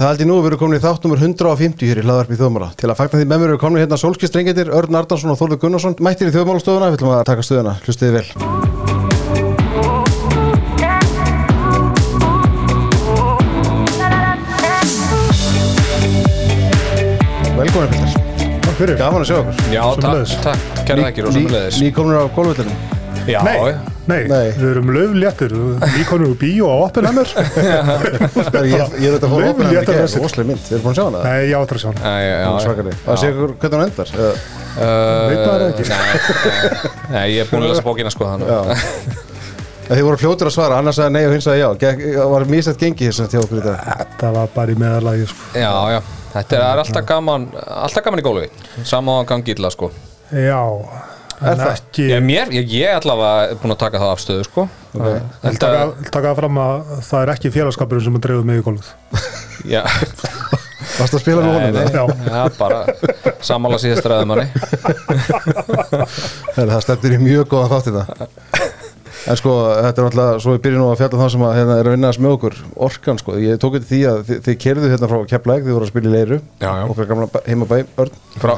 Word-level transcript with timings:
Það 0.00 0.08
held 0.08 0.22
ég 0.22 0.28
nú 0.30 0.36
að 0.38 0.38
við 0.40 0.48
erum 0.48 0.60
komin 0.62 0.78
í 0.78 0.80
þátt 0.80 1.02
numur 1.04 1.18
150 1.20 1.88
hér 1.90 1.98
í 2.00 2.02
hlaðarpi 2.06 2.36
þjóðmála. 2.40 2.70
Til 2.80 2.88
að 2.88 2.96
fagna 2.96 3.18
því 3.20 3.26
með 3.28 3.42
mér 3.42 3.50
eru 3.50 3.58
komin 3.60 3.82
hérna 3.82 3.98
sólskistrengetir, 4.00 4.70
Örn 4.72 4.96
Ardarsson 4.96 5.28
og 5.28 5.36
Þorður 5.36 5.60
Gunnarsson. 5.60 5.96
Mættir 6.00 6.30
í 6.30 6.32
þjóðmálastofuna, 6.32 6.88
við 6.88 6.96
ætlum 6.96 7.12
að 7.12 7.26
taka 7.28 7.44
stöðuna. 7.44 7.74
Hlustiði 7.84 8.16
vel. 8.16 8.24
Velkomin 17.60 17.92
Pillar. 17.92 18.16
Takk 18.64 18.76
fyrir. 18.80 18.96
Gaman 19.04 19.20
að 19.20 19.28
sjá 19.28 19.38
okkur. 19.42 19.64
Já, 19.68 19.84
takk, 20.00 20.36
takk, 20.48 20.84
kæra 20.88 21.10
þakkir 21.10 21.28
og 21.28 21.36
sömulegðis 21.36 21.84
Ný 21.84 21.92
komin 22.00 22.16
á 22.16 22.24
gólvöldunum. 22.32 22.84
Já, 23.28 23.44
Nei, 23.44 23.76
nei, 24.10 24.22
Nei. 24.30 24.48
við 24.58 24.66
erum 24.72 24.90
löfléttir, 24.94 25.54
líkonum 25.96 26.32
úr 26.32 26.38
bíó 26.40 26.68
á 26.70 26.76
Oppenheimer. 26.88 27.30
Ég, 27.30 27.44
ég 29.02 29.08
er 29.08 29.16
þetta 29.16 29.28
að 29.28 29.32
fóra 29.32 29.48
Léttar 29.50 29.86
gerð, 29.86 30.02
þessir. 30.04 30.24
roslega 30.24 30.50
mynd. 30.50 30.62
Þið 30.66 30.76
erum 30.76 30.84
búin 30.86 30.92
að 30.92 30.98
sjá 31.00 31.06
hana? 31.08 31.22
Nei, 31.26 31.40
ég 31.50 31.56
áttur 31.60 31.78
að 31.78 31.84
sjá 31.84 31.90
hana. 31.90 32.00
Æ, 32.02 32.20
já, 32.26 32.36
já, 32.42 32.50
Svakari. 32.66 32.94
Það 33.06 33.20
sé 33.22 33.32
ykkur 33.32 33.56
hvernig 33.64 33.78
hún 33.78 33.86
endar. 33.88 34.14
Uh, 34.70 34.84
Veit 35.30 35.42
maður 35.46 35.66
ekki. 35.70 35.88
Nei, 35.90 37.16
nei, 37.16 37.26
ég 37.34 37.42
er 37.44 37.50
búin 37.50 37.66
að 37.66 37.72
lesa 37.74 37.86
bókina 37.86 38.14
sko 38.14 38.30
Já. 38.44 38.60
Þið 39.90 40.04
voru 40.06 40.18
fljótur 40.20 40.46
að 40.46 40.54
svara, 40.54 40.76
annars 40.78 41.00
sagði 41.00 41.16
nei 41.16 41.24
og 41.26 41.32
hins 41.34 41.46
sagði 41.48 41.62
já. 41.64 41.68
Gekk, 41.82 42.02
var 42.30 42.44
mísætt 42.46 42.78
gengi 42.78 43.08
þess 43.08 43.24
að 43.24 43.32
þjá 43.32 43.40
okkur 43.42 43.58
í 43.58 43.64
dag. 43.64 43.88
Þetta 43.90 44.28
var 44.36 44.52
bara 44.54 44.70
í 44.70 44.76
meðalagi, 44.78 45.24
sko. 45.26 45.48
Já, 45.58 45.72
já, 45.90 45.98
þetta 46.36 46.54
er, 46.54 46.62
er 46.68 46.82
alltaf 46.84 47.08
gaman 47.08 47.48
Alltaf 47.58 48.06
gaman 48.06 48.22
í 48.22 48.26
góluvi, 48.28 48.50
sama 48.86 49.16
á 49.18 49.26
gangi 49.26 49.56
illa 49.56 49.72
sko 49.74 49.90
Já, 50.30 50.62
Er 50.62 51.09
en 51.40 51.60
það? 51.60 51.72
ekki... 51.74 52.06
Ég, 52.10 52.22
mér, 52.24 52.52
ég, 52.54 52.72
ég 52.80 52.96
allavega 53.00 53.50
er 53.50 53.60
búin 53.62 53.74
að 53.74 53.80
taka 53.84 54.00
það 54.02 54.14
afstöðu 54.16 54.46
sko 54.48 54.66
Ok. 54.90 55.06
Ég 55.46 55.58
taka, 55.62 55.82
taka 56.10 56.32
fram 56.34 56.56
að 56.58 56.80
það 57.06 57.20
er 57.22 57.30
ekki 57.36 57.52
félagskapurinn 57.54 58.04
sem 58.08 58.16
er 58.18 58.24
dreifð 58.24 58.48
mig 58.48 58.58
í 58.58 58.64
gólfið. 58.66 58.88
Já, 59.70 59.82
Varst 61.00 61.14
að 61.14 61.22
spila 61.22 61.44
með 61.44 61.52
honum? 61.54 61.72
nei, 61.76 61.82
eða? 61.86 61.92
Já. 61.94 62.04
já, 62.26 62.42
bara 62.58 62.80
Samála 63.46 63.78
síðast 63.80 64.08
ræðum 64.10 64.34
Herra, 66.56 66.70
Það 66.74 66.84
stefnir 66.84 67.16
í 67.16 67.22
mjög 67.22 67.50
góða 67.54 67.70
þátt 67.76 67.90
í 67.90 67.96
það 67.96 68.06
En 69.28 69.36
sko, 69.36 69.52
þetta 69.84 70.00
er 70.00 70.06
alltaf, 70.08 70.38
svo 70.40 70.54
við 70.54 70.62
byrjum 70.64 70.80
nú 70.80 70.86
að 70.92 71.00
fjalla 71.02 71.16
um 71.18 71.20
það 71.20 71.32
sem 71.34 71.42
að, 71.44 71.52
hérna, 71.58 71.74
er 71.80 71.88
að 71.90 71.94
vinna 71.96 72.08
þess 72.12 72.22
með 72.24 72.36
okkur 72.38 72.54
Orkan, 72.86 73.18
sko, 73.20 73.34
ég 73.42 73.58
tók 73.60 73.76
eftir 73.76 73.90
því 73.90 73.98
að 74.08 74.22
þið, 74.30 74.38
þið 74.46 74.56
kerðu 74.64 74.90
hérna 74.94 75.10
frá 75.10 75.18
Keflæk, 75.34 75.66
þið 75.66 75.76
voru 75.76 75.84
að 75.84 75.90
spila 75.92 76.08
í 76.08 76.14
Leiru. 76.14 76.38
Já, 76.62 76.70
já. 76.80 76.84
Okkar 76.94 77.08
gamla 77.10 77.26
bæ- 77.34 77.44
heimabæ, 77.50 77.78
Örn. 78.00 78.16
Frá, 78.40 78.54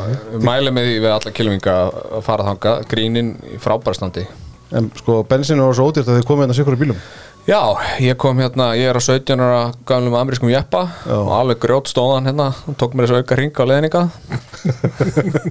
Mæli 0.46 0.70
með 0.76 0.86
því 0.86 0.94
við 1.02 1.10
alla 1.16 1.34
kilvinga 1.40 1.74
að 1.90 2.22
fara 2.28 2.46
þanga 2.46 2.76
Grínin 2.92 3.34
í 3.50 3.58
frábærstandi 3.62 4.26
En 4.72 4.86
sko, 4.96 5.18
bensinu 5.28 5.66
var 5.66 5.74
svo 5.76 5.90
ódýrt 5.90 6.06
að 6.08 6.20
þið 6.22 6.28
komið 6.30 6.46
hérna 6.46 6.56
sikur 6.56 6.78
í 6.78 6.80
bílum. 6.80 7.00
Já, 7.44 7.58
ég 8.00 8.14
kom 8.22 8.38
hérna, 8.38 8.70
ég 8.78 8.86
er 8.88 8.96
á 8.96 9.02
17 9.02 9.42
ára 9.42 9.58
gamlum 9.84 10.14
amerískum 10.14 10.48
jeppa 10.48 10.84
og 11.10 11.32
alveg 11.34 11.58
grjót 11.60 11.90
stóðan 11.90 12.30
hérna. 12.30 12.46
Og 12.70 12.78
tók 12.80 12.94
mér 12.94 13.10
þessu 13.10 13.18
auka 13.20 13.36
ring 13.36 13.52
á 13.52 13.64
leðninga 13.68 14.04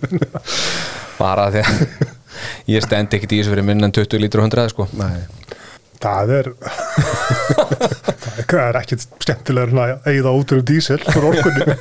bara 1.21 1.49
því 1.53 1.61
að 1.61 1.83
ég 2.71 2.85
stend 2.85 3.13
ekkit 3.17 3.37
í 3.37 3.41
þessu 3.41 3.55
fyrir 3.55 3.67
minn 3.67 3.87
en 3.87 3.93
20 3.95 4.21
lítur 4.23 4.43
og 4.43 4.49
100 4.49 4.73
sko. 4.73 4.87
Nei. 4.99 5.25
Það 6.01 6.31
er... 6.33 6.47
það 8.51 8.63
er 8.63 8.77
ekkit 8.79 9.03
skemmtilegur 9.21 9.73
en 9.73 9.81
að 9.83 10.07
eigða 10.09 10.31
út 10.39 10.53
úr 10.55 10.63
dísil 10.65 10.97
fyrir 11.03 11.27
orkunni. 11.29 11.75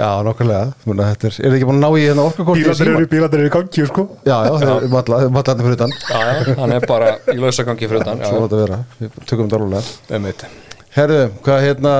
Já, 0.00 0.08
nokkulega, 0.24 0.62
Muna, 0.88 1.10
þetta 1.12 1.28
er, 1.28 1.36
er 1.36 1.52
þið 1.52 1.58
ekki 1.58 1.68
búin 1.68 1.78
að 1.78 1.84
ná 1.84 1.90
í 1.90 2.06
hérna 2.06 2.24
orkakorti 2.30 2.64
Bílarnir 3.12 3.42
eru, 3.42 3.50
í 3.50 3.52
gangi, 3.52 3.84
sko. 3.90 4.06
Já, 4.24 4.36
já, 4.46 4.54
þeir 4.62 4.72
eru 4.76 4.90
matla, 4.94 5.20
þeir 5.24 5.34
matla 5.36 5.56
fyrir 5.60 5.76
utan. 5.76 5.94
Já, 6.08 6.18
já, 6.24 6.54
hann 6.62 6.74
er 6.78 6.88
bara 6.88 7.12
í 7.28 7.36
lausagangi 7.42 7.90
fyrir 7.90 8.06
utan 8.06 8.24
Svo 8.24 8.40
þetta 8.46 8.58
að 8.58 8.64
vera, 8.64 8.80
við 9.02 9.20
tökum 9.28 9.52
þetta 9.52 9.60
alveg. 10.16 10.48
Herðu, 10.96 11.20
hvað 11.44 11.64
hérna 11.66 11.94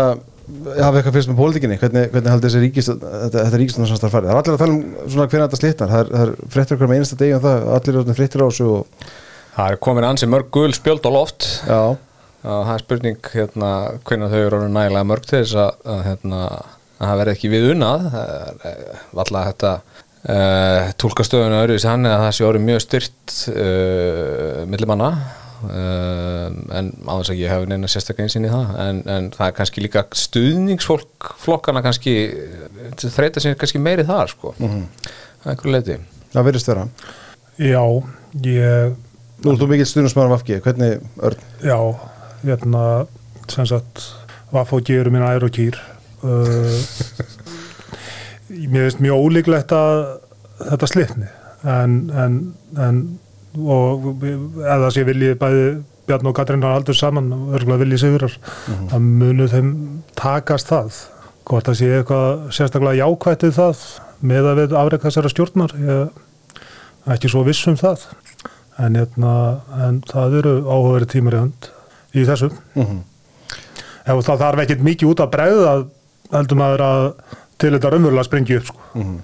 hafa 0.79 0.99
eitthvað 0.99 1.15
fyrst 1.19 1.31
með 1.31 1.41
pólitíkinni, 1.43 1.79
hvernig, 1.81 2.11
hvernig 2.13 2.33
haldið 2.33 2.49
þessi 2.49 2.65
ríkist, 2.65 2.93
þetta, 2.99 3.45
þetta 3.45 3.63
ríkistunarsamstarf 3.63 4.15
farið? 4.15 4.29
Það 4.29 4.37
er 4.37 4.43
allir 4.43 4.57
að 4.57 4.63
tala 4.63 4.77
um 4.77 5.09
svona 5.13 5.29
hvernig 5.29 5.49
þetta 5.49 5.61
slitnar, 5.63 5.95
það 5.95 6.05
er, 6.05 6.13
það 6.13 6.63
er 6.63 6.77
okkur 6.77 6.91
með 6.91 7.01
einasta 7.01 7.19
degi 7.23 7.37
um 7.37 7.43
það, 7.47 7.67
allir 7.79 7.99
eru 8.03 8.19
fréttir 8.19 8.45
á 8.45 8.49
þessu 8.49 8.69
og 8.73 9.09
Það 9.59 9.73
er 9.73 9.81
komin 9.83 10.05
ansi 10.07 10.27
mörg 10.31 10.53
gul 10.55 10.71
spjöld 10.71 11.03
á 11.03 11.11
loft. 11.11 11.47
Já, 11.67 11.97
það 12.45 12.69
er 12.71 12.83
spurning 12.85 13.31
hérna, 13.33 13.71
hvernig 14.07 14.31
þau 14.31 14.43
eru 14.45 14.61
nægilega 14.71 15.09
mörg 15.11 15.25
til 15.27 15.41
þess 15.41 15.57
að, 15.59 15.81
að, 15.83 16.03
hérna, 16.05 16.43
að 16.95 17.09
það 17.09 17.23
verði 17.23 17.35
ekki 17.35 17.51
við 17.51 17.67
unnað 17.73 18.07
valla 19.19 19.43
þetta 19.49 19.73
uh, 19.75 20.93
tólka 21.03 21.27
stöðuna 21.27 21.65
öðru 21.65 21.75
þessi 21.75 21.91
hann 21.91 22.07
eða 22.07 22.21
það 22.23 22.37
sé 22.39 22.47
orðið 22.47 22.67
mjög 22.69 22.85
styrt 22.87 23.35
uh, 23.51 24.63
millimanna 24.71 25.11
uh, 25.67 26.49
en 26.79 26.91
þess 27.21 27.33
að 27.35 27.41
ég 27.41 27.53
hef 27.53 27.69
neina 27.69 27.91
sérstaklega 27.91 28.29
einsinn 28.29 28.49
í 28.49 28.53
það 28.53 28.75
en, 28.85 29.01
en 29.15 29.31
það 29.35 29.47
er 29.47 29.57
kannski 29.61 29.85
líka 29.85 30.05
stuðningsfólk 30.17 31.33
flokkana 31.43 31.83
kannski 31.85 32.15
þreita 33.03 33.43
sér 33.43 33.59
kannski 33.59 33.83
meiri 33.83 34.07
þar 34.09 34.31
sko 34.31 34.55
mm 34.59 34.69
-hmm. 34.69 35.11
einhverju 35.45 35.75
leiti 35.75 35.99
það 36.35 36.49
verðist 36.51 36.71
vera 36.73 36.87
Já, 37.59 37.83
ég... 38.47 38.95
Nú 39.43 39.51
er 39.51 39.57
þú 39.59 39.67
mikill 39.71 39.87
stuðnusmaður 39.91 40.37
af 40.37 40.43
FG, 40.45 40.59
hvernig, 40.63 41.01
Örn? 41.27 41.41
Já, 41.67 41.79
hérna, 42.45 42.83
sem 43.51 43.67
sagt, 43.67 44.05
G 44.87 44.95
eru 44.95 45.11
mín 45.11 45.25
ær 45.27 45.47
og 45.47 45.51
kýr. 45.55 45.79
Uh, 46.23 46.79
mér 48.71 48.87
finnst 48.87 49.03
mjög 49.03 49.27
ólíklegt 49.27 49.75
að 49.75 50.05
þetta 50.61 50.91
slitni, 50.91 51.31
en, 51.67 51.99
en, 52.15 52.39
en 52.79 53.03
og 53.57 54.25
eða 54.25 54.91
sé 54.95 55.05
viljið 55.09 55.39
bæði 55.41 55.69
Bjarn 56.09 56.27
og 56.31 56.35
Katrín 56.39 56.63
har 56.65 56.79
aldur 56.79 56.97
saman, 56.97 57.27
örgulega 57.53 57.83
viljið 57.85 58.01
sigurar, 58.01 58.37
að 58.93 59.01
munu 59.05 59.45
þeim 59.53 59.73
takast 60.17 60.71
það. 60.73 61.03
Hvort 61.49 61.69
það 61.69 61.77
sé 61.81 61.89
eitthvað 61.99 62.47
sérstaklega 62.57 63.01
jákvættið 63.03 63.53
það 63.59 63.83
með 64.29 64.49
að 64.51 64.59
við 64.63 64.73
afreik 64.81 65.05
þessara 65.05 65.33
stjórnar, 65.33 65.75
ég 65.77 66.09
er 66.09 67.13
ekki 67.15 67.29
svo 67.33 67.45
viss 67.47 67.67
um 67.69 67.77
það 67.81 68.07
en, 68.79 68.97
hérna, 68.97 69.35
en 69.85 70.01
það 70.09 70.39
eru 70.41 70.55
áhugaverið 70.65 71.13
tímar 71.13 71.37
í 71.37 71.43
hönd 71.45 71.69
í 72.15 72.25
þessu 72.29 72.51
Mhm. 72.75 72.99
ef 74.09 74.25
það 74.25 74.39
þarf 74.45 74.63
ekkert 74.65 74.85
mikið 74.87 75.09
út 75.13 75.21
að 75.25 75.33
bregða 75.37 75.73
heldur 76.33 76.57
maður 76.61 76.85
að 76.89 77.07
til 77.59 77.71
þetta 77.75 77.91
raunverulega 77.93 78.25
springi 78.29 78.57
upp 78.61 78.67
sko. 78.71 78.81
Mhm. 78.95 79.17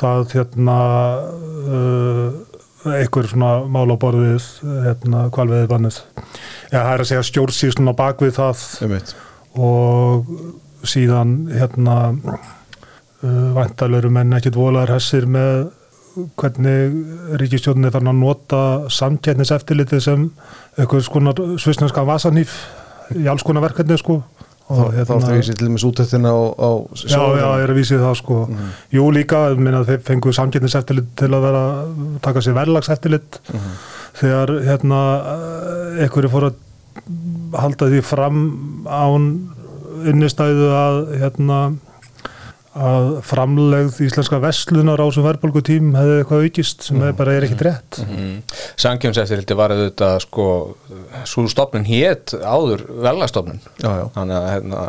það 0.00 0.32
hérna 0.36 0.76
uh, 1.68 2.30
einhver 2.88 3.28
svona 3.28 3.50
mál 3.68 3.90
á 3.92 3.96
borðið 4.00 4.46
hérna 4.86 5.26
kvalviðið 5.34 5.68
bannið 5.70 5.98
ja, 6.70 6.78
það 6.78 6.92
er 6.92 7.02
að 7.02 7.10
segja 7.10 7.26
stjórnsýslun 7.28 7.92
á 7.92 7.94
bakvið 7.98 8.38
það. 8.38 8.64
Einmitt. 8.86 9.14
og 9.58 10.30
síðan 10.88 11.34
hérna 11.52 11.96
uh, 12.14 13.50
væntalöru 13.56 14.10
menn 14.14 14.32
ekkert 14.38 14.56
volaður 14.56 14.96
hessir 14.96 15.28
með 15.28 15.68
hvernig 16.40 17.36
ríkistjórnin 17.40 17.86
er 17.86 17.94
farin 17.94 18.10
að 18.10 18.20
nota 18.20 18.62
samkjætniseftilitið 18.90 20.02
sem 20.04 20.28
eitthvað 20.76 21.04
skonar 21.06 21.42
svisnenskan 21.60 22.08
vasanýf 22.08 22.56
í 23.14 23.26
alls 23.30 23.44
konar 23.46 23.64
verkefni 23.68 23.98
sko 24.00 24.20
Þá, 24.70 24.82
er 24.94 25.06
það 25.08 25.24
vísið 25.34 25.56
til 25.58 25.66
dæmis 25.66 25.84
útöktina 25.88 26.30
á, 26.30 26.40
á 26.54 26.70
Já, 26.94 27.18
já, 27.18 27.46
ég 27.58 27.64
er 27.64 27.72
að 27.72 27.78
vísið 27.80 28.02
það 28.04 28.16
sko. 28.20 28.36
Jú 28.94 29.06
líka, 29.16 29.40
meina 29.58 29.82
þeir 29.88 30.02
fengu 30.06 30.34
samkjætniseftilit 30.36 31.08
til 31.18 31.30
að 31.34 31.46
vera, 31.48 31.64
taka 32.22 32.42
sér 32.44 32.54
verðlagseftilit 32.60 33.40
þegar 34.20 34.54
hérna 34.68 35.00
einhverju 36.04 36.30
fór 36.30 36.50
að 36.50 36.60
halda 37.58 37.90
því 37.90 38.02
fram 38.06 38.42
án 38.86 39.30
innistæðu 40.10 40.70
að 40.76 41.00
hérna 41.20 41.60
að 42.70 43.08
framlegð 43.26 43.96
íslenska 44.06 44.38
vestlunar 44.42 45.00
á 45.02 45.06
þessum 45.08 45.24
verðbólgu 45.26 45.62
tím 45.66 45.88
hefði 45.98 46.18
eitthvað 46.20 46.44
aukist 46.46 46.84
sem 46.86 47.00
mm. 47.00 47.16
bara 47.18 47.32
er 47.34 47.46
ekki 47.48 47.58
rétt. 47.66 47.98
Mm. 48.04 48.36
Samkjömseftirliti 48.78 49.56
var 49.58 49.74
auðvitað 49.74 50.14
sko, 50.22 50.46
svo 51.26 51.44
stopnun 51.50 51.88
hét 51.88 52.36
áður 52.38 52.84
velastofnun 53.02 53.58
þannig 53.82 54.36
að 54.36 54.46
hérna, 54.52 54.84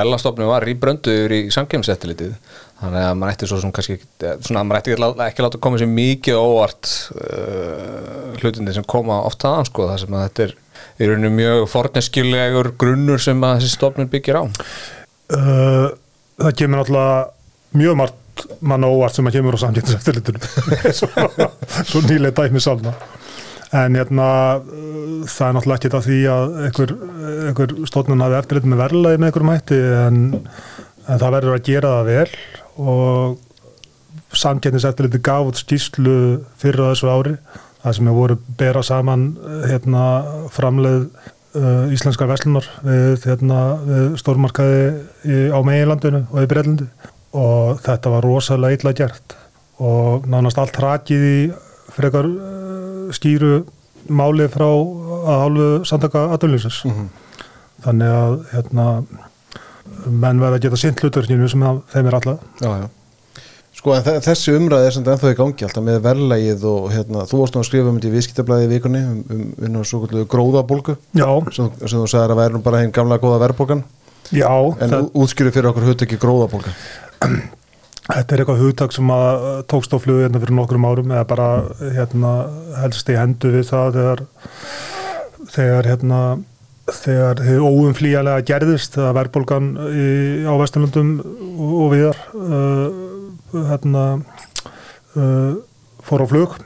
velastofnun 0.00 0.52
var 0.52 0.68
rýbrönduður 0.68 1.36
í 1.38 1.40
samkjömseftirlitið 1.56 2.36
þannig 2.82 3.06
að 3.08 3.16
maður 3.22 3.34
ætti 3.38 3.48
svo 3.48 3.62
sem 3.62 3.72
kannski 3.72 3.96
ekki- 3.96 4.34
svona 4.44 4.60
að 4.60 4.68
maður 4.68 4.82
ætti 4.82 4.94
ekki, 4.94 5.02
lá- 5.06 5.24
ekki 5.30 5.46
láta 5.46 5.62
koma 5.64 5.80
sér 5.80 5.90
mikið 5.94 6.40
óvart 6.42 6.92
uh, 7.16 8.36
hlutindi 8.42 8.76
sem 8.76 8.84
koma 8.84 9.22
oft 9.24 9.48
aðan 9.48 9.68
sko, 9.70 9.88
það 9.88 10.04
sem 10.04 10.18
að 10.18 10.26
þetta 10.28 10.46
er 10.48 10.56
í 11.00 11.08
rauninu 11.08 11.32
mjög 11.40 11.66
forneskjulegur 11.72 12.72
grunnur 12.78 13.22
sem 13.22 13.40
að 13.46 13.62
þessi 13.62 13.76
stofnun 13.78 14.10
byggir 14.12 14.42
á. 14.42 14.44
Uh, 15.32 15.94
Það 16.40 16.56
kemur 16.60 16.80
náttúrulega 16.80 17.18
mjög 17.78 17.98
margt 18.00 18.46
mann 18.66 18.86
óvart 18.86 19.14
sem 19.14 19.28
að 19.28 19.36
kemur 19.38 19.56
á 19.58 19.62
samkjæmniseftilitunum 19.62 20.42
svo, 20.98 21.08
svo 21.86 22.02
nýlega 22.06 22.44
dæmi 22.44 22.62
sálna. 22.62 22.94
En 23.74 23.98
hérna 23.98 24.28
uh, 24.58 25.24
það 25.30 25.48
er 25.48 25.56
náttúrulega 25.58 25.78
ekki 25.78 25.92
það 25.94 26.08
því 26.08 26.20
að 26.34 26.56
einhver, 26.68 26.94
einhver 27.48 27.74
stofnun 27.90 28.24
hafi 28.24 28.38
eftirlit 28.40 28.70
með 28.70 28.82
verðlaði 28.84 29.20
með 29.20 29.30
einhverjum 29.30 29.54
hætti 29.54 29.80
en, 30.04 30.22
en 31.06 31.22
það 31.22 31.36
verður 31.38 31.58
að 31.58 31.66
gera 31.70 31.94
það 31.98 32.10
vel. 32.10 32.38
Og 32.84 34.34
samkjæmniseftiliti 34.34 35.22
gaf 35.22 35.52
út 35.52 35.60
skýslu 35.62 36.16
fyrir 36.58 36.88
þessu 36.90 37.10
ári 37.10 37.36
það 37.84 37.96
sem 37.98 38.08
er 38.08 38.16
voru 38.16 38.36
bera 38.58 38.82
saman 38.84 39.24
hérna, 39.68 40.04
framleið 40.52 41.04
uh, 41.58 41.92
íslenskar 41.94 42.30
veslunar 42.30 42.66
við, 42.84 43.24
hérna, 43.28 43.60
við 43.86 44.16
stórmarkaði 44.20 45.50
á 45.54 45.58
meginlandinu 45.66 46.24
og 46.30 46.42
í 46.42 46.50
Breitlundi 46.50 46.88
og 47.34 47.80
þetta 47.84 48.12
var 48.14 48.26
rosalega 48.26 48.78
illa 48.78 48.94
gert 48.96 49.36
og 49.82 50.28
nánast 50.30 50.60
allt 50.62 50.78
rakið 50.82 51.24
í 51.30 51.38
frekar 51.94 52.28
uh, 52.30 53.14
skýru 53.14 53.64
máli 54.12 54.48
frá 54.52 54.68
að 54.68 55.38
hálfu 55.40 55.68
samtaka 55.88 56.26
aðdöflinsins 56.34 56.82
þannig 57.84 58.10
að 58.12 58.34
hérna, 58.52 58.84
menn 60.04 60.42
verða 60.42 60.58
að 60.58 60.66
geta 60.66 60.80
sint 60.80 61.00
hluturkinu 61.00 61.48
sem 61.48 61.64
þeim 61.92 62.10
er 62.10 62.18
alltaf 62.18 62.60
já, 62.60 62.68
já. 62.84 62.86
Sko 63.84 63.92
en 63.92 64.00
þe- 64.06 64.20
þessi 64.24 64.52
umræð 64.56 64.86
er 64.86 64.94
samt 64.96 65.08
ennþá 65.12 65.30
í 65.34 65.36
gangi 65.36 65.64
alltaf 65.66 65.82
með 65.84 65.96
verðlægið 66.06 66.62
og 66.70 66.84
hérna, 66.88 67.24
þú 67.28 67.40
varst 67.42 67.52
nú 67.52 67.60
að 67.60 67.66
skrifa 67.68 67.90
um 67.90 67.98
þetta 67.98 68.08
í 68.08 68.12
viðskiptablaði 68.14 68.64
í 68.64 68.70
vikunni 68.70 69.02
um, 69.04 69.18
um, 69.28 69.42
um, 69.60 69.76
um 69.76 70.22
gróðabólgu. 70.32 70.94
Sem, 71.52 71.68
sem 71.82 71.98
þú 71.98 72.06
sagðir 72.08 72.32
að 72.32 72.40
væri 72.40 72.56
nú 72.56 72.62
bara 72.64 72.80
hinn 72.80 72.94
gamla 72.96 73.18
góða 73.20 73.42
verðbólgan. 73.42 73.82
Já 74.32 74.48
en 74.48 74.88
það, 74.88 75.10
útskýru 75.20 75.52
fyrir 75.52 75.68
okkur 75.68 75.88
hugtöki 75.90 76.16
gróðabólga. 76.24 76.72
Þetta 78.08 78.24
er 78.38 78.40
eitthvað 78.46 78.64
hugtak 78.64 78.96
sem 78.96 79.12
að 79.18 79.44
tókst 79.68 79.92
á 79.92 80.00
flugu 80.00 80.24
hérna 80.24 80.40
fyrir 80.40 80.56
nokkrum 80.62 80.88
árum 80.88 81.12
eða 81.12 81.28
bara 81.28 81.50
hérna, 81.98 82.32
helst 82.80 83.12
í 83.12 83.20
hendu 83.20 83.52
við 83.52 83.68
það 83.68 84.00
þegar 84.00 84.24
þegar 85.52 85.92
hérna 85.92 86.24
þegar 86.88 87.40
þið 87.44 87.62
óumflýjanlega 87.68 88.48
gerðist 88.48 88.96
þegar 88.96 89.18
verðbólgan 89.20 89.70
í, 89.92 90.08
á 90.48 90.52
Vesturlundum 90.60 91.14
og, 91.24 91.72
og 91.84 91.92
viðar 91.94 92.24
uh, 92.32 93.03
hérna 93.54 94.04
uh, 95.16 95.56
fór 96.04 96.24
á 96.24 96.26
flug. 96.30 96.56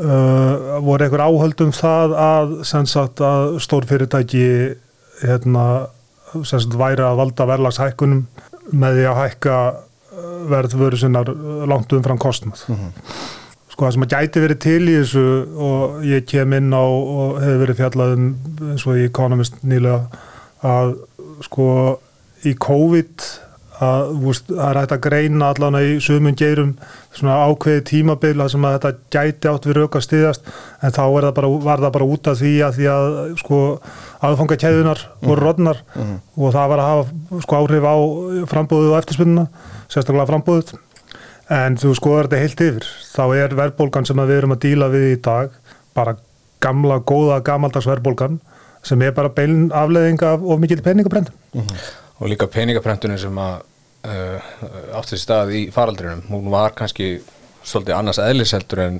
Uh, 0.00 0.78
voru 0.80 1.04
einhver 1.04 1.24
áhöld 1.26 1.60
um 1.60 1.72
það 1.76 2.14
að 2.16 2.54
sagt 2.88 3.20
að 3.20 3.58
stór 3.60 3.84
fyrirtæki 3.88 4.46
hérna 5.20 5.64
sagt 6.46 6.76
væri 6.78 7.04
að 7.04 7.18
valda 7.20 7.46
verðlagshækkunum 7.50 8.22
með 8.70 8.96
því 8.96 9.04
að 9.10 9.20
hækka 9.24 9.58
uh, 9.74 10.32
verðvöru 10.52 11.00
sinnar 11.00 11.34
langt 11.68 11.92
umfram 11.92 12.20
kostnað. 12.22 12.64
Sko 13.70 13.86
það 13.86 13.94
sem 13.96 14.06
að 14.06 14.14
gæti 14.14 14.44
verið 14.44 14.62
til 14.64 14.80
í 14.82 14.96
þessu 14.96 15.26
og 15.68 16.00
ég 16.06 16.26
kem 16.30 16.56
inn 16.56 16.72
á 16.72 16.84
og 16.84 17.38
hefur 17.42 17.62
verið 17.66 17.82
fjallað 17.82 18.16
um 18.16 18.26
eins 18.70 18.86
og 18.86 18.98
í 18.98 19.06
Economist 19.10 19.60
nýlega 19.66 20.24
að 20.66 20.96
sko 21.44 21.68
í 22.46 22.54
COVID 22.60 23.28
að 23.80 24.10
það 24.50 24.64
er 24.66 24.78
hægt 24.80 24.92
að 24.92 25.02
greina 25.06 25.46
allan 25.54 25.78
í 25.80 25.92
sumun 26.04 26.36
geirum 26.36 26.74
svona 27.16 27.38
ákveði 27.48 27.84
tímabila 27.88 28.48
sem 28.52 28.64
að 28.68 28.76
þetta 28.76 28.90
gæti 29.16 29.48
átt 29.48 29.68
við 29.68 29.78
rauk 29.78 29.96
að 29.96 30.04
styðast 30.04 30.50
en 30.84 30.92
þá 30.92 31.00
það 31.00 31.30
bara, 31.38 31.50
var 31.64 31.84
það 31.84 31.94
bara 31.96 32.08
út 32.12 32.30
af 32.30 32.38
því 32.42 32.52
að 32.66 32.76
því 32.76 32.90
að 32.92 33.08
sko 33.40 33.60
aðfanga 34.28 34.58
kæðunar 34.60 35.04
voru 35.24 35.46
rodnar 35.46 35.80
og 35.96 36.52
það 36.52 36.70
var 36.74 36.82
að 36.82 36.90
hafa 36.90 37.40
sko 37.46 37.60
áhrif 37.62 37.88
á 37.88 37.96
frambúðu 38.52 38.92
og 38.92 38.98
eftirspunna 39.00 39.46
sérstaklega 39.88 40.28
frambúðut 40.28 40.74
en 41.50 41.80
þú 41.80 41.94
skoðar 41.96 42.28
þetta 42.28 42.42
heilt 42.44 42.64
yfir 42.66 42.90
þá 43.14 43.24
er 43.40 43.56
verðbólgan 43.62 44.06
sem 44.06 44.20
við 44.20 44.36
erum 44.36 44.54
að 44.54 44.62
díla 44.66 44.90
við 44.92 45.08
í 45.14 45.16
dag 45.24 45.56
bara 45.96 46.18
gamla, 46.60 47.00
góða, 47.00 47.40
gamaldags 47.48 47.88
verðbólgan 47.88 48.38
sem 48.84 49.00
er 49.04 49.16
bara 49.16 49.32
beilin 49.32 49.70
afleðing 49.72 50.20
af 50.24 50.44
of 50.44 50.60
mikil 50.60 50.80
peningabrendum 50.84 51.64
og 52.20 52.28
líka 52.28 52.48
peningaprentunum 52.52 53.18
sem 53.20 53.40
að 53.40 53.66
uh, 54.06 54.54
átti 55.00 55.18
stað 55.20 55.52
í 55.58 55.66
faraldrinum. 55.74 56.24
Hún 56.30 56.50
var 56.52 56.74
kannski 56.78 57.18
svolítið 57.60 57.92
annars 57.92 58.16
eðliseldur 58.24 58.80
en 58.80 58.94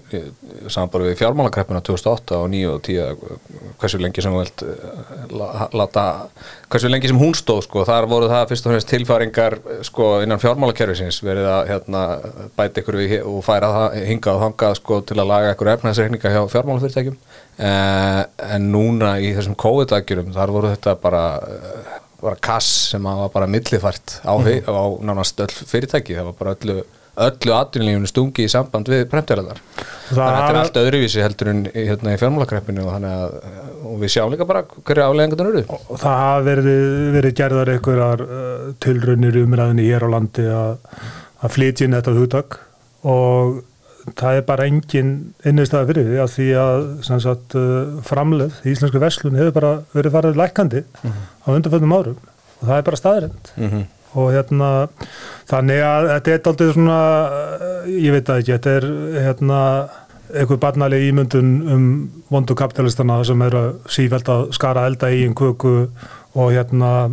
samanbara 0.69 1.07
við 1.07 1.15
fjármálakreppuna 1.23 1.81
2008 1.81 2.37
og 2.37 2.51
9 2.53 2.67
og 2.69 2.83
10 2.85 3.79
hversu 3.81 4.01
lengi 4.03 4.21
sem 4.21 4.35
vilt 4.37 4.61
uh, 4.67 5.23
la- 5.33 5.69
lata, 5.81 6.05
hversu 6.69 6.91
lengi 6.93 7.09
sem 7.09 7.17
hún 7.19 7.33
stóð 7.39 7.63
sko, 7.65 7.87
þar 7.89 8.05
voru 8.11 8.29
það 8.29 8.51
fyrst 8.51 8.69
og 8.69 8.75
fremst 8.75 8.91
tilfæringar 8.93 9.57
sko, 9.89 10.11
innan 10.27 10.43
fjármálakerfisins 10.43 11.23
verið 11.25 11.49
að 11.55 11.73
hérna, 11.73 12.03
bæta 12.59 12.85
ykkur 12.85 13.01
við 13.01 13.17
og 13.23 13.41
færa 13.49 13.73
það 13.79 13.97
hingað 14.11 14.37
og 14.37 14.45
þangað 14.45 14.77
sko, 14.83 15.01
til 15.09 15.17
að 15.17 15.31
laga 15.33 15.55
ykkur 15.57 15.73
efnaðsreikninga 15.79 16.35
hjá 16.37 16.43
fjármálafyrirtækjum. 16.53 17.19
En 17.61 18.69
núna 18.73 19.17
í 19.25 19.33
þessum 19.37 19.57
COVID-aðgjörum 19.61 20.31
þar 20.37 20.53
voru 20.55 20.75
þetta 20.77 20.95
bara 21.01 21.25
bara 22.23 22.39
kass 22.51 22.71
sem 22.95 23.05
var 23.05 23.31
bara 23.35 23.49
millifært 23.51 24.21
á, 24.25 24.33
mm 24.37 24.67
á 24.71 24.85
nánast 25.05 25.41
öll 25.41 25.53
fyrirtæki. 25.71 26.17
Það 26.19 26.29
var 26.31 26.37
bara 26.39 26.55
öllu, 26.57 26.83
öllu 27.21 27.55
atvinnlífunu 27.57 28.11
stungi 28.11 28.47
í 28.47 28.51
samband 28.51 28.89
við 28.91 29.07
premtjaraðar 29.11 29.61
þannig 30.11 30.27
að 30.27 30.37
þetta 30.37 30.53
er 30.53 30.59
allt 30.61 30.79
öðruvísi 30.81 31.23
heldur 31.25 31.51
en 31.53 31.63
hérna, 31.75 32.15
í 32.15 32.21
fjármálakreppinu 32.21 32.85
og, 32.85 32.93
þannig 32.97 33.17
að, 33.17 33.35
og 33.91 33.97
við 34.01 34.13
sjáum 34.15 34.35
líka 34.35 34.47
bara 34.49 34.63
hverju 34.69 35.07
afleggingarnar 35.07 35.51
eru 35.51 35.79
og 35.79 36.01
það 36.01 36.21
hafa 36.23 36.45
verið, 36.49 36.85
verið 37.17 37.37
gerðar 37.41 37.73
einhverjar 37.75 38.25
uh, 38.27 38.69
tilraunir 38.83 39.41
umræðinni 39.45 39.89
hér 39.91 40.07
á 40.07 40.09
landi 40.15 40.47
að, 40.55 41.03
að 41.41 41.57
flytja 41.57 41.87
inn 41.87 41.99
þetta 41.99 42.17
hugtak 42.17 42.59
og 43.11 43.61
það 44.19 44.37
er 44.41 44.45
bara 44.49 44.67
engin 44.71 45.13
innistæða 45.47 45.87
fyrir 45.91 46.09
því 46.11 46.19
að 46.25 46.35
því 46.35 46.49
að 46.65 46.85
sagt, 47.23 47.55
uh, 47.55 48.01
framleð 48.07 48.59
í 48.65 48.73
íslensku 48.75 49.01
verslun 49.03 49.37
hefur 49.39 49.57
bara 49.61 49.73
verið 49.95 50.15
farið 50.17 50.39
lækandi 50.41 50.83
á 51.45 51.49
undanföndum 51.55 51.97
árum 51.97 52.19
og 52.61 52.69
það 52.69 52.77
er 52.79 52.87
bara 52.91 53.01
staðrind 53.01 53.53
Mhm. 53.57 53.83
og 54.15 54.33
hérna 54.35 54.69
þannig 55.51 55.81
að 55.87 56.09
þetta 56.11 56.33
er 56.35 56.49
aldrei 56.51 56.73
svona 56.75 57.01
uh, 57.31 57.89
ég 57.91 58.13
veit 58.17 58.27
það 58.27 58.41
ekki, 58.43 58.55
þetta 58.59 58.77
er 58.77 58.89
hérna 59.27 59.61
einhver 60.31 60.59
barnaleg 60.63 61.09
ímyndun 61.11 61.49
um 61.75 61.85
vondu 62.31 62.55
kapitalistana 62.55 63.21
sem 63.27 63.43
eru 63.43 63.63
sífælt 63.91 64.29
að 64.31 64.53
skara 64.55 64.87
elda 64.87 65.09
í 65.11 65.25
einn 65.27 65.35
köku 65.35 65.89
og 66.35 66.53
hérna 66.55 67.11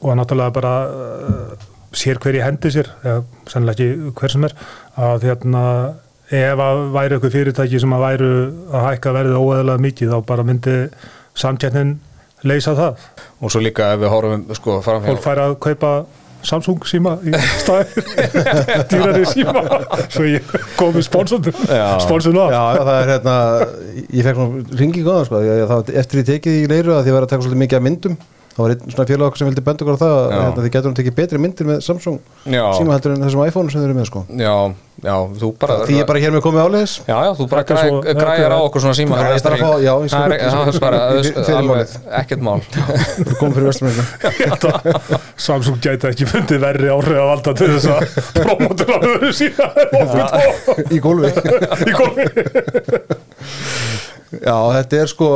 og 0.00 0.16
náttúrulega 0.18 0.52
bara 0.52 0.74
uh, 0.88 1.54
sér 1.96 2.18
hver 2.20 2.36
í 2.36 2.42
hendi 2.44 2.68
sér 2.70 2.90
eða 3.02 3.22
sennilega 3.48 3.86
ekki 3.88 4.12
hver 4.20 4.34
sem 4.34 4.44
er 4.44 4.52
að 5.00 5.24
hérna 5.30 5.62
ef 6.28 6.60
að 6.60 6.82
væri 6.92 7.16
eitthvað 7.16 7.34
fyrirtæki 7.34 7.80
sem 7.80 7.94
að 7.96 8.04
væru 8.04 8.30
að 8.68 8.86
hækka 8.90 9.14
verðið 9.16 9.40
óeðlega 9.40 9.84
mikið 9.86 10.12
þá 10.12 10.18
bara 10.28 10.44
myndi 10.44 10.76
samkjætnin 11.38 11.96
leysa 12.48 12.74
það. 12.78 13.04
Og 13.42 13.52
svo 13.52 13.62
líka 13.64 13.92
ef 13.94 14.02
við 14.02 14.12
horfum 14.12 14.46
sko 14.58 14.78
framfél 14.84 15.14
fólk 15.14 15.24
fær 15.24 15.44
að 15.46 15.58
kaupa 15.64 15.92
Samsung 16.48 16.84
síma 16.86 17.16
í 17.26 17.32
staði 17.34 18.02
dýrari 18.92 19.24
síma. 19.26 19.62
Svo 20.06 20.22
ég 20.28 20.44
kom 20.78 20.94
í 20.94 21.02
sponsornum. 21.02 21.56
Já, 21.66 21.98
af. 21.98 22.52
Já, 22.54 22.62
það 22.78 22.92
er 22.94 23.10
hérna 23.10 23.34
ég 24.06 24.28
fekk 24.28 24.38
svona 24.38 24.78
ringi 24.78 25.02
góða 25.02 25.24
sko 25.26 25.40
því 25.42 25.50
að 25.56 25.72
það, 25.72 25.90
eftir 26.02 26.20
ég 26.22 26.28
tekið 26.28 26.60
í 26.60 26.68
leiru 26.70 26.94
að 26.94 27.00
því 27.00 27.02
að 27.02 27.10
ég 27.10 27.16
var 27.18 27.26
að 27.26 27.32
taka 27.32 27.46
svolítið 27.46 27.62
mikið 27.64 27.80
af 27.80 27.86
myndum 27.88 28.14
það 28.58 28.64
var 28.66 28.72
einn 28.74 28.90
svona 28.90 29.06
félag 29.12 29.28
okkur 29.30 29.38
sem 29.44 29.48
vildi 29.52 29.62
benda 29.68 29.84
okkur 29.86 29.94
á 29.94 30.02
það 30.02 30.12
að 30.18 30.28
Já. 30.28 30.38
hérna, 30.42 30.58
þið 30.66 30.72
getur 30.74 30.88
hann 30.90 30.98
tekið 30.98 31.14
betri 31.22 31.38
myndir 31.46 31.68
með 31.70 31.78
Samsung 31.86 32.18
Já. 32.50 32.64
síma 32.74 32.96
heldur 32.98 33.14
en 33.14 33.22
þessum 33.28 33.44
iPhone 33.46 33.70
sem 33.70 33.78
þið 33.80 33.86
eru 33.88 33.96
með 34.00 34.08
sko. 34.10 34.22
Já, 34.34 34.54
já, 35.06 35.14
þú 35.38 35.50
bara 35.62 35.76
því 35.86 35.94
ég 35.94 36.02
er 36.02 36.08
bara 36.10 36.22
hér 36.24 36.32
með 36.34 36.42
komið 36.48 36.62
áleiðis. 36.66 36.94
Já, 37.06 37.16
já, 37.22 37.30
þú 37.38 37.46
bara 37.52 37.62
Þetta 37.62 37.76
græ, 37.78 37.82
svo- 37.86 38.02
þetta 38.08 38.24
græjar 38.26 38.50
á 38.50 38.58
okkur 38.66 38.80
svona 38.82 38.96
síma. 38.98 39.14
Já, 39.14 39.22
ég 39.22 39.38
skal- 39.38 39.52
Það 40.18 40.32
er- 40.34 40.42
það 40.58 41.62
bara 41.68 41.84
ekkert 42.22 42.42
mál. 42.42 42.58
Komið 43.40 43.54
fyrir 43.54 43.68
vestlumina 43.70 44.04
Samsung 45.38 45.78
gæti 45.84 46.10
ekki 46.10 46.26
fundið 46.28 46.58
verri 46.66 46.90
áhrif 46.90 47.14
að 47.14 47.30
valda 47.30 47.54
til 47.62 47.70
þess 47.76 47.88
að 47.94 48.00
promotur 48.42 48.90
að 48.96 49.06
öðru 49.12 49.30
síðan 49.38 49.70
í 50.96 50.98
gólfi. 51.04 51.30
Í 51.86 51.94
gómi 51.94 52.26
Já, 54.28 54.56
þetta 54.76 54.98
er 55.00 55.08
sko 55.08 55.28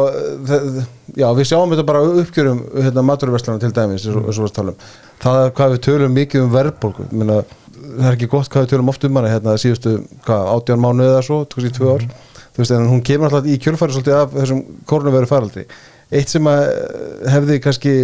þe- 0.48 0.82
já, 1.18 1.26
við 1.36 1.48
sjáum 1.50 1.72
þetta 1.72 1.86
bara 1.88 2.02
uppgjörum 2.22 2.62
hérna, 2.76 3.06
maturverslunum 3.08 3.62
til 3.62 3.72
dæmis 3.76 4.06
um. 4.08 4.74
það 5.22 5.40
er 5.44 5.56
hvað 5.56 5.74
við 5.76 5.82
tölum 5.86 6.14
mikið 6.16 6.44
um 6.46 6.52
verðbólgu. 6.52 7.08
Minna, 7.12 7.40
það 7.78 8.10
er 8.10 8.16
ekki 8.16 8.30
gott 8.32 8.52
hvað 8.52 8.66
við 8.66 8.74
tölum 8.74 8.92
oft 8.92 9.08
um 9.08 9.18
hana 9.20 9.32
hérna 9.32 9.56
síðustu, 9.60 9.96
hvað, 10.26 10.44
átján 10.56 10.82
mánuði 10.82 11.14
eða 11.14 11.24
svo 11.28 11.40
kannski 11.46 11.74
tvö 11.78 11.96
ár, 11.96 12.06
þú 12.52 12.62
veist, 12.62 12.76
hún 12.92 13.02
kemur 13.06 13.28
alltaf 13.28 13.48
í 13.48 13.58
kjölfæri 13.62 13.96
svolítið 13.96 14.18
af 14.18 14.36
þessum 14.36 14.64
koronaviru 14.88 15.30
faraldri 15.30 15.66
eitt 16.12 16.32
sem 16.32 16.48
að 16.48 16.62
eh, 16.68 17.28
hefði 17.32 17.58
kannski, 17.64 17.94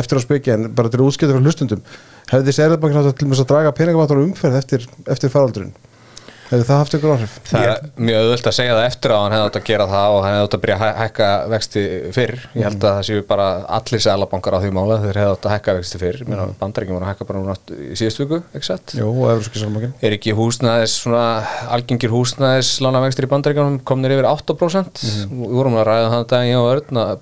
eftir 0.00 0.20
að 0.20 0.26
spekja 0.26 0.58
en 0.58 0.68
bara 0.76 0.90
til 0.90 1.00
að 1.00 1.08
útskipta 1.08 1.34
fyrir 1.34 1.48
hlustundum 1.48 1.82
hefði 2.30 2.54
Særðarbankin 2.56 3.00
átt 3.00 3.24
að 3.24 3.48
draga 3.50 3.74
peningamátur 3.74 4.22
umferð 4.22 4.60
eftir, 4.60 4.86
eftir 5.10 5.32
faraldurinn 5.32 5.74
hefði 6.50 6.64
það 6.68 6.78
haft 6.80 6.94
ykkur 6.98 7.12
áhrif? 7.14 7.34
Það 7.48 7.64
er 7.68 7.78
mjög 8.08 8.18
auðvöld 8.24 8.48
að 8.50 8.56
segja 8.58 8.74
það 8.76 8.86
eftir 8.88 9.10
á 9.14 9.18
hann 9.24 9.34
hefði 9.34 9.46
átt 9.48 9.58
að 9.60 9.66
gera 9.70 9.86
það 9.90 10.08
og 10.14 10.20
hann 10.24 10.34
hefði 10.34 10.44
átt 10.48 10.56
að 10.58 10.62
byrja 10.64 10.76
að 10.76 10.82
hæ- 10.84 10.98
hækka 11.04 11.28
vexti 11.54 11.82
fyrr. 12.14 12.34
Ég 12.54 12.64
held 12.68 12.78
að 12.84 12.94
það 12.98 13.06
séu 13.08 13.24
bara 13.28 13.46
allir 13.78 14.02
sælabankar 14.04 14.54
á 14.54 14.58
því 14.64 14.70
mála 14.76 14.98
þeir 15.04 15.18
hefði 15.22 15.32
átt 15.34 15.48
að 15.48 15.54
hækka 15.56 15.76
vexti 15.78 16.00
fyrr. 16.04 16.18
Mm. 16.24 16.54
bandaríkjum 16.60 16.94
voru 16.98 17.04
að 17.04 17.10
hækka 17.14 17.28
bara 17.30 17.38
núna 17.42 17.56
í 17.74 17.96
síðust 17.98 18.20
viku 18.22 18.40
satt? 18.64 18.94
Jú, 18.98 19.08
og 19.08 19.30
Evróski 19.34 19.58
Sælbankin 19.60 19.92
Er 20.04 20.12
ekki 20.18 20.34
húsnæðis 20.36 20.94
svona 21.04 21.24
algengir 21.74 22.10
húsnæðis 22.12 22.74
lánavextir 22.84 23.24
í 23.26 23.32
bandaríkjum 23.32 23.80
komnir 23.84 24.14
yfir 24.16 24.28
8% 24.30 25.04
við 25.30 25.54
vorum 25.54 25.78
að 25.80 25.86
ræða 25.88 26.10
það 26.14 26.26
daginn 26.34 26.60
og 26.60 26.70
örn 26.74 27.00
að 27.00 27.14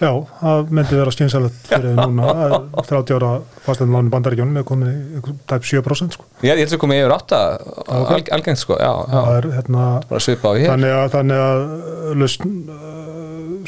Já, 0.00 0.10
það 0.40 0.70
myndi 0.72 0.96
vera 0.96 1.12
skynsalegt 1.12 1.66
fyrir 1.68 1.98
núna 1.98 2.28
að 2.46 2.86
30 2.88 3.16
ára 3.18 3.32
fasteign 3.66 3.92
lánu 3.92 4.12
bandaríkjónum 4.14 4.56
er 4.56 4.64
einhver 4.64 5.34
tæp 5.50 5.66
7% 5.68 6.16
sko. 6.16 6.24
Ég, 6.40 6.56
held 6.56 6.72
að 6.72 6.80
komið 6.80 7.02
yfir 7.02 7.14
átta 7.18 7.40
Ok. 7.84 8.14
al, 8.14 8.22
algengt 8.38 8.62
sko, 8.62 8.78
já, 8.80 8.92
já. 9.04 9.18
Það 9.18 9.36
er 9.36 9.50
hérna 9.58 9.84
þannig 10.72 10.96
að, 10.96 11.04
þannig 11.16 11.44
að 11.44 11.66
lausn 12.22 12.56
uh, 12.72 13.10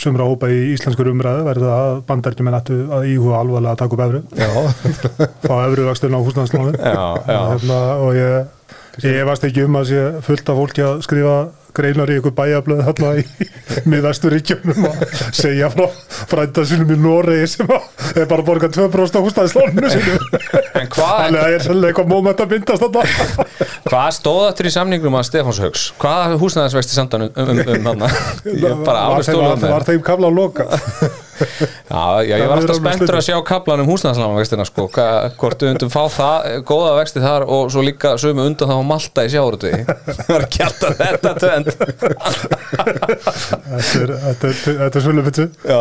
sumra 0.01 0.29
hópa 0.31 0.49
í 0.49 0.61
íslenskur 0.73 1.13
umræðu 1.13 1.45
verður 1.51 1.69
það 1.69 1.85
að 1.91 2.01
bandaríkjumenn 2.09 2.59
ættu 2.63 2.79
að 2.97 3.09
íhuga 3.13 3.41
alvarlega 3.43 3.75
að 3.75 3.83
taka 3.83 3.99
upp 3.99 4.05
efru 4.07 4.23
fá 5.47 5.55
efru 5.67 5.89
vextin 5.91 6.17
á 6.17 6.21
já. 7.29 7.41
hérna, 7.53 7.81
og 8.01 8.17
ég 8.17 9.09
ég 9.09 9.25
varst 9.29 9.45
ekki 9.49 9.67
um 9.67 9.77
að 9.81 9.91
sé 9.93 10.07
fullt 10.25 10.49
af 10.53 10.59
fólki 10.63 10.85
að 10.85 11.05
skrifa 11.05 11.37
greinar 11.77 12.11
í 12.13 12.19
ykkur 12.21 12.35
bæjablöð 12.37 12.83
hérna 12.87 13.13
í 13.21 13.25
miðvesturíkjunum 13.91 14.89
að 14.89 15.03
segja 15.37 15.71
frá 15.73 15.87
frænda 16.31 16.65
sinum 16.69 16.93
í 16.93 16.99
Noregi 17.01 17.49
sem 17.55 17.73
er 17.73 18.29
bara 18.31 18.41
að 18.41 18.47
borga 18.49 18.71
2% 18.73 19.19
á 19.19 19.25
húsnæðisláninu 19.25 19.93
sinu 19.93 20.19
En 20.83 20.89
hvað, 20.93 21.39
er 21.39 21.65
sannlega 21.65 21.93
eitthvað 21.93 22.13
moment 22.13 22.45
að 22.45 22.55
myndast 22.57 22.87
þetta 22.87 23.03
hvað 23.91 24.09
stóð 24.19 24.45
þetta 24.49 24.69
í 24.69 24.75
samningum 24.77 25.19
að 25.19 25.29
Stefáns 25.29 25.61
Haugs? 25.63 25.89
Hvað 26.03 26.39
húsnæðisvexti 26.43 26.97
samtan 26.97 27.29
um, 27.29 27.35
um, 27.37 27.63
um, 27.65 27.91
um 27.93 28.07
hann? 28.07 28.17
Ég 28.49 28.87
bara 28.87 29.21
stóla 29.25 29.55
var, 29.57 29.85
um 29.85 29.91
þeim 29.91 30.07
kafla 30.07 30.33
að 30.33 30.41
loka 30.41 30.69
Já, 31.43 32.03
já, 32.23 32.35
ég 32.37 32.43
Það 32.43 32.49
var 32.53 32.61
alltaf 32.63 32.79
spenntur 32.79 33.19
að 33.19 33.27
sjá 33.27 33.37
kaplan 33.49 33.83
um 33.85 33.91
húsnæðislámavextina 33.93 34.67
sko, 34.69 34.87
Hva- 34.95 35.31
hvort 35.41 35.65
við 35.65 35.73
undum 35.75 35.93
fá 35.93 36.03
það, 36.17 36.49
góða 36.69 36.93
vexti 37.01 37.23
þar 37.25 37.47
og 37.57 37.73
svo 37.75 37.85
líka 37.87 38.15
sömu 38.21 38.47
undan 38.51 38.71
þá 38.71 38.77
að 38.79 38.89
malta 38.93 39.27
í 39.27 39.33
sjáurötu 39.33 39.73
Það 40.23 40.33
var 40.33 40.47
ekki 40.47 40.65
alltaf 40.69 40.93
þetta 41.03 41.35
tvend 41.43 41.67
þetta 44.23 44.97
er, 44.97 45.03
svölu 45.03 45.23
já 45.67 45.81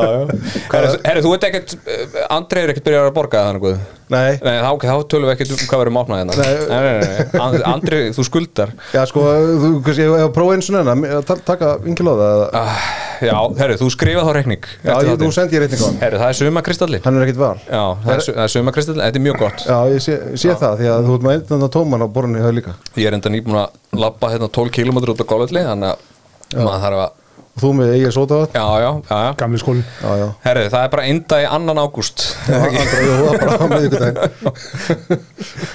Herri, 1.08 1.24
þú 1.24 1.34
veit 1.36 1.50
ekkert, 1.50 1.76
eh, 1.86 2.22
Andrei 2.32 2.64
er 2.66 2.74
ekkert 2.76 2.88
byrjar 2.88 3.12
að 3.12 3.18
borga 3.18 3.48
þannig 3.50 3.68
guð 3.68 3.82
nei. 4.12 4.32
Nei, 4.44 4.58
þá, 4.62 4.70
þá 4.84 4.96
tölum 5.12 5.30
við 5.30 5.34
ekkert 5.36 5.54
um 5.56 5.62
hvað 5.72 5.82
verður 5.82 5.96
máknað 5.96 6.20
hérna. 6.22 6.36
Nei. 6.42 6.52
nei, 6.72 6.82
nei, 6.86 6.98
nei, 7.02 7.42
And- 7.42 7.66
Andri, 7.72 8.02
þú 8.16 8.26
skuldar. 8.28 8.74
Já, 8.94 9.02
sko, 9.10 9.24
þú, 9.64 9.72
kannski, 9.86 10.06
ég 10.06 10.18
hef 10.22 10.34
prófað 10.36 10.58
eins 10.58 10.70
og 10.72 10.78
neina 10.78 10.96
að 11.18 11.24
ta- 11.30 11.40
taka 11.48 11.72
vingil 11.86 12.08
á 12.12 12.16
það 12.22 12.44
ah, 12.62 12.84
Já, 13.22 13.36
herri, 13.62 13.78
þú 13.78 13.90
skrifa 13.94 14.26
þá 14.26 14.32
reikning 14.38 14.68
Já, 14.82 14.94
ég, 15.06 15.12
nú 15.22 15.30
sendi 15.36 15.58
ég 15.58 15.64
reyning 15.66 15.82
á 15.82 15.86
hann. 15.86 16.00
Herri, 16.02 16.22
það 16.22 16.32
er 16.34 16.38
sumakristalli 16.42 17.02
Hann 17.06 17.20
er 17.20 17.26
ekkit 17.28 17.42
var 17.42 17.62
Já, 17.68 17.84
það 18.06 18.14
er, 18.16 18.24
er 18.46 18.54
sumakristalli, 18.56 19.04
þetta 19.06 19.22
er 19.22 19.26
mjög 19.28 19.40
gott. 19.44 19.66
Já, 19.68 19.78
ég 19.94 20.06
sé, 20.06 20.18
sé 20.42 20.56
það, 20.58 20.78
því 20.82 20.92
að 20.92 21.10
þú 21.10 21.18
ert 21.18 21.28
með 21.28 21.38
einn 21.38 21.48
þannig 21.52 21.74
tóman 21.78 22.06
á 22.06 22.08
borðinni 22.12 22.46
það 22.46 22.56
líka. 22.58 22.76
Ég 22.98 23.10
er 23.12 23.18
enda 23.18 23.34
nýbúin 23.34 23.62
að 23.62 24.00
labba 24.02 24.34
hérna 24.34 24.50
12 24.50 24.74
km 24.80 25.02
út 25.06 25.22
á 25.22 25.26
gólvelli 25.30 25.66
Þannig 25.70 25.94
að 25.94 26.66
maður 26.66 26.86
þarf 26.88 27.04
að 27.06 27.21
og 27.52 27.60
þú 27.64 27.70
með 27.78 27.88
eigið 27.98 28.14
sótavat 28.16 28.52
Já, 28.56 28.64
já, 28.82 28.90
já, 29.10 29.18
já. 29.26 29.32
Gamli 29.42 29.60
skólin 29.62 29.84
Já, 29.84 30.12
já. 30.22 30.28
Herri, 30.46 30.64
það 30.72 30.86
er 30.86 30.92
bara 30.96 31.08
einda 31.10 31.36
í 31.42 31.44
annan 31.58 31.82
ágúst. 31.84 32.18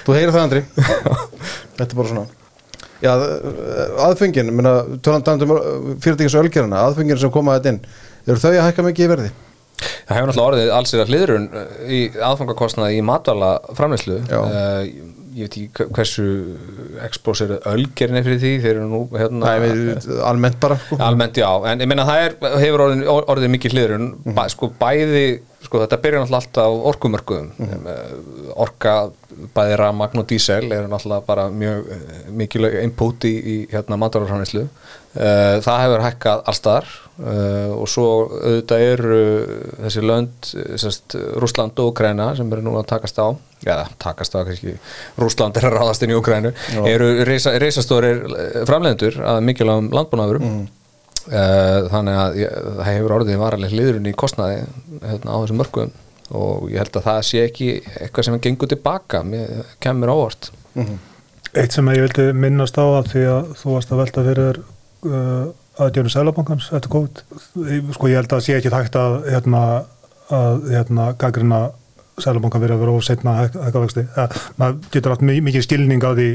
Þú 0.07 0.11
heyrir 0.15 0.33
það, 0.33 0.43
Andri? 0.43 0.61
Þetta 1.77 1.91
er 1.91 1.97
bara 1.99 2.11
svona. 2.11 2.25
Já, 2.97 3.11
aðfengin, 4.07 4.49
minna, 4.57 4.71
tölum 5.05 5.51
um 5.53 5.59
fyrirtækis 6.01 6.33
ölgerina, 6.39 6.77
aðfengin 6.87 7.19
sem 7.21 7.33
koma 7.33 7.57
þetta 7.59 7.69
inn 7.75 7.81
eru 8.27 8.39
þau 8.41 8.53
að 8.55 8.63
hækka 8.65 8.85
mikið 8.87 9.05
í 9.05 9.11
verði? 9.11 9.29
Það 9.77 10.15
hefur 10.17 10.27
náttúrulega 10.31 10.49
orðið 10.49 10.69
alls 10.73 10.91
er 10.95 11.01
að 11.03 11.11
hliðrun 11.13 11.45
í 11.93 11.99
aðfangakostnaði 12.25 12.97
í 12.97 13.05
matvala 13.05 13.51
framleyslu 13.77 14.17
Já. 14.25 14.39
Ég 15.37 15.45
veit 15.45 15.55
ekki 15.57 15.67
hve- 15.77 15.89
hversu 15.93 16.23
expós 17.05 17.41
eru 17.45 17.59
ölgerinni 17.69 18.23
fyrir 18.25 18.39
því 18.41 18.51
þeir 18.63 18.71
eru 18.79 18.87
nú 18.89 19.01
hérna 19.13 19.51
Nei, 19.51 19.59
við, 19.67 20.07
almennt 20.25 20.57
bara 20.63 20.77
sko. 20.81 20.97
Almennt 21.07 21.37
já, 21.37 21.49
en 21.69 21.83
ég 21.83 21.91
meina 21.91 22.05
það 22.07 22.23
er, 22.25 22.35
hefur 22.63 22.83
orðið, 22.87 23.03
orðið 23.35 23.51
mikið 23.57 23.75
hliðrun 23.77 24.07
bæ, 24.33 24.41
sko 24.55 24.71
bæði, 24.81 25.25
sko 25.67 25.83
þetta 25.83 25.99
byrjar 26.03 26.23
náttúrulega 26.23 26.43
alltaf 26.43 26.67
á 26.67 26.71
orkumörkuðum. 26.91 27.49
Mm. 27.57 27.89
orka, 28.55 28.95
bæði 29.55 29.79
rafmagn 29.81 30.21
og 30.23 30.29
dísel 30.29 30.63
eru 30.71 30.87
náttúrulega 30.91 31.27
bara 31.27 31.49
mjög 31.51 31.91
eh, 31.93 32.21
mikilvæg 32.41 32.79
input 32.83 33.27
í, 33.27 33.33
í 33.37 33.57
hérna 33.73 33.99
matararframleyslu 33.99 34.63
uh, 34.65 35.57
það 35.65 35.83
hefur 35.83 36.05
hækkað 36.05 36.47
allstaðar 36.51 36.95
og 37.17 37.87
svo 37.89 38.07
auðvitað 38.29 38.83
eru 38.85 39.21
þessi 39.81 40.01
lönd, 40.05 40.49
sérst 40.77 41.15
Rússland 41.41 41.79
og 41.81 41.89
Ukraina 41.89 42.27
sem 42.37 42.51
eru 42.53 42.61
núna 42.61 42.83
að 42.83 42.91
takast 42.91 43.17
á. 43.17 43.33
Já, 43.65 43.87
takast 43.97 44.37
á 44.37 44.45
kannski. 44.45 44.75
Rússland 45.17 45.57
er 45.57 45.65
að 45.65 45.79
ráðast 45.79 46.05
inn 46.05 46.13
í 46.13 46.19
Ukraínu, 46.19 46.51
eru 46.85 47.07
reysa, 47.25 47.55
reysastórir 47.57 48.21
framleiðendur 48.69 49.17
að 49.33 49.41
mikilvægum 49.49 49.89
landbúnaðurum. 49.97 50.45
Uh, 50.45 50.76
þannig 51.91 52.17
að 52.23 52.37
ég, 52.41 52.53
það 52.77 52.87
hefur 52.91 53.15
orðið 53.17 53.39
varaleg 53.41 53.73
hliðrun 53.75 54.09
í 54.11 54.13
kostnaði 54.17 54.61
hérna, 55.03 55.33
á 55.33 55.37
þessum 55.43 55.61
mörgum 55.61 55.91
og 56.37 56.65
ég 56.71 56.81
held 56.81 56.97
að 56.99 57.05
það 57.07 57.19
sé 57.29 57.43
ekki 57.47 57.67
eitthvað 58.01 58.25
sem 58.27 58.39
gengur 58.43 58.71
tilbaka 58.71 59.21
mér 59.23 59.61
kemur 59.83 60.11
ávart 60.15 60.49
Eitt 61.57 61.73
sem 61.73 61.87
ég 61.89 62.03
vildi 62.03 62.25
minnast 62.37 62.75
á 62.77 62.83
að 62.85 63.07
því 63.13 63.21
að 63.31 63.45
þú 63.61 63.71
varst 63.73 63.91
að 63.95 64.01
velta 64.03 64.23
fyrir 64.27 64.57
uh, 65.07 65.45
aðdjónu 65.81 66.11
Sælabankans 66.11 66.67
eftir 66.75 66.91
COVID. 66.91 67.21
Sko 67.95 68.09
ég 68.11 68.19
held 68.19 68.33
að 68.35 68.43
sé 68.45 68.57
ekki 68.57 68.71
hægt 68.73 68.97
að 68.99 69.15
hérna, 69.31 69.61
að 70.33 70.67
hérna 70.75 71.07
gaggrina 71.21 71.61
Sælabankan 72.21 72.61
verið 72.63 72.75
að 72.75 72.83
vera 72.83 72.95
ósetna 72.99 73.33
hækkavexti. 73.45 74.03
Maður 74.59 74.77
getur 74.93 75.15
mi- 75.25 75.39
mikið 75.47 75.65
skilning 75.67 76.01
á 76.05 76.11
því 76.17 76.27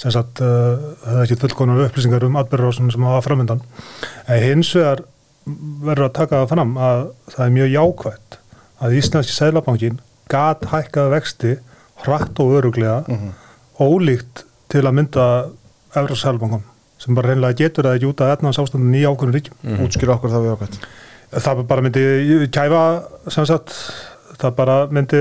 sem 0.00 0.12
sagt 0.14 0.40
það 0.40 1.16
er 1.16 1.22
ekki 1.26 1.38
fullkonar 1.42 1.82
upplýsingar 1.86 2.24
um 2.24 2.38
atbyrðarásunum 2.40 2.92
sem 2.94 3.04
hafa 3.04 3.24
framöndan. 3.26 3.60
En 4.26 4.42
hins 4.42 4.72
vegar 4.76 5.04
verður 5.84 6.08
að 6.08 6.16
taka 6.16 6.42
það 6.42 6.52
fram 6.54 6.76
að 6.80 7.02
það 7.34 7.44
er 7.46 7.54
mjög 7.56 7.74
jákvætt 7.74 8.38
að 8.80 8.96
Íslandski 9.00 9.36
Sælabankin 9.36 10.00
gat 10.30 10.64
hækkað 10.70 11.12
vexti 11.14 11.54
hratt 12.06 12.40
og 12.40 12.56
öruglega 12.60 13.18
ólíkt 13.80 14.44
til 14.72 14.84
að 14.86 14.96
mynda 14.96 15.26
Európa-Sælbankum 15.96 16.64
sem 17.00 17.16
bara 17.16 17.32
reynilega 17.32 17.56
getur 17.56 17.88
það 17.88 17.96
ekki 17.98 18.10
út 18.10 18.22
að 18.24 18.32
etna 18.36 18.52
sástandun 18.54 18.96
í 18.96 19.04
ákveðnum 19.08 19.36
ríkjum. 19.36 19.56
Mhm. 19.64 19.84
Útskýra 19.86 20.16
okkur 20.16 20.32
það 20.32 20.44
við 20.46 20.56
ákvæmt 20.56 20.80
Það 21.30 21.60
bara 21.70 21.82
myndi 21.86 22.48
kæfa 22.50 22.82
sem 23.30 23.46
sagt, 23.46 23.70
það 24.40 24.54
bara 24.56 24.76
myndi 24.90 25.20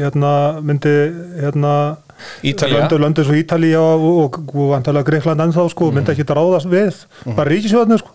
hérna, 0.00 0.60
myndi 0.64 0.94
hérna 1.42 1.96
Ítalía. 2.42 2.82
löndu, 2.82 2.98
löndu 2.98 3.24
svo 3.24 3.34
Ítalía 3.38 3.80
og, 3.80 4.38
og, 4.54 4.54
og 4.54 5.04
Greikland 5.06 5.40
ennþá 5.40 5.68
sko, 5.70 5.90
myndi 5.94 6.14
ekki 6.14 6.26
ráðast 6.28 6.70
við 6.70 7.04
bara 7.36 7.50
ríkisjóðinu 7.50 7.98
sko 8.02 8.10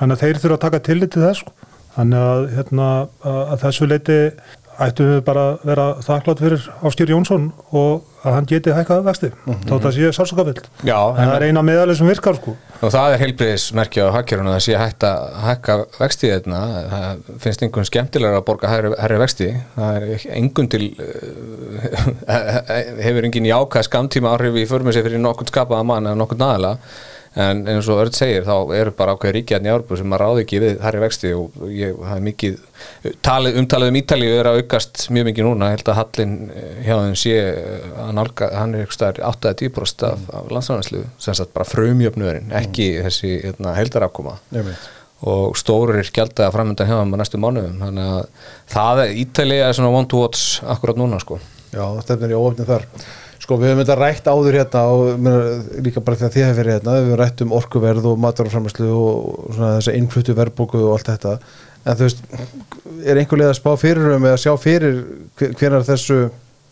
þannig 0.00 0.16
að 0.16 0.22
þeir 0.22 0.40
þurfa 0.42 0.56
að 0.56 0.64
taka 0.64 0.80
tillit 0.88 1.12
til 1.12 1.22
þess 1.26 1.42
sko. 1.44 1.52
þannig 1.96 2.24
að, 2.30 2.44
hérna, 2.56 2.88
að 3.26 3.62
þessu 3.64 3.88
leiti 3.90 4.18
ættum 4.86 5.10
við 5.10 5.20
bara 5.26 5.42
að 5.50 5.66
vera 5.70 5.86
þakklátt 6.04 6.40
fyrir 6.44 6.64
Áskýr 6.86 7.12
Jónsson 7.12 7.50
og 7.76 8.06
að 8.20 8.34
hann 8.36 8.48
geti 8.48 8.72
hækkað 8.76 9.04
vexti 9.06 9.30
þótt 9.68 9.86
að 9.88 9.94
sé 9.96 10.10
sársakavill 10.12 10.56
Já, 10.84 10.96
en 10.96 11.30
það 11.30 11.34
er 11.36 11.44
eina 11.48 11.62
meðalið 11.64 12.00
sem 12.00 12.10
virkar 12.10 12.36
sko. 12.36 12.54
Og 12.80 12.92
það 12.92 13.14
er 13.14 13.22
heilbriðismerkja 13.24 14.08
á 14.08 14.14
hakkjöruna 14.18 14.56
að 14.56 14.64
sé 14.66 14.76
hægt 14.80 15.06
að 15.08 15.28
hækka 15.44 15.76
vexti 15.96 16.32
þetta 16.32 16.64
það 16.92 17.22
finnst 17.44 17.64
einhvern 17.64 17.88
skemmtilega 17.88 18.40
að 18.40 18.46
borga 18.50 18.72
herri, 18.72 18.92
herri 19.00 19.20
vexti. 19.20 19.48
Það 19.76 20.00
er 20.00 20.26
engun 20.40 20.70
til 20.72 20.90
uh, 20.96 22.34
hefur 23.06 23.30
engin 23.30 23.48
jákað 23.48 23.88
skamtíma 23.88 24.34
áhrif 24.34 24.60
í 24.60 24.68
förmur 24.68 24.96
sig 24.96 25.06
fyrir 25.06 25.22
nokkurn 25.22 25.52
skapaða 25.52 25.88
mann 25.88 26.10
eða 26.10 26.20
nokkurn 26.20 26.46
aðila 26.48 26.76
en 27.38 27.62
eins 27.70 27.86
og 27.90 28.00
Örd 28.02 28.16
segir 28.16 28.42
þá 28.46 28.72
eru 28.74 28.92
bara 28.98 29.14
ákveði 29.14 29.36
ríkjarni 29.36 29.70
árbu 29.70 29.98
sem 29.98 30.14
að 30.16 30.22
ráði 30.24 30.42
ekki 30.44 30.60
við 30.64 30.80
herri 30.82 31.02
vexti 31.04 31.30
og 31.38 31.60
ég, 31.70 31.94
það 31.94 32.14
er 32.16 32.24
mikið 32.26 32.56
talið, 33.22 33.58
umtalið 33.60 33.92
um 33.92 33.98
Ítalíu 34.00 34.32
er 34.34 34.50
að 34.50 34.58
aukast 34.58 35.04
mjög 35.14 35.28
mikið 35.30 35.46
núna, 35.46 35.68
ég 35.70 35.78
held 35.78 35.92
að 35.92 35.98
Hallin 36.00 36.34
eh, 36.50 36.72
hjá 36.88 36.94
þeim 36.96 37.18
sé 37.22 37.36
eh, 37.44 37.86
að 38.02 38.12
nálga, 38.18 38.50
hann 38.58 38.74
er 38.74 38.82
eitthvað 38.86 39.22
8-10% 39.30 40.06
af, 40.10 40.26
af 40.40 40.50
landsfæðanslu 40.56 41.04
sem 41.22 41.38
sagt 41.38 41.54
bara 41.54 41.70
frumjöfnurinn, 41.70 42.50
ekki 42.64 42.90
þessi 43.06 43.36
hérna, 43.44 43.76
heldarafkoma 43.78 44.40
og 45.30 45.56
stórir 45.60 46.10
gjaldaða 46.16 46.50
framöndan 46.54 46.88
hjá 46.90 46.96
þeim 46.96 47.14
á 47.14 47.20
næstu 47.20 47.38
mánuðum, 47.38 47.78
þannig 47.84 48.12
að 48.16 48.52
það 48.74 49.02
er 49.04 49.16
Ítalía 49.22 49.70
er 49.70 49.78
svona 49.78 49.94
one 49.94 50.10
to 50.10 50.24
watch 50.24 50.64
akkurat 50.66 50.98
núna 50.98 51.20
sko. 51.22 51.38
Já, 51.70 51.84
stefnir 52.02 52.32
í 52.34 52.38
óöfni 52.40 52.66
þar 52.66 52.88
Sko, 53.40 53.56
við 53.56 53.70
höfum 53.70 53.80
þetta 53.80 53.96
rætt 53.96 54.26
áður 54.28 54.58
hérna 54.58 54.82
og 54.92 55.22
meina, 55.24 55.40
líka 55.80 56.02
bara 56.04 56.18
því 56.20 56.26
að 56.26 56.34
þið 56.34 56.44
hefur 56.44 56.58
verið 56.60 56.76
hérna 56.76 56.96
við 56.96 57.06
höfum 57.06 57.20
rætt 57.22 57.42
um 57.44 57.54
orkuverð 57.56 58.08
og 58.10 58.20
matarframlæslu 58.20 58.90
og 58.92 59.54
svona 59.54 59.70
þessi 59.78 59.96
innfluttu 59.96 60.36
verðbóku 60.36 60.82
og 60.82 60.92
allt 60.98 61.08
þetta. 61.14 61.32
En 61.80 61.96
þú 61.96 62.04
veist, 62.04 62.20
er 63.08 63.20
einhver 63.22 63.40
leið 63.40 63.54
að 63.54 63.58
spá 63.62 63.70
fyrir 63.80 64.14
um 64.18 64.28
eða 64.28 64.42
sjá 64.42 64.52
fyrir 64.60 65.00
hvernig 65.40 65.88
þessu 65.88 66.20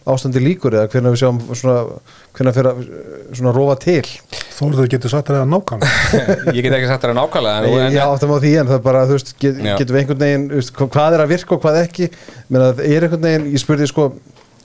ástandi 0.08 0.40
líkur 0.42 0.76
eða 0.76 0.88
hvernig 0.92 1.14
við 1.14 1.22
sjáum 1.22 1.38
svona, 1.56 1.78
hvernig 2.36 2.56
fyrir 2.56 2.70
að 2.70 2.82
svona 3.36 3.52
rofa 3.56 3.76
til? 3.82 4.04
Þóruður 4.58 4.90
getur 4.92 5.12
sagt 5.12 5.30
það 5.32 5.44
nákvæmlega. 5.52 6.36
Ég 6.56 6.64
get 6.64 6.76
ekki 6.78 6.88
sagt 6.90 7.04
það 7.04 7.14
nákvæmlega 7.18 7.64
en, 7.64 7.68
Ég, 7.74 7.96
ég 7.96 8.04
áttum 8.04 8.32
á 8.32 8.38
því 8.42 8.52
en 8.62 8.70
það 8.70 8.78
er 8.78 8.84
bara, 8.86 9.04
þú 9.08 9.18
veist, 9.18 9.34
get, 9.40 9.60
getum 9.68 9.96
við 9.96 10.02
einhvern 10.02 10.24
veginn, 10.24 10.48
hvað 10.80 11.16
er 11.16 11.24
að 11.24 11.32
virka 11.34 11.56
og 11.56 11.62
hvað 11.64 11.80
ekki? 11.84 12.10
Menn 12.48 12.64
að 12.64 12.82
er 12.86 13.06
einhvern 13.06 13.26
veginn, 13.28 13.48
ég 13.54 13.62
spurði 13.62 13.90
sko 13.90 14.08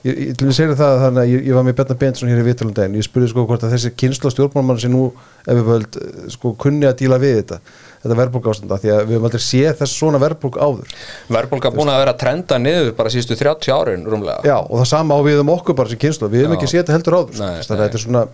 ég, 0.04 0.18
ég, 0.28 0.34
til 0.38 0.48
að 0.50 0.56
segja 0.58 0.76
það 0.78 1.00
þannig 1.04 1.22
að 1.24 1.32
ég, 1.32 1.46
ég 1.48 1.56
var 1.58 1.66
með 1.66 1.78
Betna 1.80 1.96
Bensson 2.02 2.30
hér 2.32 2.42
í 2.42 2.46
Vitalundaginn, 2.48 2.98
ég 3.00 3.06
spurði 3.06 3.30
sko 3.32 3.46
hvort 3.48 3.66
að 3.66 3.74
þessi 3.76 3.94
kynsla 4.02 4.32
stjórnmálmann 4.34 4.80
sem 4.82 4.92
nú 4.94 5.08
ef 5.44 5.58
við 5.58 5.66
völd 5.70 5.98
sko 6.34 6.54
kunni 6.60 6.88
að 6.88 6.98
díla 7.02 7.20
við 7.22 7.40
þetta 7.40 7.60
þetta 8.04 8.18
verðbólk 8.18 8.48
ástanda 8.52 8.78
því 8.80 8.90
að 8.92 8.98
við 9.08 9.16
höfum 9.16 9.28
aldrei 9.30 9.44
séð 9.44 9.78
þess 9.78 9.96
svona 9.96 10.20
verðbólk 10.20 10.58
áður. 10.60 10.90
Verðbólka 11.32 11.72
búin 11.72 11.92
að 11.92 12.02
vera 12.02 12.12
að 12.12 12.20
trenda 12.20 12.58
niður 12.60 12.90
bara 12.98 13.12
síðustu 13.14 13.38
30 13.40 13.72
árin 13.72 14.04
rúmlega. 14.04 14.44
Já, 14.44 14.58
og 14.60 14.82
það 14.82 14.90
sama 14.92 15.16
á 15.16 15.20
við 15.24 15.40
um 15.40 15.52
okkur 15.54 15.78
bara 15.78 15.92
sem 15.92 16.00
kynslu 16.02 16.28
við 16.28 16.44
höfum 16.44 16.58
ekki 16.58 16.68
séð 16.68 16.82
þetta 16.82 16.98
heldur 16.98 17.16
áður 17.16 17.38
sko. 17.38 17.48
Nei, 17.48 17.56
Þess 17.62 17.72
að 17.72 17.82
þetta 17.84 17.98
er 18.00 18.04
svona 18.04 18.24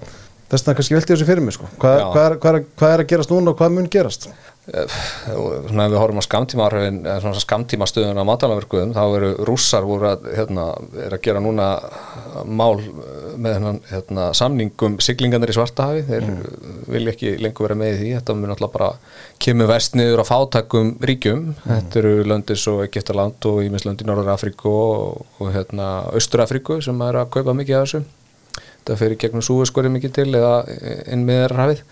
þess 0.51 0.65
vegna 0.67 0.77
kannski 0.81 0.97
velti 0.97 1.15
þessu 1.15 1.29
fyrir 1.29 1.45
mig 1.47 1.55
sko. 1.55 1.69
hvað, 1.79 1.99
Já. 2.01 2.07
hvað, 2.11 2.25
er, 2.25 2.39
hvað, 2.43 2.57
er, 2.59 2.65
hvað 2.81 2.95
er 2.97 3.03
að 3.05 3.11
gerast 3.13 3.31
núna 3.31 3.53
og 3.53 3.61
hvað 3.61 3.77
mun 3.77 3.91
gerast? 3.95 4.27
Eh, 4.27 4.60
svona 4.71 5.87
ef 5.87 5.93
við 5.93 5.99
horfum 5.99 6.21
á 6.23 6.25
skamtíma 6.25 6.67
eða 6.71 7.17
svona 7.23 7.43
skamtíma 7.43 7.89
stöðun 7.91 8.21
á 8.23 8.25
matalaverkuðum 8.29 8.93
þá 8.95 9.03
eru 9.17 9.31
rússar 9.49 9.87
voru 9.89 10.11
að, 10.13 10.29
hérna, 10.37 10.67
er 11.07 11.17
að 11.17 11.25
gera 11.25 11.43
núna 11.43 11.71
mál 12.47 12.79
með 13.41 13.57
hennan 13.57 13.81
hérna, 13.91 14.29
samningum 14.37 14.99
siglingarnir 15.03 15.53
í 15.53 15.57
Svartahafi. 15.57 16.05
Þeir 16.09 16.29
vilja 16.91 17.15
ekki 17.15 17.35
lengur 17.43 17.69
vera 17.69 17.79
með 17.81 17.93
í 17.95 17.99
því. 18.01 18.13
Þetta 18.19 18.37
mun 18.39 18.55
alltaf 18.55 18.75
bara 18.75 18.91
kemur 19.43 19.71
verst 19.71 19.99
niður 19.99 20.23
á 20.23 20.31
fátækum 20.31 20.95
ríkjum. 21.11 21.51
Þetta 21.65 22.01
eru 22.03 22.15
löndis 22.29 22.67
og 22.71 22.85
Egyptaland 22.87 23.51
og 23.51 23.63
ímislönd 23.67 24.05
í 24.05 24.09
Norður 24.09 24.33
Afríku 24.37 24.71
og, 24.71 25.27
og 25.41 25.53
hérna, 25.57 25.91
Östur 26.17 26.45
Afríku 26.45 26.81
sem 26.85 27.07
er 27.07 27.23
að 27.23 27.33
kaupa 27.37 27.57
mikið 27.57 27.81
af 27.81 27.89
þessu. 27.89 28.05
Þetta 28.81 28.97
fyrir 28.97 29.21
gegnum 29.21 29.45
súeskorið 29.45 29.97
mikið 29.97 30.15
til 30.17 30.31
eða 30.35 30.55
inn 31.13 31.27
með 31.29 31.53
hafið 31.59 31.83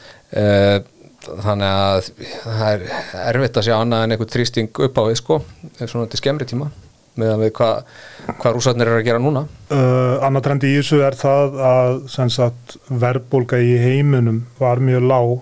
eh, 0.41 0.79
þannig 1.27 1.69
að 1.69 2.11
það 2.45 2.69
er 2.69 2.85
erfitt 3.29 3.59
að 3.59 3.67
sjá 3.69 3.75
annað 3.79 4.05
en 4.05 4.15
einhvern 4.15 4.35
þrýsting 4.35 4.83
upp 4.87 5.01
á 5.01 5.03
við 5.09 5.17
sko, 5.21 5.41
svona 5.85 6.07
til 6.11 6.21
skemmri 6.21 6.49
tíma 6.49 6.71
meðan 7.19 7.43
við 7.43 7.55
hvað 7.59 8.35
hva 8.39 8.53
rússarnir 8.55 8.91
eru 8.91 9.01
að 9.01 9.07
gera 9.09 9.23
núna. 9.23 9.45
Uh, 9.73 10.19
annar 10.27 10.45
trend 10.45 10.67
í 10.67 10.75
þessu 10.77 11.01
er 11.07 11.17
það 11.19 11.57
að 11.69 11.95
sagt, 12.35 12.77
verðbólga 12.89 13.61
í 13.63 13.73
heiminum 13.83 14.45
var 14.61 14.83
mjög 14.85 15.09
lág 15.09 15.33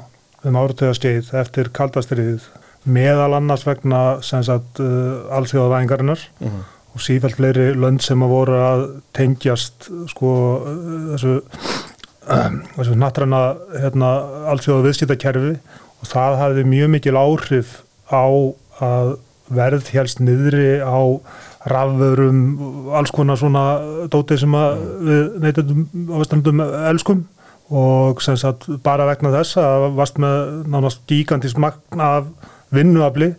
um 0.47 0.61
áratöðaskeið 0.61 1.35
eftir 1.41 1.73
kaldastriðið 1.75 2.47
meðal 2.87 3.35
annars 3.41 3.67
vegna 3.67 4.23
sem 4.25 4.45
sagt, 4.47 4.81
uh, 4.81 5.27
alþjóðavæðingarinnar 5.37 6.23
og 6.97 7.03
sífælt 7.03 7.37
fleiri 7.37 7.73
lönd 7.77 8.05
sem 8.05 8.23
að 8.25 8.33
voru 8.33 8.61
að 8.63 8.87
tengjast 9.17 9.91
sko, 10.13 10.33
uh, 10.63 10.97
þessu 11.15 11.37
nattræna 12.27 13.43
hérna, 13.77 14.11
alþjóða 14.53 14.89
viðskiptakerfi 14.89 15.55
og 16.01 16.11
það 16.11 16.39
hafði 16.43 16.67
mjög 16.73 16.93
mikil 16.97 17.17
áhrif 17.21 17.79
á 18.11 18.27
að 18.83 19.17
verð 19.57 19.91
helst 19.95 20.21
niðri 20.21 20.81
á 20.83 20.99
rafvörum, 21.67 22.43
alls 22.95 23.13
konar 23.15 23.39
svona 23.39 23.65
dótið 24.11 24.43
sem 24.43 24.59
við 25.07 25.25
neytendum 25.43 25.87
á 26.11 26.17
vesturlundum 26.21 26.63
elskum. 26.91 27.25
Og 27.67 28.21
sem 28.23 28.37
sagt 28.39 28.69
bara 28.87 29.09
vegna 29.09 29.33
þess 29.35 29.59
að 29.59 29.89
varst 29.97 30.21
með 30.23 30.69
nánast 30.71 31.01
gigantísk 31.11 31.59
magn 31.59 32.03
af 32.03 32.29
vinnuafli 32.75 33.33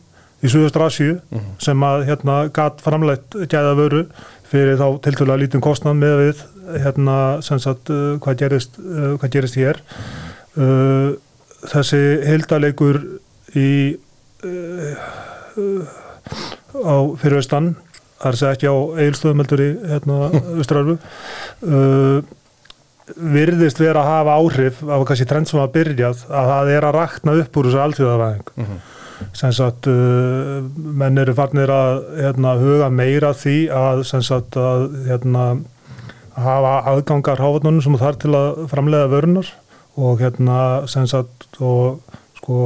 í 0.44 0.52
Suðastur 0.52 0.84
Asíu 0.84 1.14
sem 1.64 1.86
að 1.88 2.04
hérna 2.10 2.36
gat 2.54 2.84
framleitt 2.84 3.38
gæða 3.48 3.78
vöru 3.80 4.02
fyrir 4.52 4.80
þá 4.80 4.88
tiltölulega 5.06 5.44
lítinn 5.44 5.64
kostnað 5.64 6.00
með 6.02 6.16
við 6.22 6.44
hérna 6.84 7.18
sem 7.46 7.62
sagt 7.64 7.92
uh, 7.94 8.16
hvað 8.24 8.42
gerist, 8.44 8.78
uh, 8.82 9.16
hvað 9.20 9.34
gerist 9.38 9.60
hér. 9.60 9.82
Uh, 10.58 11.16
þessi 11.68 12.02
heildaleikur 12.28 13.02
í 13.58 13.70
á 16.78 16.98
fyrirvestan 17.18 17.74
það 18.18 18.28
er 18.28 18.36
að 18.36 18.40
segja 18.42 18.56
ekki 18.56 18.72
á 18.74 18.78
eilstöðum 19.06 19.42
heldur 19.44 19.64
í 19.64 19.70
hérna 19.92 20.18
austrarfu 20.58 20.98
uh, 20.98 22.20
virðist 23.16 23.80
vera 23.80 24.04
að 24.04 24.12
hafa 24.12 24.38
áhrif 24.42 24.84
af 24.84 25.06
kannski 25.08 25.28
trend 25.30 25.50
sem 25.50 25.62
að 25.64 25.74
byrjað 25.78 26.26
að 26.28 26.52
það 26.52 26.72
er 26.76 26.88
að 26.88 26.98
rakna 26.98 27.36
upp 27.42 27.60
úr 27.60 27.70
þessu 27.70 27.84
alþjóðavæðing 27.86 28.48
sem 28.58 28.97
sagt 29.34 29.88
uh, 29.92 30.62
menn 30.76 31.18
eru 31.18 31.36
farnir 31.38 31.72
að 31.74 32.04
hérna, 32.20 32.56
huga 32.62 32.90
meira 32.94 33.32
að 33.34 33.42
því 33.44 33.58
að 33.74 34.04
sagt 34.08 34.58
að 34.62 34.88
hérna, 35.08 35.46
hafa 36.38 36.74
aðgangar 36.92 37.42
hávarnunum 37.42 37.82
sem 37.82 37.98
þarf 37.98 38.22
til 38.22 38.34
að 38.38 38.66
framlega 38.72 39.10
vörunar 39.12 39.50
og 39.98 40.22
hérna 40.22 40.60
sagt 40.88 41.48
og 41.58 42.04
sko 42.38 42.60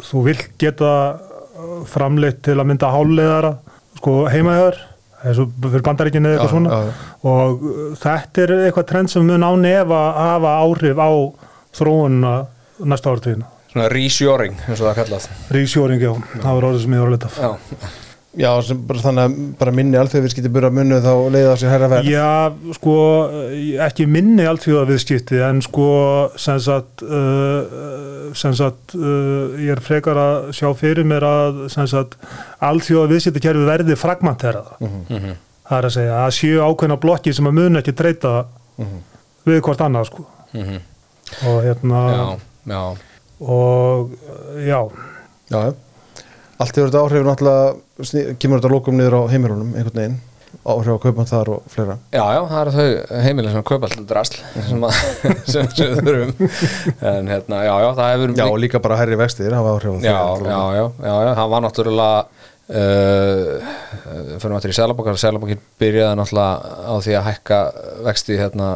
þú 0.00 0.22
vilt 0.24 0.46
geta 0.60 0.92
framleitt 1.90 2.40
til 2.46 2.56
að 2.56 2.70
mynda 2.70 2.92
háleðara 2.92 3.52
sko 3.98 4.24
heimaðar 4.32 4.78
fyrir 5.20 5.84
bandaríkinu 5.84 6.30
eða 6.30 6.36
eitthvað 6.38 6.52
svona 6.54 6.70
já, 6.72 6.88
já. 6.88 6.92
og 7.28 7.64
þetta 8.00 8.42
er 8.42 8.52
eitthvað 8.56 8.86
trend 8.88 9.12
sem 9.12 9.26
mun 9.28 9.44
á 9.44 9.52
nefa 9.60 10.00
hafa 10.16 10.52
áhrif 10.64 11.00
á 11.00 11.10
þróunna 11.76 12.34
næsta 12.88 13.12
áratíðina 13.12 13.50
svona 13.70 13.88
reshoring 13.92 14.60
eins 14.66 14.78
og 14.80 14.86
það 14.86 14.92
er 14.92 15.00
kallað. 15.00 15.26
Rísjóring, 15.56 16.02
já, 16.02 16.12
það 16.36 16.54
var 16.56 16.70
orðið 16.70 16.86
sem 16.86 16.94
ég 16.96 17.04
var 17.04 17.10
að 17.10 17.18
leta 17.18 17.30
Já, 17.38 17.50
Já, 18.38 18.50
sem 18.62 18.78
bara 18.86 19.02
þannig 19.02 19.24
að 19.24 19.38
bara 19.58 19.72
minni 19.74 19.98
alþjóðviðskipti 19.98 20.50
byrja 20.54 20.68
munnu 20.70 21.00
þá 21.02 21.14
leiða 21.34 21.54
sér 21.58 21.72
herra 21.72 21.88
verð. 21.90 22.10
Já, 22.12 22.74
sko, 22.76 22.94
ekki 23.88 24.06
minni 24.06 24.46
alltfjóða 24.46 24.84
viðskipti 24.86 25.40
en 25.42 25.58
sko, 25.66 25.88
sem 26.38 26.60
sagt, 26.62 27.02
uh, 27.02 28.30
sem 28.38 28.54
sagt, 28.54 28.94
uh, 28.94 29.58
ég 29.58 29.74
er 29.74 29.82
frekar 29.82 30.22
að 30.22 30.52
sjá 30.60 30.70
fyrir 30.78 31.10
mér 31.10 31.26
að, 31.26 31.60
sem 31.74 31.90
sagt, 31.90 32.14
alltfjóða 32.62 33.10
viðskipti 33.16 33.42
kerfi 33.48 33.66
verði 33.66 33.98
fragmenteraða. 33.98 34.78
Mhm. 34.78 35.36
Það 35.66 35.78
er 35.80 35.90
að 35.90 35.96
segja 35.98 36.22
að 36.22 36.32
séu 36.38 36.62
ákveðna 36.62 37.02
blokki 37.02 37.34
sem 37.34 37.50
að 37.50 37.58
mun 37.58 37.82
ekki 37.82 37.98
treyta 37.98 38.34
við 39.46 39.60
hvort 39.66 39.82
annað, 39.82 40.06
sko. 40.06 40.26
Mhm. 40.54 40.80
Og 41.50 41.62
hérna, 41.66 42.06
já, 42.14 42.26
já 42.70 43.09
og 43.40 44.10
já, 44.66 44.80
Já, 45.50 45.60
já. 45.66 45.72
Allt 46.60 46.76
hefur 46.76 46.90
þetta 46.90 47.00
áhrif 47.06 47.24
náttúrulega 47.24 48.34
kemur 48.38 48.60
þetta 48.60 48.70
lókum 48.74 48.98
niður 49.00 49.14
á 49.16 49.22
heimilunum 49.32 49.70
einhvern 49.80 49.96
veginn, 49.96 50.16
áhrif 50.68 50.92
á 50.92 50.98
kaupan 51.00 51.28
þar 51.30 51.50
og 51.54 51.62
fleira? 51.72 51.94
Já, 52.12 52.20
já, 52.36 52.40
það 52.50 52.60
eru 52.60 52.74
þau 52.76 53.22
heimilin 53.24 53.54
sem 53.54 53.64
kaupa 53.70 53.88
alltaf 53.88 54.04
drasl 54.10 54.36
sem, 54.68 54.84
að, 54.84 54.98
sem, 55.48 55.70
sem 55.78 55.94
við 55.94 56.02
þurfum. 56.04 56.52
En 57.14 57.30
hérna, 57.32 57.62
já, 57.64 57.72
já, 57.80 57.88
það 57.96 58.12
hefur 58.12 58.34
Já, 58.36 58.44
og 58.46 58.60
líka 58.60 58.82
bara 58.84 58.98
herri 59.00 59.18
vextir 59.22 59.56
hafa 59.56 59.72
áhrif 59.78 59.96
á 59.96 59.98
já, 60.04 60.18
það. 60.20 60.46
já, 60.52 60.60
já, 60.76 60.84
já, 61.08 61.14
já, 61.24 61.32
það 61.40 61.52
var 61.54 61.64
náttúrulega 61.66 62.20
uh, 62.70 63.72
fyrir 64.36 64.52
maður 64.54 64.66
til 64.66 64.74
í 64.74 64.76
Sælabankar 64.78 65.20
Sælabankin 65.24 65.62
byrjaði 65.80 66.18
náttúrulega 66.20 66.52
á 66.86 66.94
því 67.06 67.16
að 67.18 67.26
hækka 67.30 67.60
vexti 68.10 68.36
hérna, 68.40 68.68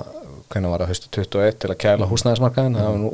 hvernig 0.48 0.72
var 0.72 0.84
það, 0.86 0.94
haustu 0.94 1.12
21 1.20 1.60
til 1.62 1.70
að 1.74 1.78
kæla 1.84 2.08
húsnæðismarkaðin 2.10 2.80
það 2.80 2.90
var 2.90 2.98
nú 3.04 3.12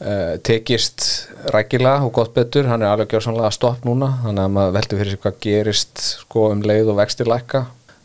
uh, 0.00 0.34
tekist 0.46 1.06
rækilega 1.54 2.04
og 2.06 2.12
gott 2.18 2.34
betur, 2.36 2.68
hann 2.70 2.82
er 2.82 2.92
alveg 2.92 3.14
gjörsamlega 3.14 3.52
stopp 3.54 3.86
núna, 3.86 4.10
þannig 4.24 4.44
að 4.44 4.52
maður 4.56 4.76
veldur 4.78 5.02
fyrir 5.02 5.14
sig 5.14 5.22
hvað 5.24 5.40
gerist 5.46 6.04
sko 6.24 6.50
um 6.52 6.62
leið 6.64 6.92
og 6.92 7.00
vexti 7.02 7.28
lækka. 7.28 7.64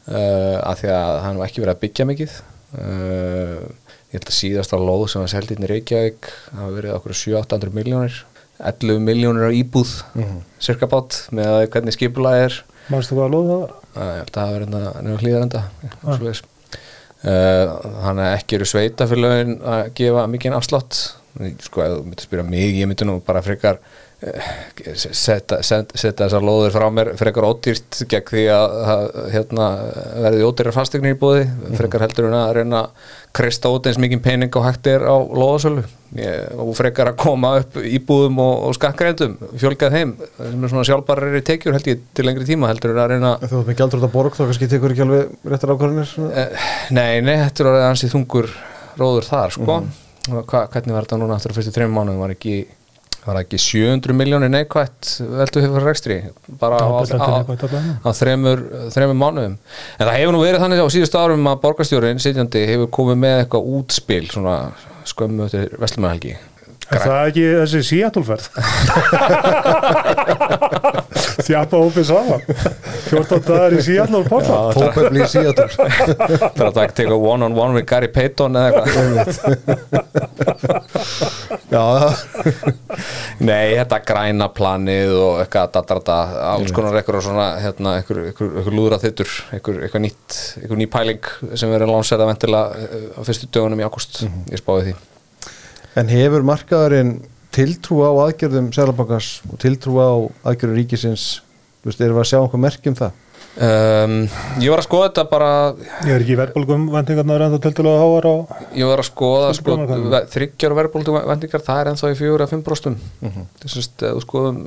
Uh, 0.10 0.58
af 0.66 0.82
því 0.82 0.94
að 0.96 1.20
hann 1.26 1.38
var 1.40 1.50
ekki 1.50 1.64
verið 1.64 1.76
að 1.76 1.84
byggja 1.84 2.10
mikið. 2.10 2.40
Uh, 2.80 3.70
ég 4.10 4.18
held 4.18 4.32
að 4.32 4.40
síðast 4.40 4.74
á 4.74 4.78
lóð 4.82 5.06
sem 5.12 5.22
var 5.22 5.32
seldið 5.32 5.64
í 5.66 5.70
Reykjavík 5.70 6.30
hafa 6.58 6.70
verið 6.74 6.96
okkur 6.96 7.18
700-800 7.18 7.76
miljónir 7.78 8.24
11 8.60 9.00
miljónir 9.00 9.48
á 9.48 9.52
íbúð 9.56 9.92
cirka 10.60 10.90
bát 10.92 11.16
með 11.32 11.52
að 11.54 11.68
hvernig 11.74 11.96
skipulað 11.96 12.42
er. 12.44 12.58
Mannstu 12.92 13.16
hvað 13.16 13.30
að 13.30 13.36
loða 13.36 13.50
það 13.50 13.62
var? 13.62 13.76
að 14.00 14.10
ég 14.10 14.20
held 14.20 14.30
að 14.30 14.40
það 14.40 14.52
var 14.52 14.64
hérna 14.64 14.82
nefnir 15.06 15.24
hlýðarenda 15.24 15.62
uh, 17.24 17.72
þannig 18.04 18.26
að 18.26 18.36
ekki 18.36 18.58
eru 18.58 18.68
sveitafélögin 18.70 19.56
að 19.74 19.82
gefa 20.00 20.26
mikið 20.34 20.58
afslátt 20.60 21.00
sko 21.64 21.84
ef 21.86 21.96
þú 21.98 22.04
myndir 22.10 22.26
spyrja 22.30 22.48
mig 22.50 22.78
ég 22.82 22.90
myndi 22.90 23.06
nú 23.08 23.20
bara 23.26 23.42
frekar 23.46 23.78
uh, 23.78 24.50
setja, 25.00 25.62
set, 25.64 25.94
setja 25.96 26.26
þessar 26.26 26.44
lóðir 26.44 26.74
frá 26.76 26.88
mér 26.92 27.12
frekar 27.20 27.46
ódýrt 27.48 28.02
gegn 28.10 28.26
því 28.34 28.44
að, 28.56 28.74
að 28.94 29.06
hérna, 29.36 29.68
verði 30.26 30.48
ódýrar 30.50 30.76
fastegnir 30.76 31.16
í 31.16 31.20
búði 31.22 31.46
frekar 31.80 32.04
heldur 32.08 32.28
en 32.32 32.36
að 32.42 32.52
reyna 32.60 32.82
að 32.88 33.08
krista 33.40 33.70
út 33.72 33.86
eins 33.88 34.00
mikið 34.02 34.24
pening 34.26 34.56
og 34.58 34.66
hægt 34.66 34.88
er 34.90 35.04
á 35.06 35.14
lóðasölu. 35.16 35.84
Ég- 36.18 36.56
og 36.58 36.72
frekar 36.74 37.12
að 37.12 37.20
koma 37.22 37.52
upp 37.62 37.76
íbúðum 37.78 38.40
og, 38.42 38.64
og 38.66 38.74
skakkreindum 38.80 39.36
fjölgað 39.62 39.94
heim 40.00 40.16
sem 40.40 40.64
er 40.66 40.72
svona 40.74 40.88
sjálfbarar 40.90 41.38
í 41.38 41.44
tekjur 41.46 41.78
held 41.78 41.90
ég 41.92 42.02
til 42.18 42.26
lengri 42.26 42.48
tíma 42.50 42.72
heldur 42.72 42.96
en 42.96 43.04
að 43.06 43.12
reyna 43.14 43.36
þú 43.44 43.60
ert 43.62 43.70
með 43.70 43.78
gældur 43.84 44.02
út 44.02 44.08
að 44.10 44.16
borg 44.18 44.34
þá 44.40 44.44
kannski 44.50 44.72
tekur 44.74 44.96
ekki 44.96 45.06
alveg 45.06 45.38
réttar 45.54 45.76
ákvarðanir 45.76 46.10
svona. 46.10 46.34
Eh, 46.34 46.68
Nei, 46.98 47.22
nei, 47.22 47.36
þetta 47.46 47.62
er 47.64 47.70
orðið 47.76 47.88
ansið 47.92 48.16
þungur 48.18 48.50
róður 49.00 49.30
þar, 49.30 49.54
sko. 49.60 49.78
Og 49.78 50.09
hva, 50.34 50.66
hvernig 50.74 50.96
var 50.96 51.08
þetta 51.08 51.22
núna 51.22 51.38
aftur 51.38 51.54
á 51.54 51.58
fyrstu 51.58 51.74
þreim 51.76 51.96
mánuðum? 51.96 52.22
Var 52.24 52.34
ekki, 52.36 52.56
var 53.26 53.40
ekki 53.42 53.62
700 53.62 54.16
miljónir 54.18 54.52
neikvætt 54.54 55.16
veldu 55.40 55.64
hefur 55.66 55.88
rekstri? 55.88 56.20
Bara 56.62 56.80
á, 56.80 56.88
á, 56.90 57.32
á 58.06 58.10
þremur, 58.16 58.64
þremur 58.96 59.20
mánuðum. 59.24 59.58
En 59.98 60.06
það 60.06 60.20
hefur 60.20 60.38
nú 60.38 60.44
verið 60.44 60.66
þannig 60.66 60.84
á 60.86 60.88
síðustu 60.96 61.22
árum 61.22 61.52
að 61.52 61.60
borgarstjórin 61.66 62.22
sitjandi 62.24 62.68
hefur 62.70 62.94
komið 63.00 63.20
með 63.26 63.42
eitthvað 63.44 63.74
útspil 63.80 64.24
svona 64.30 64.62
skömmu 65.10 65.48
eftir 65.50 65.76
Vestlumæðhelgi 65.82 66.38
Er 66.90 67.00
það 67.04 67.28
ekki 67.30 67.46
þessi 67.60 67.82
Seattle-ferð? 67.92 68.46
þjapa 71.50 71.80
hópið 71.82 72.06
saman. 72.10 72.42
14 73.10 73.44
dagar 73.48 73.76
í 73.76 73.98
porta 74.30 74.58
Tópefli 74.76 75.24
í 75.24 75.30
Seattle. 75.30 75.68
Það 75.74 76.60
er 76.60 76.70
að 76.70 76.96
teka 76.98 77.16
one 77.18 77.48
on 77.48 77.58
one 77.58 77.78
við 77.78 77.86
Gary 77.90 78.10
Payton 78.14 78.60
eða 78.60 78.68
eitthvað. 78.70 80.00
Já, 81.70 81.86
Nei, 83.40 83.76
þetta 83.78 84.00
græna 84.08 84.50
planið 84.54 85.14
og 85.16 85.44
eitthvað 85.44 86.10
alls 86.10 86.74
konar 86.76 86.98
eitthvað 87.00 87.24
svona, 87.28 87.48
hérna, 87.62 87.96
eitthvað, 88.02 88.72
lúðra 88.74 89.00
þittur 89.02 89.30
eitthvað, 89.54 89.84
eitthvað 89.86 90.04
nýtt, 90.08 90.40
eitthvað 90.60 90.82
ný 90.82 90.90
pæling 90.92 91.24
sem 91.54 91.72
verður 91.72 91.94
lánserða 91.94 92.30
ventilega 92.32 92.90
eh, 92.90 93.08
á 93.16 93.22
fyrstu 93.28 93.52
dögunum 93.54 93.80
í 93.80 93.88
ágúst, 93.88 94.24
ég 94.50 94.62
spáði 94.62 94.90
því 94.90 95.19
en 95.98 96.12
hefur 96.12 96.46
markaðurinn 96.48 97.16
tiltrú 97.56 98.04
á 98.06 98.12
aðgerðum 98.28 98.70
Sælabankars 98.76 99.32
og 99.50 99.58
tiltrú 99.62 99.98
á 99.98 100.10
aðgerðum 100.52 100.78
ríkisins? 100.78 101.42
Þú 101.80 101.90
veist, 101.90 102.02
erum 102.04 102.20
við 102.20 102.26
að 102.26 102.30
sjá 102.30 102.40
einhver 102.42 102.64
merkjum 102.68 103.00
það? 103.00 103.18
um, 103.60 104.16
Ég 104.62 104.72
var 104.72 104.82
að 104.82 104.86
skoða 104.86 105.08
þetta 105.10 105.24
bara 105.32 105.50
ég 106.06 106.12
er 106.14 106.24
ekki 106.24 106.36
í 106.36 106.38
verðbólgum 106.40 106.86
vendingarnar 106.94 107.44
en 107.46 107.56
það 107.56 107.64
teltulega 107.66 108.04
háar 108.04 108.28
á 108.30 108.36
ég 108.78 108.90
var 108.90 109.02
að 109.02 109.08
skoða 109.10 109.50
sko, 109.58 109.78
þryggjar 110.36 110.76
verðbóldu 110.78 111.16
vendingar, 111.18 111.64
það 111.66 111.82
er 111.82 111.92
ennþá 111.94 112.12
í 112.14 112.18
4-5 112.20 112.64
brostum 112.68 112.98
þess 113.64 113.80
að 113.80 114.06
þú 114.20 114.24
skoðum 114.26 114.62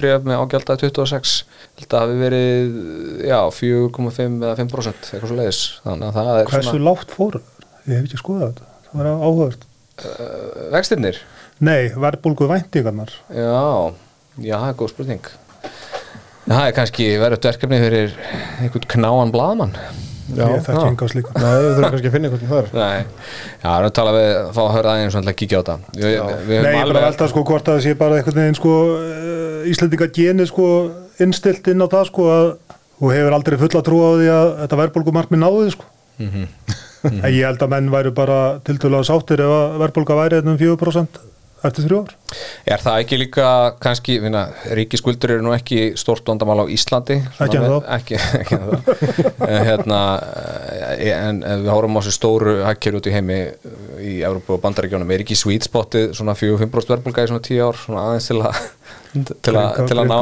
breyf 0.00 0.26
með 0.26 0.40
ágjaldað 0.40 0.86
26 0.86 1.36
þetta 1.82 2.02
hafi 2.04 2.18
verið 2.22 2.80
já, 3.28 3.38
4,5 3.60 4.40
eða 4.40 4.56
5 4.62 4.72
brosent 4.72 5.10
eitthvað 5.10 5.30
svo 5.30 5.38
leiðis 5.40 5.62
að 5.84 6.34
er 6.40 6.50
hversu 6.54 6.82
lágt 6.82 7.14
fóru 7.14 7.44
ég 7.84 7.98
hef 7.98 8.08
ekki 8.08 8.22
skoðað 8.22 8.54
þetta. 8.54 8.70
Það 8.88 9.00
var 9.00 9.12
áhugast 9.28 9.70
uh, 10.02 10.70
vextirnir? 10.74 11.20
Nei, 11.64 11.92
verðbólgu 11.94 12.48
vendingarnar 12.50 13.12
Já, 13.30 13.94
já, 14.42 14.56
það 14.58 14.70
er 14.72 14.78
góð 14.80 14.90
spurning. 14.94 15.28
Það 16.44 16.64
er 16.66 16.74
kannski 16.76 17.06
verið 17.22 17.46
verkefni 17.48 17.78
fyrir 17.84 18.16
einhvern 18.60 18.90
knáan 18.96 19.32
blaðmann 19.34 19.76
Já, 20.24 20.46
ég 20.48 20.62
þekki 20.64 20.80
já. 20.80 20.88
enga 20.88 21.06
slíka. 21.12 21.32
Nei, 21.36 21.50
við 21.52 21.66
þurfum 21.68 21.90
kannski 21.92 22.08
að 22.08 22.14
finna 22.14 22.28
einhvern 22.30 22.50
þar 22.50 22.68
Nei, 22.72 23.00
já, 23.04 23.68
við 23.68 23.74
erum 23.74 23.88
að 23.88 23.94
tala 23.98 24.12
við 24.16 24.28
fá 24.56 24.60
að 24.64 24.70
höra 24.78 24.92
aðeins 24.94 25.16
að 25.20 25.28
kíkja 25.40 25.58
á 25.60 25.60
þetta 25.60 25.74
Við, 25.98 26.04
við, 26.04 26.14
við 26.48 26.62
Nei, 26.64 26.68
höfum 26.68 26.78
ég 26.78 26.80
er 26.80 26.92
bara 26.94 27.02
að 27.02 27.08
velta 27.10 27.28
sko 27.28 27.42
hvort 27.50 27.68
að 27.68 27.76
það 27.76 27.84
sé 27.84 27.94
bara 28.00 28.16
einhvern 28.20 28.40
veginn 28.40 28.56
sko 28.58 28.72
uh, 28.94 29.68
Íslendinga 29.68 30.08
geni 30.16 30.46
sko 30.48 30.68
innstilt 31.24 31.68
inn 31.74 31.84
á 31.84 31.88
það 31.92 32.08
sko 32.08 32.28
að 32.32 32.46
þú 32.94 33.12
hefur 33.12 33.36
aldrei 33.36 33.58
fulla 33.60 33.84
trú 33.84 34.00
á 34.00 34.10
því 34.16 34.30
að 34.32 34.48
þetta 34.62 34.80
verðbólgumarkmi 34.80 35.40
náði 35.44 35.74
sko 35.76 35.92
Mhm. 37.04 37.20
en 37.24 37.32
ég 37.32 37.44
held 37.44 37.60
að 37.62 37.68
menn 37.76 37.90
væru 37.92 38.10
bara 38.16 38.40
tiltölulega 38.64 39.04
sáttir 39.12 39.40
ef 39.44 39.52
að 39.60 39.78
verðbólga 39.84 40.16
væri 40.22 40.38
hérna 40.40 40.54
um 40.54 40.58
4% 40.58 41.20
eftir 41.64 41.84
þrjú 41.86 41.98
ár 42.04 42.10
Er 42.68 42.80
það 42.82 42.98
ekki 43.04 43.16
líka 43.20 43.46
kannski, 43.80 44.18
vinna, 44.20 44.42
ríkiskuldur 44.76 45.30
eru 45.36 45.42
nú 45.46 45.52
ekki 45.56 45.94
stort 45.96 46.24
vandamál 46.28 46.64
á 46.64 46.66
Íslandi 46.68 47.16
Ekki 47.40 47.56
ennþá. 47.56 47.70
með- 47.70 47.88
Ekki, 47.96 48.18
ekki. 48.40 48.58
En 49.48 49.64
hérna, 49.68 50.00
eh, 50.98 51.12
en 51.28 51.42
ef 51.42 51.62
við 51.64 51.70
horfum 51.72 51.96
á 51.96 52.00
þessu 52.02 52.14
stóru 52.18 52.56
hakkjör 52.66 52.98
út 53.00 53.08
í 53.08 53.14
heimi 53.16 53.38
eh, 53.48 53.56
í 54.04 54.14
Európa 54.26 54.54
og 54.56 54.60
Bandaríkjónum, 54.62 55.10
er 55.14 55.24
ekki 55.24 55.36
sweet 55.38 55.66
spotið 55.66 56.12
svona 56.18 56.34
4-5% 56.38 56.92
verðbólga 56.92 57.24
í 57.24 57.30
svona 57.30 57.44
10 57.48 57.62
ár 57.64 57.80
svona 57.80 58.04
aðeins 58.10 58.28
til 58.30 58.38
að 58.40 58.60
til 59.14 59.54
að, 59.54 59.66
Greiðka- 59.66 59.86
til 59.88 59.98
að 59.98 60.08
ná, 60.10 60.16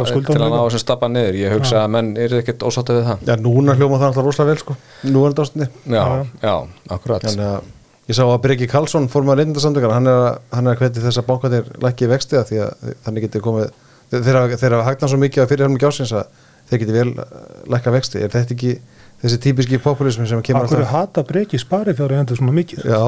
þessum 0.63 0.83
stappa 0.83 1.09
niður. 1.09 1.39
Ég 1.41 1.55
hugsa 1.57 1.79
að 1.83 1.93
menn 1.95 2.11
eru 2.21 2.41
ekkert 2.43 2.65
ósáttið 2.67 2.99
við 2.99 3.07
það. 3.09 3.23
Já, 3.29 3.35
núna 3.41 3.77
hljóma 3.79 4.01
það 4.01 4.09
alltaf 4.11 4.27
rosalega 4.27 4.53
vel 4.53 4.61
sko. 4.63 4.77
Nú 5.09 5.23
er 5.25 5.33
þetta 5.33 5.47
ástandi 5.47 5.69
Já, 5.97 6.05
já, 6.43 6.55
akkurat. 6.97 7.25
Þannig 7.25 7.47
að 7.49 8.11
ég 8.13 8.19
sá 8.19 8.23
að 8.27 8.43
Breki 8.45 8.69
Karlsson 8.69 9.09
fór 9.09 9.25
maður 9.25 9.43
reyndasamtökar 9.45 9.95
hann 9.97 10.11
er 10.11 10.19
að, 10.27 10.39
hann 10.53 10.69
er 10.69 10.77
að 10.77 10.83
hveti 10.83 11.05
þess 11.07 11.23
að 11.23 11.29
bankatir 11.31 11.71
lækki 11.87 12.11
vexti 12.11 12.37
að 12.37 12.49
því 12.51 12.61
að 12.67 12.93
þannig 13.07 13.27
getur 13.29 13.45
komið 13.47 13.71
þeir 14.13 14.41
þeir 14.61 14.75
hafa 14.77 14.89
hagnað 14.91 15.13
svo 15.15 15.21
mikið 15.23 15.45
að 15.45 15.53
fyrir 15.53 15.65
hennum 15.67 15.81
gjásins 15.81 16.13
að 16.19 16.27
þeir 16.69 16.83
geti 16.83 16.97
vel 16.99 17.09
uh, 17.15 17.31
lækka 17.73 17.95
vexti. 17.95 18.21
Er 18.21 18.35
þetta 18.35 18.57
ekki 18.57 18.75
þessi 19.23 19.39
típiski 19.47 19.79
populismi 19.83 20.27
sem 20.29 20.43
kemur 20.45 20.67
Akkur 20.67 20.85
hata 20.91 21.25
breyki 21.27 21.59
spari 21.61 21.95
fjár 21.99 22.13
í 22.15 22.19
hendur 22.21 22.39
svona 22.39 22.55
mikið? 22.57 22.79
Já. 22.87 23.03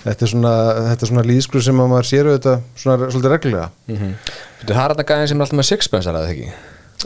Þetta 0.00 0.24
er 0.24 0.30
svona 0.30 0.50
þetta 0.86 1.04
er 1.04 1.08
svona 1.10 1.22
líðskru 1.28 1.60
sem 1.60 1.80
að 1.82 1.88
maður 1.90 2.06
sér 2.08 2.28
auðvitað 2.30 2.62
svona 2.80 3.08
svolítið 3.12 3.32
reglulega. 3.34 3.66
Mm 3.84 3.96
-hmm. 3.98 4.12
Það 4.62 4.78
er 4.80 4.94
þetta 4.94 5.04
gæðin 5.10 5.28
sem 5.28 5.36
er 5.36 5.44
alltaf 5.44 5.58
með 5.58 5.68
sixpence 5.68 6.08
er 6.08 6.16
það 6.16 6.30
ekki? 6.30 6.48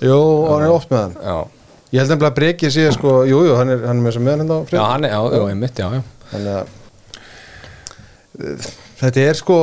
Jú, 0.07 0.19
og 0.19 0.53
hann 0.53 0.63
er 0.63 0.75
oft 0.75 0.93
með 0.93 1.01
hann. 1.01 1.17
Já, 1.19 1.39
Ég 1.95 2.01
held 2.03 2.11
nefnilega 2.11 2.33
að 2.33 2.39
Breki 2.39 2.71
sé 2.75 2.89
sko, 2.91 3.11
jú, 3.23 3.45
jú, 3.47 3.53
hann 3.55 3.71
er, 3.71 3.85
hann 3.87 4.01
er 4.01 4.03
með 4.03 4.09
þess 4.09 4.19
að 4.19 4.25
með 4.27 4.33
hann 4.35 4.49
á 4.51 4.57
já 4.59 4.65
frið 4.71 4.81
hann 4.83 5.05
er, 5.05 5.13
já, 5.13 5.21
já, 5.31 5.43
einmitt, 5.53 5.79
já, 5.79 5.87
já. 5.95 6.03
Þannig 6.31 6.55
að 6.55 6.65
uh, 8.41 8.65
þetta 9.03 9.23
er 9.29 9.39
sko 9.39 9.59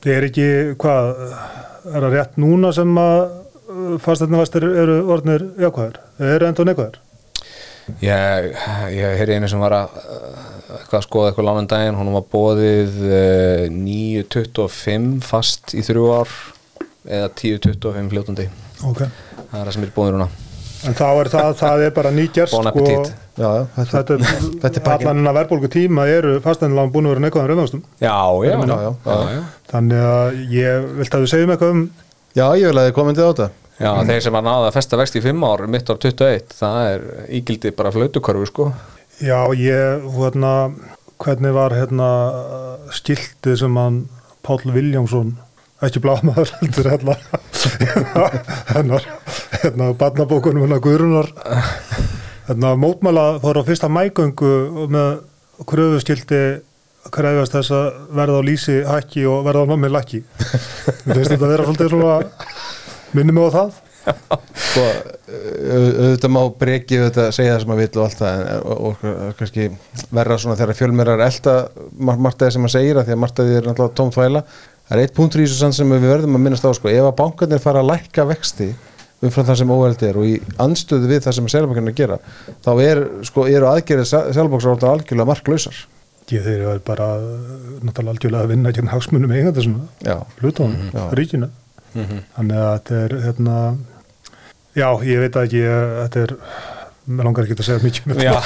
Það 0.00 0.14
er 0.14 0.26
ekki, 0.30 0.46
hvað 0.80 1.10
er 1.90 1.98
það 1.98 2.14
rétt 2.14 2.38
núna 2.40 2.70
sem 2.72 3.00
að 3.02 3.18
fastætnavæstir 4.04 4.64
eru 4.84 4.98
orðnir 5.14 5.44
jákvæður, 5.64 5.96
eru 6.34 6.46
enda 6.50 6.66
neikvæður 6.70 6.98
Ég, 8.04 8.44
ég 8.94 9.16
heyri 9.18 9.34
einu 9.34 9.48
sem 9.50 9.58
var 9.58 9.72
að 9.74 9.94
eitthvað 9.98 10.98
að 11.00 11.04
skoða 11.08 11.30
eitthvað 11.32 11.46
lánum 11.48 11.66
daginn. 11.72 11.96
Hún 11.98 12.12
var 12.14 12.22
bóðið 12.30 13.00
uh, 13.02 13.64
9.25 13.74 15.24
fast 15.26 15.72
í 15.74 15.82
þrjú 15.82 16.04
ár 16.20 16.30
eða 17.10 17.30
10.25 17.40 18.12
fljótandi. 18.12 18.46
Ok, 18.86 19.00
það 19.02 19.56
er 19.58 19.64
það 19.66 19.72
sem 19.74 19.86
er 19.88 19.92
bóðið 19.96 20.14
núna. 20.18 20.28
En 20.86 20.94
þá 20.96 21.04
er 21.20 21.30
það, 21.32 21.48
það 21.60 21.82
er 21.88 21.90
bara 21.98 22.12
nýgerst 22.14 22.54
Bon 22.56 22.70
appetit. 22.70 23.10
Já, 23.40 23.48
já, 23.58 23.64
þetta, 23.76 24.00
þetta 24.00 24.28
Þetta 24.62 24.70
er 24.70 24.78
er 24.80 24.86
pakkinn. 24.86 25.10
allan 25.10 25.30
að 25.32 25.36
verðbólgu 25.40 25.70
tíma 25.74 26.06
eru 26.08 26.36
fastætnalán 26.44 26.92
búin 26.94 27.08
að 27.08 27.16
vera 27.16 27.24
neikvæður 27.26 27.50
raunvastum 27.52 27.82
Já, 28.00 28.14
já, 28.46 28.54
Já, 28.54 28.62
já, 28.70 28.92
já. 29.04 29.18
já. 29.34 29.42
þannig 29.74 30.06
að 30.12 30.38
ég 30.54 30.86
vilt 31.00 31.16
að 31.18 31.26
við 31.26 31.32
segjum 31.34 31.52
eitthvað 31.56 31.74
um 31.74 31.82
já, 32.38 32.46
ég 32.62 32.64
vil 32.70 32.80
að 32.80 32.86
þið 32.88 32.96
komið 33.00 33.18
til 33.20 33.26
á 33.26 33.30
þetta 33.32 33.48
Já, 33.80 33.90
þeir 34.04 34.24
sem 34.26 34.36
að 34.36 34.44
náða 34.44 34.68
að 34.68 34.74
festa 34.76 34.98
vext 35.00 35.14
í 35.16 35.22
5 35.24 35.44
ár 35.48 35.62
mitt 35.72 35.88
ár 35.88 36.00
21, 36.02 36.50
það 36.58 36.80
er 36.90 37.04
ígildi 37.38 37.70
bara 37.76 37.92
flautukörfu 37.94 38.48
sko. 38.50 38.66
Já, 39.24 39.38
ég, 39.56 40.04
hérna 40.16 40.52
hvernig 41.20 41.54
var 41.56 41.74
hérna 41.76 42.08
skiltið 42.96 43.56
sem 43.62 43.78
hann 43.80 44.02
Páll 44.44 44.72
Viljámsson 44.72 45.34
ekki 45.84 46.00
blámaður 46.04 46.52
heldur 46.60 46.88
hérna 46.92 47.16
hennar 48.74 49.04
hérna 49.62 49.90
barnabókunum 50.00 50.64
hennar 50.64 50.80
Guðrunar 50.84 51.28
hérna 52.48 52.72
mótmæla 52.80 53.26
fór 53.40 53.60
á 53.60 53.68
fyrsta 53.68 53.88
mægöngu 53.92 54.88
með 54.92 55.20
kröfuskildi 55.68 56.42
krefjast 57.12 57.56
þess 57.56 57.72
að 57.72 57.86
verða 58.16 58.40
á 58.40 58.42
lýsi 58.44 58.80
hækki 58.84 59.24
og 59.28 59.44
verða 59.46 59.64
á 59.64 59.76
með 59.80 59.94
lakki. 59.96 60.20
Mér 61.06 61.16
finnst 61.16 61.32
þetta 61.32 61.46
að 61.46 61.52
vera 61.54 61.66
svolítið 61.68 61.94
svona 61.94 62.16
minnum 63.16 63.34
mig 63.38 63.48
á 63.48 63.50
það? 63.58 63.78
Sko, 64.00 64.82
au- 64.82 65.94
auðvitað 66.00 66.32
má 66.32 66.40
Breki 66.60 66.98
auðvitað 67.00 67.32
segja 67.36 67.52
það 67.54 67.60
sem 67.60 67.68
maður 67.70 67.82
vill 67.84 68.00
og 68.00 68.04
allt 68.06 68.20
það 68.20 68.32
en, 68.40 68.44
og, 68.64 68.78
og, 68.80 68.94
kannski 69.38 69.66
verra 70.16 70.38
svona 70.40 70.56
þegar 70.56 70.78
fjölmeirar 70.78 71.24
elta 71.26 71.54
margt 72.00 72.40
að 72.42 72.54
sem 72.56 72.64
maður 72.64 72.76
segir 72.78 73.00
að 73.00 73.04
því 73.10 73.16
að 73.16 73.20
margt 73.24 73.42
að 73.42 73.50
því 73.50 73.58
er 73.58 73.68
náttúrulega 73.68 73.98
tóm 74.00 74.14
þvæla 74.16 74.42
það 74.54 74.96
er 74.96 75.02
eitt 75.04 75.16
punktur 75.18 75.42
í 75.42 75.44
þessu 75.44 75.60
sann 75.60 75.76
sem 75.76 75.92
við 75.92 76.08
verðum 76.08 76.38
að 76.38 76.44
minnast 76.46 76.64
á 76.64 76.70
sko, 76.72 76.88
ef 76.88 77.04
að 77.10 77.18
bankarnir 77.20 77.62
fara 77.62 77.84
að 77.84 77.90
lækka 77.92 78.26
vexti 78.30 78.70
umfram 79.20 79.46
það 79.50 79.60
sem 79.60 79.74
óeld 79.76 80.02
er 80.08 80.16
og 80.16 80.24
í 80.24 80.34
anstöðu 80.64 81.06
við 81.12 81.20
það 81.26 81.36
sem 81.36 81.48
seljabankarnir 81.52 81.98
gera 82.00 82.16
þá 82.64 82.70
er, 82.80 83.02
sko, 83.28 83.44
eru 83.52 83.68
aðgerðið 83.68 84.08
seljabankar 84.08 84.88
algjörlega 84.94 85.28
marklausar. 85.28 85.76
Ég 86.30 86.40
þeir 86.46 86.62
eru 86.62 86.80
bara 86.86 87.08
náttúrulega 87.84 88.14
algjörlega 88.14 88.44
að 88.46 88.52
vinna 91.34 91.50
Já. 91.94 92.02
ríkinu 92.04 92.20
þannig 92.36 92.58
að 92.64 92.68
þetta 92.74 93.00
er 93.04 93.14
hérna 93.24 93.56
já, 94.76 94.88
ég 95.10 95.24
veit 95.24 95.36
að 95.40 95.46
ekki 95.48 95.62
þetta 95.70 96.20
er, 96.24 96.34
mér 97.10 97.26
langar 97.26 97.46
ekki 97.48 97.56
að 97.56 97.66
segja 97.66 97.82
mikið 97.82 98.02
um 98.04 98.20
Já, 98.22 98.36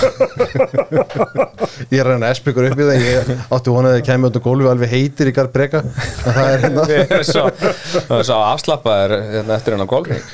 ég 1.92 1.98
er 2.00 2.07
að 2.07 2.12
reyna 2.14 2.30
ykkur 2.52 2.68
upp 2.70 2.80
í 2.80 2.87
það 2.88 3.04
ég 3.04 3.33
átti 3.59 3.74
vonað 3.74 3.90
að 3.90 3.96
þið 3.98 4.07
kemur 4.09 4.30
út 4.33 4.38
á 4.40 4.46
gólfi 4.46 4.70
alveg 4.72 4.94
heitir 4.94 5.28
í 5.28 5.35
en 5.83 5.90
það 6.24 6.48
er 6.54 6.64
hérna. 6.64 6.83
Það 8.09 8.16
er 8.18 8.28
svo 8.30 8.38
afslappaðir 8.48 9.16
hérna, 9.35 9.59
eftir 9.59 9.76
hennar 9.76 9.90
gólring 9.90 10.24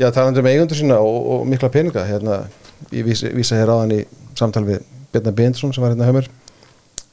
Já, 0.00 0.08
talandi 0.14 0.40
um 0.40 0.48
eigundur 0.48 0.78
sína 0.78 0.96
og, 1.04 1.18
og 1.34 1.46
mikla 1.50 1.68
peninga 1.72 2.02
hérna, 2.08 2.42
ég 2.94 3.04
vísa, 3.06 3.30
vísa 3.36 3.58
hér 3.58 3.70
á 3.74 3.76
hann 3.82 3.92
í 3.94 4.02
samtal 4.38 4.64
við 4.66 4.82
Bjarnar 5.12 5.34
Bindrsson 5.36 5.74
sem 5.74 5.82
var 5.84 5.92
hérna 5.94 6.06
mér 6.16 6.30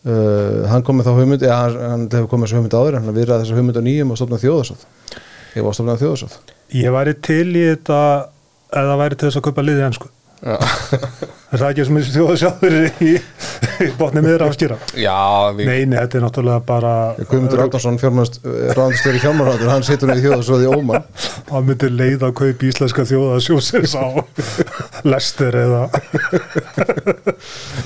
uh, 0.08 0.68
hann 0.72 0.86
kom 0.88 1.00
með 1.00 1.10
þá 1.10 1.14
hugmynd 1.20 1.46
eða 1.48 1.60
hann, 1.94 2.08
hefur 2.12 2.30
komið 2.34 2.48
þessu 2.48 2.60
hugmynd 2.60 2.78
áður 2.80 3.00
hann 3.00 3.16
viðraði 3.16 3.46
þessu 3.46 3.58
hugmynd 3.60 3.80
á 3.80 3.84
nýjum 3.88 4.14
og 4.14 4.20
stofnað 4.22 4.44
þjóðarsóð 4.46 4.86
ég 5.58 5.68
var 5.68 5.78
stofnað 5.78 6.04
þjóðarsóð 6.04 6.38
ég 6.82 6.96
væri 6.98 7.16
til 7.28 7.48
í 7.54 7.66
þetta 7.72 8.00
eða 8.82 9.00
væri 9.02 9.18
til 9.18 9.30
þess 9.30 9.40
að 9.42 9.48
kaupa 9.48 9.68
liðið 9.68 9.88
ennsku 9.88 10.12
Já, 10.38 10.54
er 11.52 11.58
það 11.58 11.70
ekki 11.72 11.84
sem 11.88 11.98
þjóða 12.14 12.34
sjáður 12.38 12.76
í 13.02 13.14
botni 13.98 14.22
miður 14.22 14.44
áskýra 14.46 14.76
Já, 14.94 15.16
við, 15.58 15.66
Nei, 15.66 15.86
nei, 15.90 15.96
þetta 15.98 16.20
er 16.20 16.24
náttúrulega 16.28 16.62
bara 16.68 16.92
Guðmundur 17.24 17.64
Átnarsson, 17.64 17.98
ráðandstöður 17.98 19.18
í 19.18 19.22
fjármálaráður 19.24 19.72
hann 19.74 19.86
situr 19.88 20.12
nefnir 20.12 20.28
þjóðasjóði 20.28 20.70
Óman. 20.76 21.08
Hann 21.50 21.66
myndir 21.66 21.94
leið 21.96 22.28
að 22.28 22.36
kaupa 22.38 22.68
íslenska 22.70 23.06
þjóða 23.10 23.40
sjósins 23.48 23.96
á 23.98 24.06
lestir 25.12 25.58
eða 25.58 25.84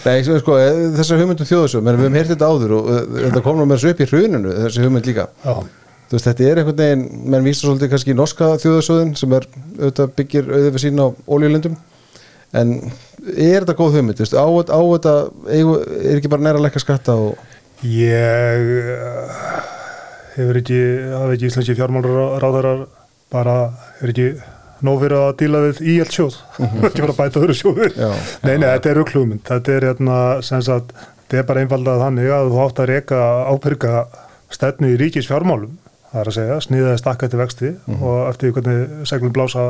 Nei, 0.04 0.18
sko, 0.26 0.40
sko, 0.42 0.58
þessar 0.98 1.22
hugmyndum 1.22 1.48
þjóðasjóð 1.54 1.86
menn 1.86 2.00
við 2.02 2.08
hefum 2.10 2.18
heyrt 2.20 2.34
þetta 2.34 2.50
áður 2.52 2.76
og 2.80 2.90
uh, 2.90 3.04
þetta 3.16 3.44
kom 3.46 3.62
nú 3.62 3.68
með 3.70 3.80
þessu 3.80 3.94
upp 3.94 4.02
í 4.04 4.10
hruninu, 4.12 4.58
þessi 4.66 4.84
hugmynd 4.86 5.08
líka. 5.08 5.28
Já, 5.46 5.54
þú 6.10 6.18
veist, 6.18 6.28
þetta 6.28 6.50
er 6.50 6.62
einhvern 6.62 6.82
veginn 6.82 7.06
menn 7.32 7.48
vísa 7.48 7.68
svolítið 7.68 7.94
kannski 7.94 8.12
í 8.12 8.18
norska 8.18 8.52
þjóðasjóðin 8.64 9.16
sem 9.20 9.38
er 9.38 9.48
auðvitað 9.78 10.14
byggir 10.20 10.52
auðvitað 10.52 10.76
við 10.76 10.86
sína 10.88 11.08
á 11.08 11.10
ólíulindum 11.32 11.80
en 12.58 12.74
er 13.32 13.62
þetta 13.64 13.78
góð 13.80 13.98
hugmynd, 13.98 14.22
á, 14.22 14.46
á 14.46 14.80
þetta 14.82 15.14
er 15.48 16.18
ekki 16.18 16.32
bara 16.32 16.46
næra 16.46 16.60
að 16.60 16.66
lekka 16.68 16.82
skatta 16.84 17.16
og 17.16 17.38
ég 17.88 18.72
eh, 18.82 19.36
hefur 20.36 20.60
ekki 20.62 20.80
hafa 21.14 21.36
ekki 21.36 21.52
íslenski 21.52 21.78
fjármálráðarar 21.80 22.88
bara 23.32 23.56
er 24.02 24.12
ekki 24.14 24.28
nóg 24.86 25.04
fyrir 25.04 25.18
að 25.20 25.32
díla 25.42 25.62
við 25.68 25.82
í 25.86 25.98
allt 26.04 26.16
sjóð 26.16 26.38
ekki 26.90 27.06
bara 27.06 27.18
bæta 27.18 27.42
öðru 27.42 27.58
sjóður 27.58 27.96
nei, 27.96 28.56
nei, 28.56 28.68
þetta 28.68 28.92
er 28.92 29.00
rugglugmynd 29.00 29.46
þetta 29.48 29.76
er 29.78 29.88
hérna, 29.92 30.18
sem 30.46 30.64
sagt 30.66 30.96
þetta 30.96 31.42
er 31.42 31.48
bara 31.50 31.66
einfaldað 31.66 32.04
þannig 32.06 32.34
að 32.36 32.52
þú 32.52 32.64
átt 32.66 32.82
að 32.84 32.92
reyka 32.92 33.22
ábyrga 33.52 34.04
stefnu 34.52 34.92
í 34.92 34.98
ríkis 35.00 35.30
fjármálum 35.30 35.78
það 36.12 36.22
er 36.22 36.30
að 36.32 36.38
segja, 36.38 36.58
sniðaði 36.66 37.00
stakka 37.00 37.28
eftir 37.28 37.40
vexti 37.40 37.70
og 38.02 38.18
eftir 38.28 38.56
hvernig 38.56 39.06
seglum 39.08 39.36
blása 39.36 39.70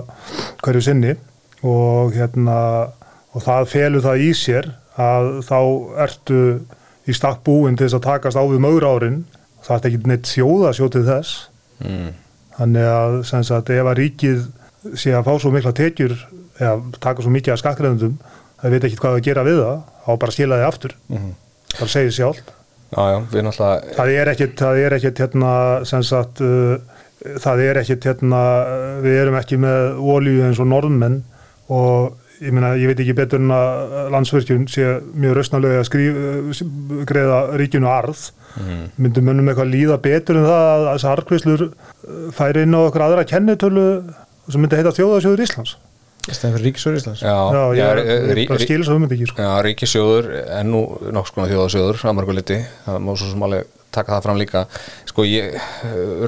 hverju 0.65 0.87
sinni 0.87 1.13
og 1.67 2.15
hérna 2.15 2.57
og 3.31 3.43
það 3.45 3.69
felur 3.71 4.05
það 4.05 4.23
í 4.25 4.31
sér 4.37 4.71
að 4.99 5.29
þá 5.47 5.59
ertu 6.05 6.41
í 7.07 7.15
stakk 7.15 7.43
búin 7.45 7.77
til 7.77 7.87
þess 7.87 7.99
að 7.99 8.07
takast 8.07 8.39
á 8.39 8.43
við 8.43 8.63
mögur 8.63 8.87
árin 8.87 9.21
það 9.65 9.77
er 9.77 9.89
ekki 9.91 10.09
neitt 10.09 10.29
þjóðasjótið 10.31 11.07
þess. 11.07 11.35
Mm, 11.81 12.09
þannig 12.57 12.89
að 12.91 13.17
sem 13.29 13.45
sagt 13.47 13.71
ef 13.73 13.89
að 13.89 13.99
ríkið 14.01 14.41
sé 14.97 15.13
að 15.15 15.27
fá 15.29 15.33
svo 15.41 15.51
mikla 15.53 15.73
tekjur 15.77 16.15
eða 16.61 16.75
taka 17.01 17.23
svo 17.23 17.33
mikið 17.33 17.55
af 17.55 17.61
skattgreðendum 17.61 18.17
það 18.61 18.75
veit 18.75 18.87
ekki 18.89 18.99
hvað 19.01 19.17
að 19.17 19.27
gera 19.29 19.45
við 19.47 19.61
það 19.61 19.77
þá 20.01 20.11
bara 20.23 20.35
skila 20.35 20.59
þið 20.59 20.67
aftur. 20.67 20.97
Bara 21.77 21.93
segið 21.93 22.17
sjálf 22.17 22.41
já, 22.91 23.03
já, 23.07 23.17
náttúrulega 23.45 23.95
það 23.97 24.13
er 24.15 24.31
ekkit, 24.33 24.55
það 24.59 24.81
er 24.81 24.95
ekkit 24.97 25.21
hérna 25.23 25.51
sem 25.87 26.03
sagt 26.05 26.41
uh, 26.43 26.75
það 27.41 27.63
er 27.65 27.81
ekkit 27.81 28.07
hérna 28.09 28.41
við 29.03 29.19
erum 29.23 29.37
ekki 29.39 29.59
með 29.61 30.01
olíu 30.15 30.45
eins 30.47 30.61
og 30.61 30.69
norðmenn 30.71 31.21
og 31.71 32.17
ég 32.41 32.53
meina 32.55 32.71
ég 32.79 32.89
veit 32.89 33.01
ekki 33.03 33.13
betur 33.19 33.41
en 33.43 33.51
að 33.53 34.09
landsverkjun 34.15 34.63
sé 34.71 34.85
mjög 35.13 35.35
rausnalega 35.37 35.81
að 35.83 35.87
skrif, 35.89 36.63
greiða 37.09 37.41
ríkinu 37.61 37.89
arð. 37.91 38.23
Mm, 38.59 38.81
myndum 39.05 39.27
mönnum 39.29 39.47
eitthvað 39.51 39.69
líða 39.71 39.95
betur 40.03 40.41
en 40.41 40.47
það 40.49 40.65
að 40.71 40.87
þessar 40.89 41.13
arðgreislur 41.15 41.61
færi 42.35 42.65
inn 42.65 42.75
á 42.75 42.79
okkur 42.83 43.05
aðra 43.05 43.23
kennitölu 43.29 43.85
sem 44.51 44.59
myndi 44.59 44.75
heita 44.81 44.91
þjóðasjóður 44.97 45.43
Íslands? 45.45 45.77
Stæðan 46.27 46.57
fyrir 46.57 46.65
Ríkisjóður 46.67 46.97
Íslands? 46.99 47.21
Já, 47.23 47.31
já, 47.55 47.61
já, 47.77 47.85
ég, 47.97 48.09
ég 48.11 48.33
rí- 48.37 48.47
bara 48.51 48.61
skilur 48.65 48.85
svo 48.89 48.97
myndi 49.01 49.15
ekki 49.17 49.29
sko. 49.31 49.45
Já, 49.45 49.53
ríkisjóður 49.65 50.27
er 50.43 50.67
nú 50.67 50.81
nokks 51.15 51.31
konar 51.33 51.49
þjóðasjóður 51.53 52.03
að 52.11 52.17
mörgu 52.19 52.35
liti, 52.37 52.57
það 52.85 52.99
má 53.07 53.13
svo 53.15 53.29
sem 53.31 53.45
alveg 53.47 53.71
taka 53.91 54.15
það 54.15 54.25
fram 54.27 54.41
líka. 54.41 54.65
Sko 55.11 55.25
ég 55.27 55.55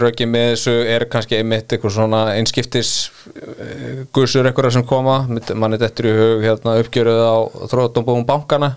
röki 0.03 0.27
með 0.29 0.49
þessu 0.53 0.77
er 0.93 1.07
kannski 1.11 1.39
einmitt 1.39 1.71
eitthvað 1.71 1.95
svona 1.97 2.23
einskiptis 2.37 2.93
uh, 3.33 4.03
gursur 4.15 4.47
eitthvað 4.49 4.73
sem 4.77 4.87
koma 4.87 5.21
mann 5.27 5.75
er 5.75 5.81
dettur 5.81 6.09
í 6.09 6.15
hug 6.17 6.43
hérna, 6.43 6.79
uppgjöruð 6.81 7.21
á 7.23 7.35
þróttumbúum 7.71 8.25
bankana 8.27 8.73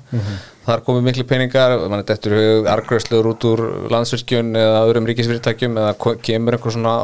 þar 0.67 0.83
komið 0.87 1.05
miklu 1.07 1.25
peningar 1.31 1.75
mann 1.87 2.03
er 2.03 2.09
dettur 2.09 2.35
í 2.35 2.43
hug 2.43 2.69
argröðslur 2.71 3.29
út 3.31 3.47
úr 3.51 3.63
landsvirkjun 3.93 4.53
eða 4.59 4.83
öðrum 4.89 5.09
ríkisfyrirtækjum 5.11 5.79
eða 5.83 6.15
kemur 6.27 6.59
einhver 6.59 6.75
svona 6.75 6.95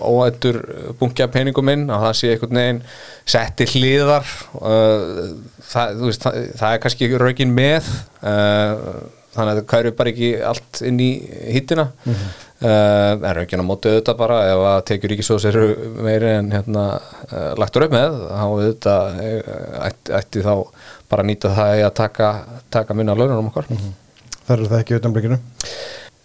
óættur 0.00 0.60
bunkja 1.00 1.28
peningum 1.32 1.72
inn 1.72 1.86
að 1.92 2.06
það 2.06 2.18
sé 2.20 2.34
einhvern 2.34 2.60
veginn 2.62 2.82
setti 3.34 3.68
hliðar 3.74 4.28
það, 5.70 6.04
veist, 6.04 6.24
það, 6.24 6.42
það 6.60 6.74
er 6.74 6.84
kannski 6.84 7.10
rökin 7.20 7.56
með 7.56 7.90
uh, 8.24 8.84
þannig 9.34 9.52
að 9.52 9.60
það 9.60 9.66
kæru 9.72 9.92
bara 9.98 10.12
ekki 10.12 10.30
allt 10.50 10.80
inn 10.90 11.02
í 11.02 11.10
hittina. 11.54 11.86
Mm 12.04 12.14
-hmm. 12.14 12.32
uh, 12.64 13.28
en 13.28 13.36
rökin 13.38 13.62
á 13.62 13.70
móti 13.70 13.92
auðvitað 13.92 14.18
bara 14.22 14.40
ef 14.50 14.64
að 14.72 14.80
tekjur 14.90 15.14
ríkisjóðs 15.14 15.48
eru 15.52 15.64
meiri 16.02 16.34
en 16.38 16.50
hérna 16.56 16.84
uh, 16.98 17.52
lagtur 17.60 17.86
upp 17.86 17.94
með 17.94 18.18
þá 18.26 18.44
auðvitað 18.48 19.22
uh, 19.28 19.86
ætti, 19.88 20.18
ætti 20.20 20.44
þá 20.44 20.54
bara 21.10 21.22
að 21.22 21.30
nýta 21.30 21.54
það 21.54 21.86
að 21.86 21.94
taka, 22.02 22.34
taka 22.70 22.94
minna 22.94 23.14
launum 23.14 23.50
okkar. 23.52 23.70
Þar 24.46 24.58
er 24.58 24.68
það 24.70 24.80
ekki 24.82 24.98
utan 24.98 25.14
blikinu 25.14 25.38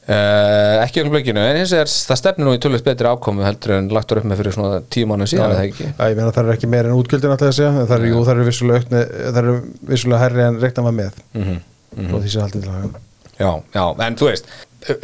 Uh, 0.06 0.84
ekki 0.84 1.02
um 1.02 1.08
blökinu, 1.10 1.42
en 1.42 1.58
hins 1.58 1.72
vegar 1.74 1.90
það 1.90 2.18
stefnir 2.20 2.46
nú 2.46 2.52
í 2.54 2.60
tölvist 2.62 2.86
betri 2.86 3.10
ákomu 3.10 3.42
heldur 3.42 3.72
en 3.80 3.88
lagtur 3.90 4.20
upp 4.20 4.28
með 4.30 4.44
fyrir 4.44 4.54
svona 4.54 4.84
tíu 4.94 5.08
mánu 5.10 5.26
síðan 5.26 5.56
ekki? 5.64 5.88
Já, 5.88 6.04
ég 6.12 6.20
meina 6.20 6.34
það 6.36 6.52
er 6.52 6.58
ekki 6.60 6.70
meira 6.70 6.92
en 6.92 7.00
útgjöldin 7.00 7.34
alltaf 7.34 7.50
að 7.50 7.56
segja 7.58 7.72
það 7.80 7.94
er, 7.96 8.06
jú, 8.12 8.20
það 8.28 8.36
er 8.36 8.50
vissulega, 8.52 9.00
það 9.24 9.40
er 9.42 9.48
vissulega 9.90 10.20
herri 10.22 10.44
en 10.46 10.60
reikna 10.62 10.84
var 10.86 10.96
með. 11.00 11.18
Mm 11.34 11.48
-hmm. 11.48 11.64
Og 11.96 12.22
því 12.22 12.32
sé 12.32 12.46
haldið 12.46 12.66
til 12.66 12.72
að 12.72 12.80
hafa 12.82 13.04
Já, 13.36 13.52
já, 13.76 13.84
en 14.06 14.16
þú 14.16 14.30
veist 14.30 14.46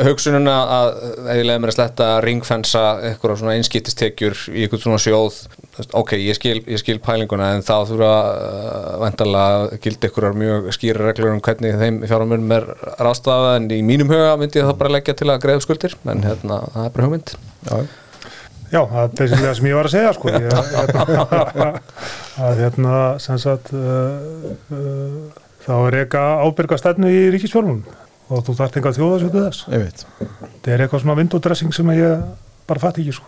hugsununa 0.05 0.53
að 0.71 0.89
ef 1.01 1.39
ég 1.39 1.47
leiði 1.47 1.61
mér 1.63 1.71
að 1.71 1.75
sletta 1.75 2.07
ringfensa 2.23 2.83
eitthvað 3.09 3.39
svona 3.41 3.55
einskiptistekjur 3.57 4.43
í 4.53 4.65
eitthvað 4.65 4.83
svona 4.85 4.99
sjóð 5.01 5.39
þú 5.71 5.85
ok, 6.01 6.13
ég 6.19 6.37
skil, 6.37 6.59
ég 6.69 6.81
skil 6.81 6.97
pælinguna 7.03 7.47
en 7.55 7.65
þá 7.65 7.73
þurfa 7.89 8.11
uh, 8.11 8.91
vantarlega 9.01 9.79
gildi 9.81 10.07
eitthvað 10.07 10.37
mjög 10.37 10.69
skýra 10.75 11.07
reglur 11.07 11.33
um 11.33 11.41
hvernig 11.43 11.79
þeim 11.81 11.99
fjármunum 12.05 12.55
er 12.57 12.67
rástafa 13.01 13.55
en 13.57 13.69
í 13.73 13.81
mínum 13.87 14.11
huga 14.11 14.35
myndi 14.39 14.61
ég 14.61 14.69
það 14.69 14.79
bara 14.83 14.95
leggja 14.97 15.17
til 15.17 15.31
að 15.31 15.41
greiða 15.47 15.65
skuldir 15.65 15.97
en 16.05 16.25
hérna, 16.27 16.61
það 16.75 16.85
er 16.85 16.95
bara 16.95 17.07
hugmynd. 17.07 17.35
Já, 17.65 17.75
Já, 18.71 18.85
það 18.87 19.01
er 19.01 19.09
basically 19.19 19.47
það 19.47 19.55
sem 19.57 19.67
ég 19.67 19.75
var 19.75 19.87
að 19.87 19.95
segja 19.97 20.11
sko. 20.15 20.27
að 22.45 22.61
hérna 22.61 22.99
sem 23.19 23.39
sagt 23.41 23.73
uh, 23.75 24.51
uh, 24.71 25.40
þá 25.65 25.73
er 25.77 25.99
eitthvað 26.03 26.45
ábyrga 26.45 26.79
stefnu 26.81 27.11
í 27.11 27.25
ríkisfjármálum 27.35 27.83
og 28.31 28.45
þú 28.47 28.55
þarft 28.57 28.77
enga 28.79 28.93
þjóðasjótið 28.95 29.47
þess. 29.47 29.65
Ég 29.71 29.83
veit 29.85 30.05
þetta 30.61 30.71
er 30.75 30.83
eitthvað 30.85 31.03
svona 31.03 31.17
vindódressing 31.19 31.75
sem 31.75 31.91
ég 31.97 32.23
bara 32.69 32.83
fatt 32.83 32.99
ekki 33.01 33.15
sko. 33.15 33.27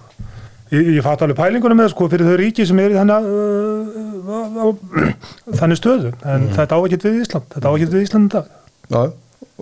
ég, 0.72 0.90
ég 0.98 1.04
fatt 1.06 1.24
alveg 1.26 1.40
pælingunum 1.40 1.82
með 1.82 1.92
sko, 1.94 2.08
fyrir 2.12 2.30
þau 2.30 2.38
ríki 2.40 2.66
sem 2.70 2.80
er 2.84 2.94
í 2.94 2.98
þannig, 3.00 3.28
uh, 3.28 4.70
uh, 4.70 5.12
þannig 5.60 5.80
stöðu. 5.82 6.14
En 6.24 6.48
þetta 6.54 6.78
á 6.78 6.80
ekki 6.86 7.02
við 7.04 7.20
Ísland. 7.26 7.50
Þetta 7.56 7.70
á 7.70 7.74
ekki 7.74 7.90
við 7.92 8.08
Ísland 8.08 8.32
dag. 8.34 8.50
Já, 8.94 9.02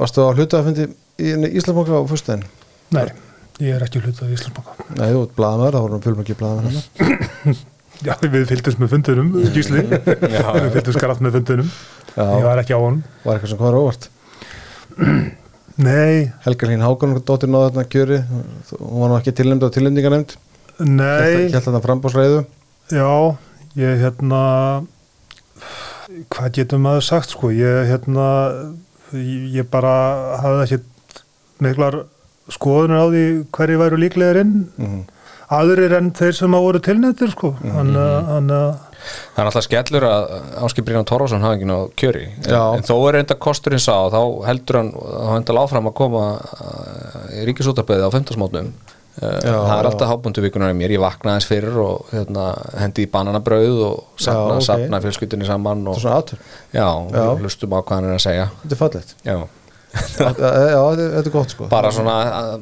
varstu 0.04 0.28
á 0.28 0.30
hlutafundi 0.36 0.88
í 0.92 1.34
Íslandbanka 1.52 2.00
á 2.00 2.04
fyrstæðin? 2.12 2.48
Nei, 2.96 3.06
ég 3.64 3.78
er 3.78 3.86
ekki 3.88 4.04
hlutað 4.04 4.32
í 4.32 4.38
Íslandsbanka. 4.38 4.90
Nei, 4.98 5.08
þú 5.10 5.26
ert 5.26 5.38
blaðamæður, 5.40 5.78
það 5.78 5.88
voru 5.88 6.02
fjölmörki 6.08 6.40
blaðamæður 6.40 6.82
hérna. 7.02 7.60
Já, 8.02 8.16
við 8.24 8.48
fylgdumst 8.50 8.80
með 8.82 8.94
fundunum, 8.96 9.28
Gísli. 9.54 9.82
Við 9.92 10.72
fylgdumst 10.74 11.02
grátt 11.04 11.20
með 11.22 11.36
fundunum. 11.38 11.68
Ég 12.18 12.44
var 12.46 12.62
ekki 12.62 12.76
á 12.76 12.80
honum. 12.82 13.04
Var 13.24 13.38
eitthvað 13.38 13.54
sem 13.54 13.62
var 13.62 13.78
óvart? 13.80 14.10
Nei, 15.88 16.32
Helga 16.44 16.68
Hlín 16.68 16.84
Hákon, 16.84 17.16
dóttir 17.26 17.50
náða 17.50 17.72
þarna 17.72 17.86
kjöri 17.90 18.18
hún 18.76 19.00
var 19.02 19.10
nú 19.10 19.18
ekki 19.18 19.34
tilnæmd 19.38 19.64
á 19.66 19.70
tilnæmdinganemnd 19.74 20.36
nei. 20.84 21.48
Hjælt 21.50 21.64
þarna 21.66 21.82
frambóðsræðu 21.86 22.42
Já, 22.92 23.08
ég 23.80 24.02
hérna 24.04 24.42
hvað 26.34 26.52
getur 26.60 26.82
maður 26.84 27.08
sagt 27.08 27.32
sko? 27.34 27.50
Ég 27.56 27.88
hérna 27.90 28.28
ég 29.16 29.62
ég 29.62 29.70
bara 29.72 29.94
hafði 30.44 30.66
ekki 30.68 30.82
miklar 31.64 32.02
skoðunar 32.52 33.06
á 33.06 33.12
því 33.14 33.24
hverju 33.56 33.82
væru 33.82 34.00
líklegir 34.02 34.42
inn. 34.44 34.54
Mhm. 34.78 35.02
aðrir 35.52 35.92
en 35.98 36.12
þeir 36.16 36.32
sem 36.36 36.54
að 36.56 36.64
voru 36.64 36.80
tilnættir 36.80 37.32
sko. 37.34 37.50
Hann 37.60 37.96
að 37.96 38.76
Það 39.36 39.42
er 39.42 39.50
alltaf 39.50 39.66
skellur 39.66 40.06
að 40.08 40.24
Áskip 40.68 40.88
Brynjan 40.88 41.08
Torfason 41.10 41.44
hafi 41.46 41.60
ekki 41.60 41.70
ná 41.70 41.76
kjöri. 42.00 42.24
Já. 42.46 42.62
en 42.78 42.86
þó 42.88 42.96
er 43.10 43.20
enda 43.22 43.38
kosturinn 43.42 43.82
sá 43.82 43.96
þá 44.14 44.22
heldur 44.48 44.80
hann, 44.82 44.92
þá 44.96 45.30
hendur 45.36 45.62
áfram 45.64 45.90
að 45.92 45.96
koma 46.02 46.26
uh, 46.38 47.22
í 47.38 47.46
ríkisútarbeði 47.50 48.06
á 48.06 48.10
15 48.14 48.38
smótnum 48.38 48.70
uh, 48.72 49.40
Já, 49.42 49.56
það 49.56 49.74
er 49.78 49.90
alltaf 49.92 50.12
hábundu 50.12 50.44
vikunar 50.46 50.74
í 50.74 50.78
mér, 50.78 50.96
ég 50.98 51.04
vaknaði 51.04 51.42
þess 51.42 51.52
fyrir 51.52 51.80
og 51.86 52.12
hérna, 52.14 52.50
hendi 52.82 53.08
í 53.08 53.10
bananabrauð 53.12 53.82
og 53.88 54.04
safna, 54.22 54.60
Já, 54.60 54.60
ok. 54.60 54.68
safna 54.70 55.02
fjölskyldinni 55.08 55.50
saman 55.50 55.88
og, 55.88 55.98
Já. 56.76 56.88
og 56.92 57.42
hlustum 57.42 57.74
á 57.76 57.80
hvað 57.82 57.98
hann 57.98 58.12
er 58.12 58.20
að 58.20 58.24
segja. 58.28 58.48
Þetta 58.64 58.78
er 58.78 58.82
fallegt. 58.86 59.18
Já, 59.28 59.38
Já, 59.92 60.30
þetta 60.32 61.20
er 61.20 61.30
gott 61.34 61.52
sko 61.52 61.68
bara 61.72 61.90
svona, 61.92 62.16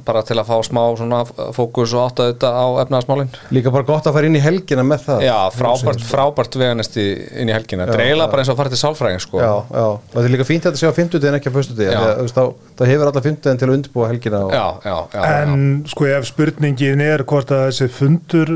bara 0.05 0.23
til 0.25 0.37
að 0.39 0.47
fá 0.47 0.55
smá 0.65 0.81
svona 0.97 1.19
fókus 1.53 1.93
og 1.93 2.07
átta 2.07 2.29
þetta 2.31 2.49
á 2.49 2.65
efnaðasmálin 2.83 3.29
Líka 3.53 3.73
bara 3.73 3.85
gott 3.85 4.07
að 4.09 4.15
fara 4.17 4.29
inn 4.29 4.37
í 4.39 4.41
helgina 4.41 4.85
með 4.87 5.03
það 5.05 5.25
Já, 5.27 5.35
frábært, 5.53 6.05
frábært 6.09 6.57
veganesti 6.57 7.05
inn 7.41 7.51
í 7.51 7.53
helgina 7.53 7.85
Dreila 7.89 8.29
bara 8.31 8.41
eins 8.41 8.49
og 8.49 8.57
að 8.57 8.61
fara 8.63 8.73
til 8.73 8.81
sálfræðing 8.81 9.23
sko. 9.23 9.41
Já, 9.43 9.51
já, 9.69 9.85
og 9.93 10.15
þetta 10.15 10.25
er 10.25 10.33
líka 10.35 10.47
fínt 10.49 10.65
að 10.65 10.73
þetta 10.73 10.81
sé 10.81 10.89
á 10.89 10.99
50 10.99 11.29
en 11.29 11.37
ekki 11.39 11.53
á 11.53 11.59
1. 11.61 11.83
Já. 11.85 12.41
Það 12.79 12.93
hefur 12.93 13.11
alla 13.11 13.25
50 13.27 13.59
til 13.61 13.69
að 13.69 13.75
undirbúa 13.75 14.09
helgina 14.09 14.41
og, 14.47 14.55
já, 14.55 14.65
já, 14.89 14.97
já, 15.13 15.19
já. 15.19 15.43
en 15.43 15.67
sko 15.93 16.09
ef 16.09 16.29
spurningin 16.31 17.05
er 17.05 17.25
hvort 17.29 17.53
að 17.53 17.67
þessi 17.69 17.91
fundur 17.99 18.55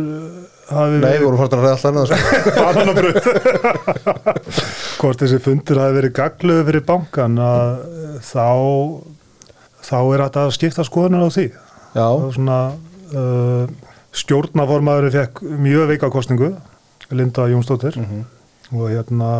Nei, 0.71 1.17
við 1.19 1.25
vorum 1.25 1.39
fórtan 1.41 1.59
að 1.59 1.65
ræða 1.65 1.75
alltaf 1.75 1.89
annað 1.91 2.07
sko. 2.07 3.31
hvort 5.03 5.19
þessi 5.23 5.39
fundur 5.43 5.81
hafi 5.83 5.97
verið 5.97 6.15
gagluðu 6.17 6.67
fyrir 6.69 6.85
bankan 6.87 7.35
að 7.43 7.71
þá 8.23 8.47
þá 9.83 9.97
er 9.99 10.23
þetta 10.23 10.45
að 10.47 10.53
skipta 10.55 10.85
skoðunar 10.87 11.27
á 11.27 11.29
því. 11.35 11.47
Já, 11.93 12.07
svona 12.33 12.59
uh, 13.13 13.65
stjórnaformaðurinn 14.15 15.13
fekk 15.17 15.43
mjög 15.43 15.91
veika 15.91 16.09
kostningu 16.13 16.53
Linda 17.13 17.45
Jónsdóttir. 17.51 17.99
Mhm. 17.99 18.23
og 18.73 18.89
hérna 18.89 19.31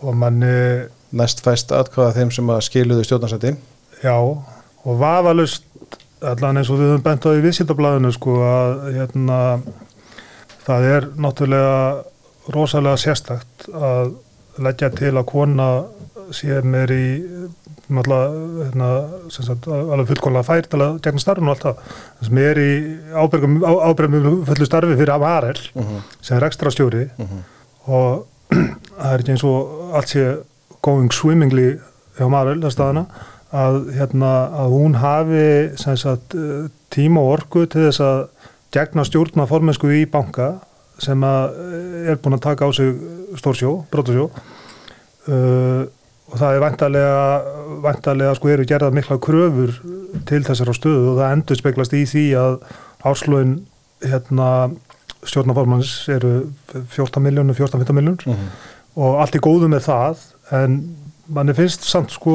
og 0.00 0.14
manni 0.16 0.86
næst 1.12 1.42
fæst 1.44 1.72
atkvæða 1.72 2.14
þeim 2.16 2.30
sem 2.32 2.50
að 2.50 2.62
skiluðu 2.64 3.04
stjórnarsætti 3.04 3.54
Já, 4.02 4.16
og 4.16 4.98
vafalust 5.00 5.66
allan 6.24 6.60
eins 6.60 6.70
og 6.72 6.80
við 6.80 6.94
höfum 6.94 7.04
bent 7.04 7.26
á 7.28 7.30
í 7.36 7.42
viðsýndablaðinu 7.44 8.12
sko 8.14 8.36
að 8.46 8.70
hérna 8.96 9.38
það 10.64 10.88
er 10.90 11.08
náttúrulega 11.20 12.54
rosalega 12.54 13.00
sérstakt 13.00 13.68
að 13.72 14.14
leggja 14.64 14.90
til 14.94 15.14
að 15.16 15.28
kona 15.28 15.68
sé 16.34 16.60
mér 16.64 16.92
í 16.94 17.06
náttúrulega 17.92 18.64
hérna, 18.64 18.90
sem 19.32 19.46
sagt, 19.46 19.68
alveg 19.68 20.12
fullkonlega 20.12 20.46
fær 20.46 20.68
til 20.70 20.80
að 20.80 21.00
gegna 21.04 21.22
starfinu 21.22 21.50
og 21.50 21.54
allt 21.54 21.66
það. 21.66 21.98
Sem 22.28 22.40
er 22.40 22.60
í 22.62 22.70
ábyrgum, 23.12 23.58
ábyrgum 23.64 24.30
fullu 24.48 24.68
starfi 24.68 24.96
fyrir 24.96 25.14
Amarel 25.14 25.60
sem 26.20 26.38
er 26.38 26.48
ekstra 26.48 26.72
stjóri 26.72 27.08
og 27.86 28.24
það 28.54 29.12
er 29.12 29.20
ekki 29.20 29.34
eins 29.34 29.44
og 29.48 29.94
allt 29.96 30.14
sé 30.14 30.24
going 30.84 31.12
swimmingly 31.12 31.74
hjá 32.18 32.28
Marvel 32.30 32.62
að 32.62 32.74
staðana 32.74 33.04
að, 33.54 33.78
hérna, 33.94 34.32
að 34.64 34.72
hún 34.74 34.96
hafi 34.98 35.46
sem 35.80 35.96
sagt, 35.98 36.34
eh, 36.34 36.66
tíma 36.90 37.22
og 37.22 37.38
orku 37.38 37.64
til 37.70 37.86
þess 37.88 38.02
að 38.02 38.24
gegna 38.74 39.04
stjórna 39.06 39.46
formensku 39.50 39.90
í 39.94 40.04
banka 40.10 40.54
sem 41.02 41.22
eh, 41.26 42.10
er 42.12 42.18
búin 42.22 42.36
að 42.36 42.44
taka 42.48 42.66
á 42.66 42.70
sig 42.74 42.94
stórsjó, 43.40 43.72
brotasjó 43.90 44.28
uh, 44.30 45.82
og 46.30 46.38
það 46.40 46.54
er 46.56 46.62
væntalega, 46.62 47.24
væntalega 47.84 48.34
sko 48.38 48.50
eru 48.52 48.66
gerðað 48.68 48.94
mikla 48.96 49.18
kröfur 49.22 49.74
til 50.28 50.42
þessara 50.46 50.74
stöðu 50.76 51.12
og 51.12 51.18
það 51.20 51.34
endur 51.36 51.58
speglast 51.60 51.96
í 51.98 52.04
því 52.08 52.24
að 52.40 52.54
áslögin 53.10 53.56
hérna 54.04 54.48
stjórnaformans 55.24 55.90
eru 56.12 56.32
14 56.94 57.22
miljónur, 57.24 57.56
14-15 57.58 57.96
miljónur 57.98 58.24
Mhm. 58.28 58.48
og 58.96 59.20
allt 59.20 59.34
er 59.34 59.44
góðu 59.44 59.68
með 59.72 59.86
það 59.88 60.24
en 60.62 60.78
manni 61.28 61.54
finnst 61.56 61.84
samt 61.88 62.10
sko 62.14 62.34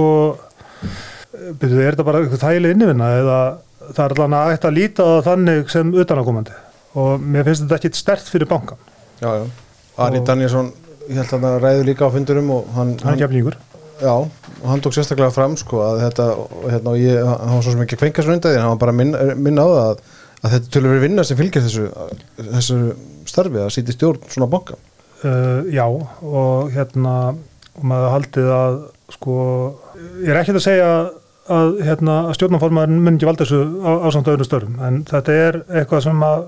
byrjuðu, 1.60 1.82
er 1.84 1.94
þetta 1.96 2.06
bara 2.08 2.22
eitthvað 2.24 2.44
þægileg 2.46 2.76
innivinna 2.76 3.10
eða 3.20 3.40
það 3.96 4.04
er 4.06 4.16
allan 4.16 4.38
að 4.40 4.52
ætta 4.56 4.70
að 4.72 4.78
líta 4.80 5.06
á 5.06 5.14
þannig 5.30 5.72
sem 5.74 5.96
utanakomandi 6.04 6.56
og 7.00 7.24
mér 7.24 7.48
finnst 7.48 7.66
þetta 7.66 7.80
ekki 7.80 8.00
stert 8.00 8.30
fyrir 8.30 8.50
bankan 8.50 8.80
Já, 9.20 9.32
já. 9.36 9.48
Ari 10.00 10.22
Danielsson, 10.24 10.70
ég 11.10 11.18
held 11.20 11.34
að 11.36 11.44
það 11.46 11.58
ræður 11.66 11.90
líka 11.90 12.08
á 12.08 12.14
fundurum 12.14 12.54
og 12.56 12.70
hann, 12.78 12.94
hann 13.04 13.20
gefningur 13.20 13.58
Já, 14.00 14.14
og 14.16 14.68
hann 14.72 14.80
tók 14.80 14.96
sérstaklega 14.96 15.34
fram 15.36 15.58
sko 15.60 15.82
að 15.84 16.06
þetta, 16.06 16.26
og 16.40 16.68
hérna, 16.72 16.94
og 16.94 17.02
ég, 17.02 17.18
hann 17.20 17.58
var 17.58 17.66
svo 17.66 17.74
sem 17.74 17.82
ekki 17.84 17.98
að 17.98 18.04
kvenka 18.06 18.24
svo 18.24 18.36
undan 18.36 18.54
því, 18.54 18.62
hann 18.64 18.72
var 18.72 18.80
bara 18.80 18.94
að 18.96 19.34
minna, 19.44 19.66
á 19.66 19.68
það 19.68 19.82
að, 19.84 20.04
að 20.40 20.54
þetta 20.54 20.72
tölur 20.76 20.94
verið 20.94 21.04
vinna 21.04 21.26
sem 21.28 21.40
fylgir 21.40 21.66
þessu, 21.66 21.88
þessu 22.40 22.78
starfi 23.28 23.60
að 23.60 23.74
sýti 23.76 23.96
stjórn 23.98 24.24
svona 24.32 24.48
banka. 24.54 24.80
uh, 25.28 25.68
já 25.68 25.84
og 25.84 26.72
hérna 26.72 27.16
og 27.76 27.84
maður 27.92 28.14
haldið 28.16 28.50
að 28.56 28.78
sko 29.18 29.36
ég 30.24 30.32
er 30.32 30.40
ekki 30.42 30.56
að 30.56 30.64
segja 30.64 30.88
að, 30.94 31.12
hérna, 31.50 32.16
að 32.30 32.36
stjórnaformaðurinn 32.38 33.04
mun 33.06 33.18
ekki 33.18 33.30
valda 33.30 33.46
þessu 33.46 33.62
á, 33.82 33.92
á 34.06 34.08
samt 34.14 34.32
öðrum 34.32 34.48
störum 34.48 34.82
en 34.86 35.00
þetta 35.10 35.38
er 35.48 35.62
eitthvað 35.82 36.04
sem 36.06 36.26
að 36.26 36.44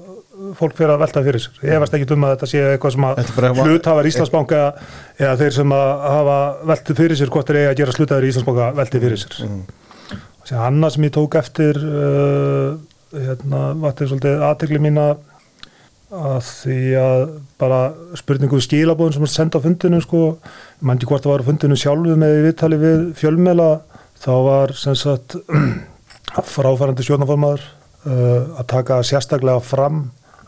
fólk 0.57 0.75
fyrir 0.77 0.93
að 0.95 1.01
velta 1.03 1.23
fyrir 1.25 1.43
sér. 1.43 1.57
Ég 1.61 1.75
hefast 1.75 1.95
ekki 1.95 2.07
um 2.15 2.25
að 2.25 2.33
þetta 2.35 2.49
sé 2.49 2.61
eitthvað 2.71 2.95
sem 2.95 3.07
að 3.07 3.61
hluthafar 3.61 4.09
Íslandsbanka 4.09 4.61
eða 5.19 5.33
þeir 5.41 5.55
sem 5.57 5.75
að 5.77 5.91
hafa 6.05 6.37
veltið 6.71 7.01
fyrir 7.01 7.19
sér 7.19 7.33
hvort 7.33 7.51
er 7.51 7.59
eiga 7.59 7.73
að 7.73 7.81
gera 7.81 7.95
slutaður 7.97 8.27
í 8.27 8.31
Íslandsbanka 8.31 8.69
veltið 8.79 9.05
fyrir 9.05 9.21
sér. 9.21 9.37
Mm. 9.45 10.21
Sér 10.49 10.63
annað 10.65 10.95
sem 10.95 11.05
ég 11.07 11.13
tók 11.17 11.37
eftir 11.39 11.81
uh, 11.81 12.71
hérna, 13.13 13.61
vatnið 13.83 14.11
svolítið 14.13 14.47
aðtegli 14.49 14.81
mína 14.81 15.05
að 16.11 16.41
því 16.43 16.79
að 16.99 17.21
bara 17.61 17.79
spurningu 18.19 18.59
skilabóðum 18.59 19.15
sem 19.15 19.27
er 19.27 19.31
senda 19.31 19.61
á 19.61 19.63
fundinu 19.63 20.01
sko, 20.03 20.23
mann 20.83 20.99
ekki 20.99 21.07
hvort 21.07 21.23
það 21.23 21.35
var 21.35 21.43
á 21.45 21.49
fundinu 21.51 21.77
sjálfu 21.79 22.17
með 22.19 22.35
viðtali 22.47 22.79
við 22.81 23.05
fjölmela 23.21 23.69
þá 24.21 24.31
var 24.45 24.73
sem 24.77 24.95
sagt 24.99 25.35
fráfærandi 26.55 27.03
stjórnaformaður 27.05 27.63
uh, 28.05 28.59
að 28.61 28.67
taka 28.71 28.99
sérstaklega 29.07 29.61
fram 29.65 30.03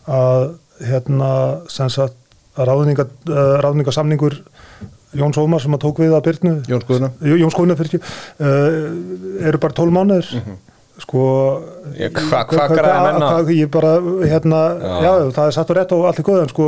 að 0.08 0.54
hérna 0.84 1.32
sem 1.72 1.90
sagt 1.94 2.18
ráðninga, 2.58 3.08
uh, 3.30 3.56
ráðningasamningur 3.64 4.40
Jóns 5.14 5.38
Ómar 5.38 5.62
sem 5.62 5.74
að 5.76 5.84
tók 5.84 6.00
við 6.02 6.14
að 6.18 6.24
Byrnu 6.26 6.52
Jón 6.66 6.82
Guðna. 6.88 7.10
Jóns 7.22 7.54
Góðna 7.58 7.76
fyrir 7.78 8.00
uh, 8.02 9.44
eru 9.46 9.60
bara 9.62 9.76
12 9.78 9.94
mánuður 9.94 10.32
sko 11.04 11.22
Ég- 11.98 12.14
hva- 12.14 12.44
hvað 12.50 12.74
græða 12.78 13.04
menn 13.08 13.26
á? 13.26 13.30
hvað- 13.34 13.52
ég 13.58 13.70
bara 13.74 13.92
hérna 14.30 14.62
Já. 14.78 14.96
já. 15.06 15.14
það 15.36 15.48
er 15.50 15.56
satt 15.58 15.70
og 15.74 15.78
rétt 15.80 15.94
og 15.98 16.04
allt 16.10 16.20
er 16.22 16.28
góð 16.28 16.42
en 16.44 16.52
sko 16.54 16.68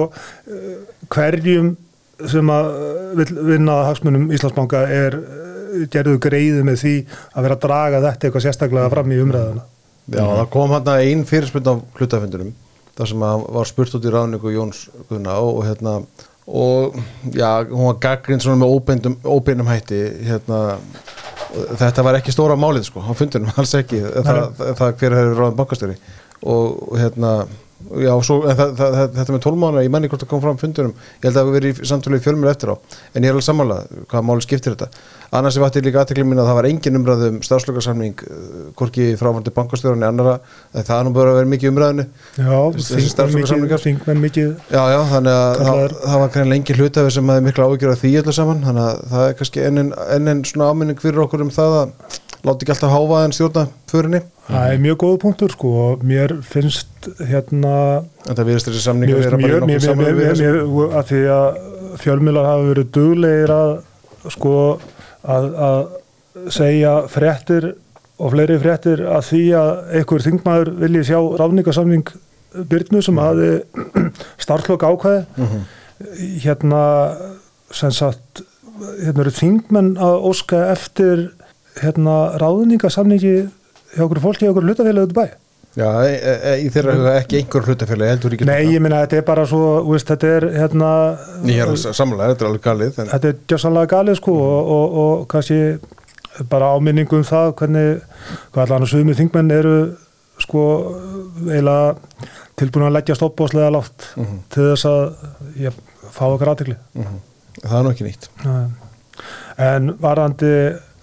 hverjum 1.13 1.71
sem 2.31 2.49
að 2.49 2.69
vinna 3.45 3.79
að 3.81 3.87
hagsmunum 3.91 4.29
Íslandsbanka 4.33 4.81
er 4.89 5.17
gerðu 5.93 6.19
greiði 6.23 6.65
með 6.67 6.77
því 6.81 6.93
að 7.31 7.47
vera 7.47 7.57
að 7.57 7.65
draga 7.65 8.03
þetta 8.05 8.27
eitthvað 8.27 8.45
sérstaklega 8.45 8.91
fram 8.93 9.11
í 9.13 9.19
umræðuna. 9.23 9.65
Já, 10.05 10.21
það 10.21 10.47
kom 10.53 10.75
hann 10.75 10.91
að 10.93 11.03
ein 11.07 11.25
fyrirspund 11.25 11.69
á 11.71 11.73
hlutafundunum, 11.97 12.53
þar 12.97 13.11
sem 13.11 13.25
að 13.25 13.45
var 13.57 13.69
spurt 13.69 13.97
út 13.97 14.05
í 14.05 14.13
ráðningu 14.13 14.53
Jóns 14.53 14.83
Guðna 15.09 15.37
og, 15.41 15.51
og 15.59 15.65
hérna, 15.65 15.95
og 16.45 16.99
já, 17.33 17.49
hún 17.71 17.89
var 17.89 17.97
gaggrind 18.03 18.45
svona 18.45 18.61
með 18.61 18.75
óbeinum, 18.75 19.17
óbeinum 19.25 19.71
hætti, 19.71 20.01
hérna, 20.27 20.59
og 21.55 21.73
þetta 21.81 22.05
var 22.05 22.19
ekki 22.19 22.35
stóra 22.35 22.57
málið 22.59 22.85
sko, 22.91 23.01
á 23.01 23.11
fundunum, 23.17 23.49
alls 23.59 23.73
ekki, 23.79 24.03
það, 24.13 24.41
það, 24.59 24.71
það 24.81 24.95
hver 25.01 25.17
hefur 25.19 25.41
ráðin 25.41 25.59
bankastjóri? 25.63 25.97
Og, 26.45 26.77
og 26.91 26.99
hérna, 27.01 27.33
já, 28.05 28.11
svo, 28.25 28.37
en 28.49 28.57
það, 28.57 28.71
það, 28.79 28.95
þetta 29.17 29.35
með 29.35 29.43
tólmána, 29.45 29.83
ég 29.85 29.93
menni 29.93 30.09
hvort 30.11 30.23
það 30.23 30.31
kom 30.31 30.43
fram 30.43 30.57
á 30.57 30.61
fundunum, 30.61 30.95
ég 30.95 31.27
held 31.27 31.31
að 31.31 31.37
það 31.37 31.45
hafi 31.45 31.55
verið 31.55 31.81
í 31.83 31.89
samtölu 31.91 32.19
í 32.19 32.23
fjölmjölu 32.25 32.51
eftir 32.51 32.71
á, 32.71 32.75
en 33.13 33.25
ég 33.25 33.29
er 33.29 33.35
alveg 33.35 33.47
sammálað 33.47 33.93
hvaða 34.11 34.25
máli 34.29 34.45
skiptir 34.45 34.75
þetta. 34.75 35.03
Annars 35.35 35.57
er 35.57 35.63
vatnið 35.65 35.87
líka 35.87 36.01
aðtekli 36.03 36.23
mín 36.23 36.39
að 36.39 36.49
það 36.49 36.57
var 36.59 36.67
engin 36.69 36.99
umræðu 36.99 37.29
um 37.33 37.39
stafslökarsamning, 37.43 38.21
hvorki 38.79 39.07
fráfandi 39.19 39.53
bankastjórunni 39.55 40.07
annara, 40.07 40.35
það 40.75 40.93
er 40.95 41.07
nú 41.07 41.13
bara 41.15 41.33
að 41.33 41.39
vera 41.41 41.51
mikið 41.51 41.71
umræðinu. 41.73 42.05
Já, 42.37 42.59
þingmenn 42.77 43.09
starfslokasamningar? 43.11 44.21
mikið, 44.21 44.53
Já, 44.71 44.81
já, 44.93 44.99
þannig 45.11 45.39
að 45.41 45.63
það, 45.65 45.97
það 46.05 46.21
var 46.21 46.33
greinilega 46.35 46.61
engin 46.61 46.79
hlutafi 46.79 47.15
sem 47.17 47.33
hefði 47.33 47.47
mikla 47.49 47.67
ágjör 47.71 47.95
af 47.95 48.03
því 48.03 48.13
öllu 48.21 48.35
saman, 48.37 48.63
þannig 48.69 48.85
að 48.85 49.01
það 49.15 49.25
er 49.27 49.37
kannski 49.41 49.65
enn 49.65 49.81
en, 49.83 49.91
enn 50.15 50.31
en 50.31 50.45
svona 50.47 50.69
áminning 50.71 51.01
fyrir 51.01 51.25
okkur 51.25 51.43
um 51.45 51.51
það 51.55 51.79
að 51.81 52.21
láti 52.45 52.65
ekki 52.65 52.73
alltaf 52.75 52.91
háfa 52.93 53.19
en 53.25 53.33
stjórna 53.35 53.63
förinni, 53.91 54.21
Það 54.45 54.71
er 54.75 54.81
mjög 54.83 54.97
góð 55.01 55.15
punktur 55.23 55.49
sko 55.55 55.69
og 55.83 56.03
mér 56.05 56.35
finnst 56.45 57.07
hérna 57.29 57.71
en 58.29 58.35
það 58.37 58.49
viðst 58.51 58.67
þessi 58.69 58.77
mér 58.77 58.83
samningar 58.85 59.15
finnst 59.15 59.25
vera 59.25 59.37
bara 59.37 59.47
í 59.47 59.53
mjög, 59.53 59.63
mér, 59.65 59.79
mér, 59.81 59.95
mér, 59.95 60.19
mér, 60.19 60.27
þessu. 60.29 60.43
mér, 60.75 60.97
að 60.99 61.07
því 61.09 61.21
að 61.35 61.57
fjölmiðlar 62.03 62.49
hafa 62.51 62.67
verið 62.69 62.91
duglegir 62.99 63.53
að 63.55 63.71
sko 64.35 64.53
að, 65.35 65.47
að 65.69 66.51
segja 66.53 66.93
fréttir 67.09 67.67
og 68.21 68.31
fleiri 68.35 68.59
fréttir 68.61 69.01
að 69.09 69.25
því 69.31 69.41
að 69.59 69.71
einhver 69.99 70.25
þingmaður 70.27 70.71
vilji 70.85 71.03
sjá 71.09 71.17
ráðningasamning 71.41 72.13
Byrnu 72.69 73.01
sem 73.03 73.17
hafi 73.19 73.49
starflokk 74.45 74.85
ákvæði 74.87 75.25
Mhm. 75.41 75.65
hérna 76.43 76.83
sem 77.71 77.91
sagt 77.91 78.41
hérna 79.01 79.23
eru 79.25 79.31
þingmenn 79.31 79.93
að 79.97 80.15
óska 80.29 80.61
eftir 80.73 81.25
hérna 81.81 82.15
ráðningasamningi 82.41 83.33
hjá 83.95 84.05
okkur 84.05 84.21
fólki 84.23 84.45
hjá 84.45 84.53
okkur 84.53 84.67
hlutafélagi 84.69 85.07
út 85.07 85.15
í 85.15 85.19
bæ? 85.19 85.25
Já, 85.75 85.89
e, 86.07 86.11
e, 86.15 86.33
e, 86.33 86.51
í 86.63 86.69
þeirra 86.71 86.93
huga 86.95 87.13
ekki 87.19 87.41
einhver 87.41 87.65
hlutafélagi 87.67 88.13
heldur 88.13 88.35
ekki 88.37 88.47
Nei, 88.47 88.61
ég 88.71 88.83
minna 88.83 89.01
þetta 89.03 89.17
er 89.19 89.25
bara 89.27 89.43
svo 89.49 89.81
veist, 89.89 90.07
þetta 90.07 90.29
er 90.37 90.45
hérna 90.55 90.91
Ég 91.49 91.59
er 91.65 91.73
samanlega, 91.83 92.31
þetta 92.31 92.45
er 92.45 92.49
alveg 92.51 92.63
galið 92.63 93.01
en, 93.03 93.11
þetta 93.11 93.31
er 93.31 93.41
gjössanlega 93.51 93.91
galið 93.91 94.19
sko 94.21 94.35
og, 94.39 94.71
og, 94.77 94.95
og 95.03 95.27
kannski 95.33 95.59
bara 96.51 96.71
áminningu 96.77 97.19
um 97.19 97.27
það 97.27 97.51
hvernig 97.59 97.99
hvað 98.55 98.63
allan 98.65 98.89
sögumir 98.91 99.19
þingmenn 99.19 99.51
eru 99.55 99.75
sko 100.43 100.63
eiginlega 101.43 102.31
tilbúin 102.59 102.87
að 102.87 102.95
leggja 102.95 103.19
stoppbóðslega 103.19 103.75
látt 103.75 104.09
Mhm. 104.15 104.39
til 104.49 104.69
þess 104.71 104.87
að 104.87 105.03
ég 105.59 105.79
fá 106.15 106.25
okkar 106.29 106.53
aðtekli 106.53 106.75
mhm. 106.95 107.21
það 107.63 107.77
er 107.77 107.83
nú 107.83 107.91
ekki 107.91 108.07
nýtt. 108.07 108.29
En 109.57 109.93
varandi 109.99 110.51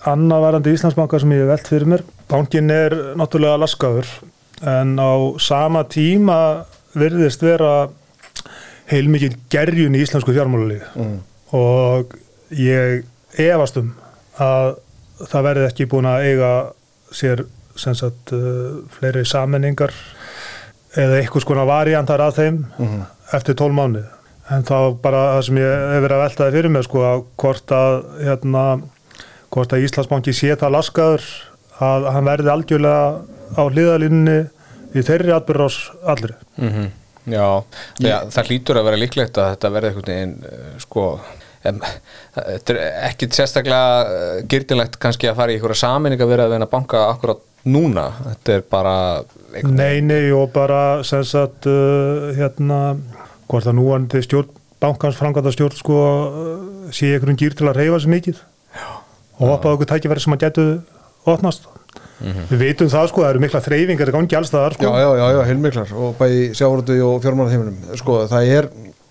annað 0.08 0.44
varandi 0.46 0.74
Íslandsbanka 0.76 1.20
sem 1.22 1.32
ég 1.34 1.44
hef 1.44 1.50
velt 1.52 1.70
fyrir 1.70 1.90
mér 1.92 2.04
bankin 2.30 2.70
er 2.74 2.94
náttúrulega 3.18 3.60
laskaður 3.62 4.08
en 4.72 4.94
á 4.98 5.12
sama 5.42 5.84
tíma 5.90 6.38
virðist 6.98 7.42
vera 7.44 7.88
heilmikið 8.90 9.38
gerjun 9.52 9.96
í 9.96 10.02
íslensku 10.04 10.34
fjármálulífi 10.34 10.90
mm. 10.98 11.18
og 11.58 12.16
ég 12.58 13.04
efast 13.40 13.78
um 13.80 13.92
að 14.42 14.74
það 15.30 15.46
verði 15.48 15.68
ekki 15.68 15.88
búin 15.90 16.08
að 16.10 16.28
eiga 16.30 16.52
sér 17.14 17.44
sagt 17.78 18.34
uh, 18.36 18.82
fleiri 18.92 19.24
sammenningar 19.28 19.94
eða 20.98 21.22
einhvers 21.22 21.46
konar 21.48 21.68
variantar 21.68 22.20
að 22.20 22.40
þeim 22.40 22.58
eftir 23.32 23.56
12 23.56 23.76
mánuð 23.78 24.10
en 24.52 24.66
þá 24.66 24.76
bara 25.00 25.22
það 25.36 25.44
sem 25.46 25.60
ég 25.62 25.70
hef 25.94 26.02
verið 26.04 26.16
að 26.16 26.22
veltaði 26.26 26.56
fyrir 26.56 26.74
mig 26.74 26.84
sko 26.86 27.04
að 27.06 27.22
hvort 27.40 27.74
að 27.76 27.94
hérna, 28.26 28.64
hvort 29.52 29.72
að 29.76 29.84
Íslandsbanki 29.86 30.32
sé 30.36 30.54
það 30.56 30.74
laskaður 30.78 31.28
að 31.82 32.08
hann 32.14 32.28
verði 32.28 32.52
algjörlega 32.52 33.04
á 33.58 33.62
hliðalínni 33.68 34.38
í 34.96 35.04
þeirri 35.06 35.32
atbyrðar 35.36 35.78
allri 36.14 36.34
Mhm. 36.56 36.90
Já, 37.22 37.62
Já, 38.02 38.16
það 38.34 38.48
hlýtur 38.50 38.78
að 38.80 38.86
vera 38.88 38.98
líklegt 38.98 39.38
að 39.38 39.52
þetta 39.54 39.68
verði 39.76 39.88
einhvern 39.92 40.08
veginn 40.10 40.32
uh, 40.42 40.72
sko 40.82 41.04
em, 41.62 41.76
þetta 42.34 42.74
er 42.74 42.80
ekkit 43.12 43.36
sérstaklega 43.36 43.90
uh, 44.02 44.40
gyrdilegt 44.50 44.98
kannski 44.98 45.28
að 45.30 45.36
fara 45.38 45.54
í 45.54 45.58
einhverja 45.60 45.78
saminning 45.84 46.24
að 46.24 46.32
vera 46.32 46.48
að 46.48 46.54
vera 46.56 46.66
að 46.66 46.72
banka 46.72 47.02
akkurat 47.12 47.44
núna 47.62 48.08
þetta 48.24 48.56
er 48.56 48.64
bara 48.74 48.94
einhvern 49.54 49.76
Nei, 49.78 50.00
nei 50.02 50.32
og 50.34 50.50
bara 50.56 50.80
sem 51.06 51.22
sagt 51.22 51.68
uh, 51.70 52.32
hérna 52.34 52.80
hvort 53.46 53.70
að 53.70 53.78
núandi 53.78 54.24
stjórn 54.26 54.50
bankans 54.82 55.14
framkvæmda 55.20 55.52
stjórn 55.54 55.78
sko 55.78 56.00
sé 56.90 57.12
einhverjum 57.14 57.38
gýr 57.38 57.54
til 57.54 57.70
að 57.70 57.78
reyfa 57.84 58.02
sér 58.02 58.14
mikið 58.16 58.42
Já. 58.74 58.88
Og 59.38 59.54
opnaði 59.56 59.78
okkur 59.78 59.90
tækifæri 59.92 60.24
sem 60.24 60.36
að 60.36 60.44
getu 60.46 60.66
opnast. 61.32 61.68
Við 62.22 62.60
vitum 62.60 62.90
það 62.90 63.08
sko, 63.10 63.24
það 63.24 63.32
eru 63.32 63.42
mikla 63.42 63.62
þreyfingar 63.64 64.10
í 64.10 64.14
gangi 64.14 64.38
alls 64.38 64.52
það 64.52 64.76
sko. 64.76 64.90
Já, 64.90 65.02
já, 65.02 65.08
já, 65.18 65.24
já, 65.34 65.40
heilmiklar. 65.48 65.94
Og 65.98 66.12
bæði 66.20 66.44
sjávarútu 66.58 66.98
og 67.06 67.16
fjármálaþeiminum 67.24 67.98
sko, 67.98 68.18
það 68.30 68.50
er, 68.58 68.68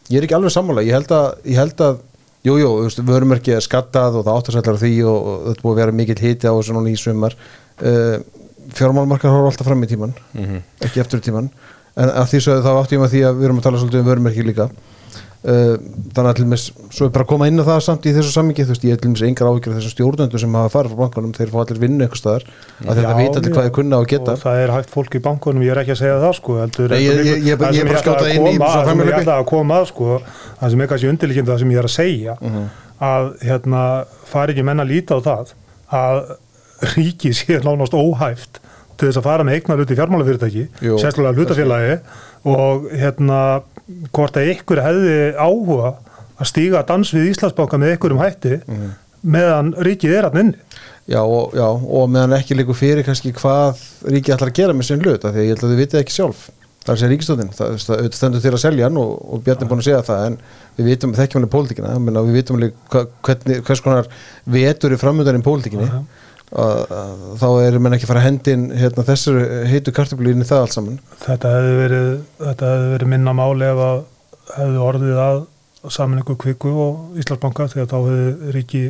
ég 0.08 0.20
er 0.20 0.28
ekki 0.28 0.38
alveg 0.38 0.56
sammála. 0.56 0.86
Ég 0.88 0.96
held 0.96 1.12
að, 1.18 1.28
ég 1.52 1.60
held 1.60 1.84
að 1.88 2.00
jú, 2.48 2.56
jú, 2.62 2.70
veist, 2.86 3.02
vörumerki 3.10 3.56
er 3.58 3.66
skattað 3.66 4.22
og 4.22 4.28
það 4.28 4.40
áttasætlar 4.40 4.80
því 4.80 4.94
og, 5.12 5.18
og 5.18 5.44
þetta 5.50 5.66
búið 5.66 5.74
að 5.76 5.82
vera 5.84 5.98
mikill 6.00 6.22
hiti 6.24 6.48
á 6.48 6.54
þessu 6.56 6.78
núna 6.78 6.94
í 6.94 7.02
sumar. 7.02 7.36
Uh, 7.82 8.16
fjármálamarkar 8.76 9.34
horfa 9.34 9.52
alltaf 9.52 9.68
fram 9.68 9.84
í 9.84 9.90
tíman 9.90 10.14
ekki 10.86 11.02
eftir 11.04 11.22
tíman 11.24 11.50
en 12.00 12.12
að 12.12 12.30
því 12.32 12.42
sögðu 12.46 12.64
þá 12.66 12.72
átti 12.74 12.96
ég 12.96 13.04
með 13.04 13.14
því 13.14 13.22
að 13.28 13.40
við 13.40 13.48
erum 13.48 13.60
að 13.60 13.68
tala 13.68 13.82
svolítið 13.82 14.02
um 14.02 14.10
vörumerki 14.10 14.46
líka 14.48 14.68
þannig 15.42 16.28
að 16.30 16.36
til 16.38 16.44
dæmis, 16.46 16.64
svo 16.94 17.08
er 17.08 17.14
bara 17.16 17.24
að 17.26 17.30
koma 17.32 17.48
inn 17.50 17.58
á 17.58 17.66
það 17.66 17.80
samt 17.82 18.04
í 18.06 18.12
þessu 18.14 18.30
sammingi, 18.36 18.62
þú 18.68 18.74
veist, 18.76 18.84
ég 18.86 18.94
er 18.94 19.00
til 19.02 19.10
dæmis 19.10 19.24
engar 19.26 19.48
áhyggjur 19.50 19.72
af 19.74 19.78
þessum 19.80 19.94
stjórnöndu 19.96 20.42
sem 20.44 20.54
hafa 20.60 20.70
farið 20.76 20.92
frá 20.94 21.00
bankanum 21.02 21.32
þeir 21.34 21.50
fá 21.50 21.58
allir 21.64 21.80
vinnu 21.82 22.06
eitthvað 22.06 22.22
staðar, 22.22 22.46
að 22.86 23.00
þetta 23.02 23.16
vita 23.18 23.40
allir 23.42 23.56
hvað 23.56 23.66
þeir 23.66 23.74
kunna 23.80 23.98
og 24.04 24.08
geta. 24.12 24.36
og 24.36 24.44
það 24.44 24.60
er 24.66 24.74
hægt 24.76 24.94
fólk 24.94 25.18
í 25.18 25.24
bankunum, 25.26 25.64
ég 25.66 25.74
er 25.74 25.82
ekki 25.82 25.96
að 25.96 26.00
segja 26.04 26.20
það 26.22 26.36
sko 26.38 26.58
heldur, 26.62 26.90
Nei, 26.94 27.02
ég- 27.02 27.18
ég- 27.18 27.26
ég- 27.26 27.42
ég 27.42 27.52
er 27.52 27.58
bara 27.58 27.72
að 27.72 28.04
skjóta 28.04 28.22
ætla 28.22 28.36
inn 28.36 28.48
í 28.52 28.58
það 28.62 28.86
sem 28.92 29.00
ég 29.02 29.18
ætla 29.22 29.40
að 29.42 29.46
koma 29.50 29.80
að 29.82 29.86
sko 29.90 30.22
það 30.62 30.70
sem 30.76 30.82
er 30.82 30.88
kannski 30.94 31.10
undirlíkjandi 31.16 31.52
það 31.56 31.60
sem 31.66 31.72
ég 31.72 31.78
er 31.82 31.90
að 31.90 31.96
segja 31.98 32.38
Mhm. 32.42 32.70
að 33.02 33.24
hérna 33.42 34.06
fari 34.30 34.54
ekki 34.54 34.64
menn 34.64 34.78
að 34.86 34.92
líta 34.94 35.18
á 35.18 35.20
það 35.26 35.54
að 35.90 36.36
ríki 36.96 37.34
sé 37.34 37.58
nánast 37.66 37.94
óhæft 37.98 38.62
til 38.98 39.10
þess 39.10 39.18
að 39.18 39.24
fara 39.26 39.44
með 39.44 39.58
eignar 39.58 39.82
í 39.82 39.96
fjármálafyrirtæki 39.98 40.68
sérstaklega 41.02 41.34
hlutafélagi 41.34 42.00
og 42.46 42.86
hérna 42.94 43.62
hvort 44.14 44.38
að 44.40 44.52
ykkur 44.56 44.82
hefði 44.86 45.18
áhuga 45.38 45.94
að 46.42 46.50
stíga 46.50 46.82
dans 46.88 47.12
við 47.14 47.30
Íslandsbanka 47.34 47.78
með 47.82 47.96
ykkurum 47.98 48.22
hætti 48.24 48.62
Mhm. 48.66 48.92
meðan 49.24 49.74
ríkið 49.78 50.16
er 50.18 50.26
að 50.30 50.40
inni. 50.42 50.56
Já 51.12 51.20
og, 51.22 51.52
já, 51.54 51.66
og 51.68 52.10
meðan 52.10 52.34
ekki 52.40 52.56
líku 52.58 52.74
fyrir 52.78 53.04
kannski 53.06 53.34
hvað 53.38 53.78
ríkið 54.08 54.34
ætlar 54.36 54.50
að 54.50 54.58
gera 54.58 54.74
með 54.74 54.88
sinn 54.88 55.02
hlut 55.04 55.26
af 55.26 55.34
því 55.36 55.38
að 55.38 55.46
ég 55.46 55.54
held 55.54 55.64
að 55.68 55.72
þið 55.74 55.82
vitið 55.84 56.00
ekki 56.02 56.16
sjálf. 56.16 56.50
Það 56.82 56.94
er 56.96 57.00
sér 57.02 57.12
ríkistóðin, 57.12 57.50
það, 57.54 57.74
það 57.86 58.08
stendur 58.18 58.42
til 58.42 58.52
að 58.56 58.62
selja 58.64 58.88
hann 58.88 58.96
og, 58.98 59.10
og 59.34 59.44
Bjarni 59.46 59.66
er 59.68 59.70
búin 59.70 59.82
að 59.84 59.86
segja 59.86 60.02
það 60.08 60.24
en 60.26 60.38
við 60.80 60.88
vitum, 60.90 61.12
þekkjum 61.14 61.38
hann 61.38 61.46
í 61.46 61.52
pólitíkina 61.54 61.92
við 62.26 62.38
vitum 62.40 62.58
hvernig, 63.22 63.60
hvers 63.68 63.84
konar 63.86 64.08
vetur 64.50 64.96
er 64.96 64.98
framöndan 64.98 65.38
í 65.38 65.44
pólitíkinni. 65.46 65.86
Að, 65.86 66.00
að, 66.00 66.31
þá 66.52 67.46
er 67.64 67.78
menn 67.80 67.96
ekki 67.96 68.04
að 68.08 68.12
fara 68.12 68.22
að 68.24 68.28
hendin 68.28 68.66
hérna, 68.76 69.06
þessar 69.08 69.38
heitu 69.72 69.94
kartöflu 69.96 70.34
inn 70.34 70.44
í 70.44 70.48
það 70.50 70.66
allt 70.66 70.76
saman 70.76 70.98
Þetta 71.24 71.52
hefði 71.56 71.78
verið, 71.80 72.10
þetta 72.42 72.72
hefði 72.74 72.92
verið 72.98 73.12
minna 73.14 73.34
máli 73.38 73.70
ef 73.72 73.82
að 73.86 74.02
hefði 74.58 74.82
orðið 74.90 75.22
að 75.24 75.40
saminningu 75.96 76.36
kviku 76.38 76.72
og 76.78 77.16
Íslandsbanka 77.18 77.66
þegar 77.72 77.88
þá 77.90 77.96
hefði 78.06 78.52
ríki, 78.54 78.82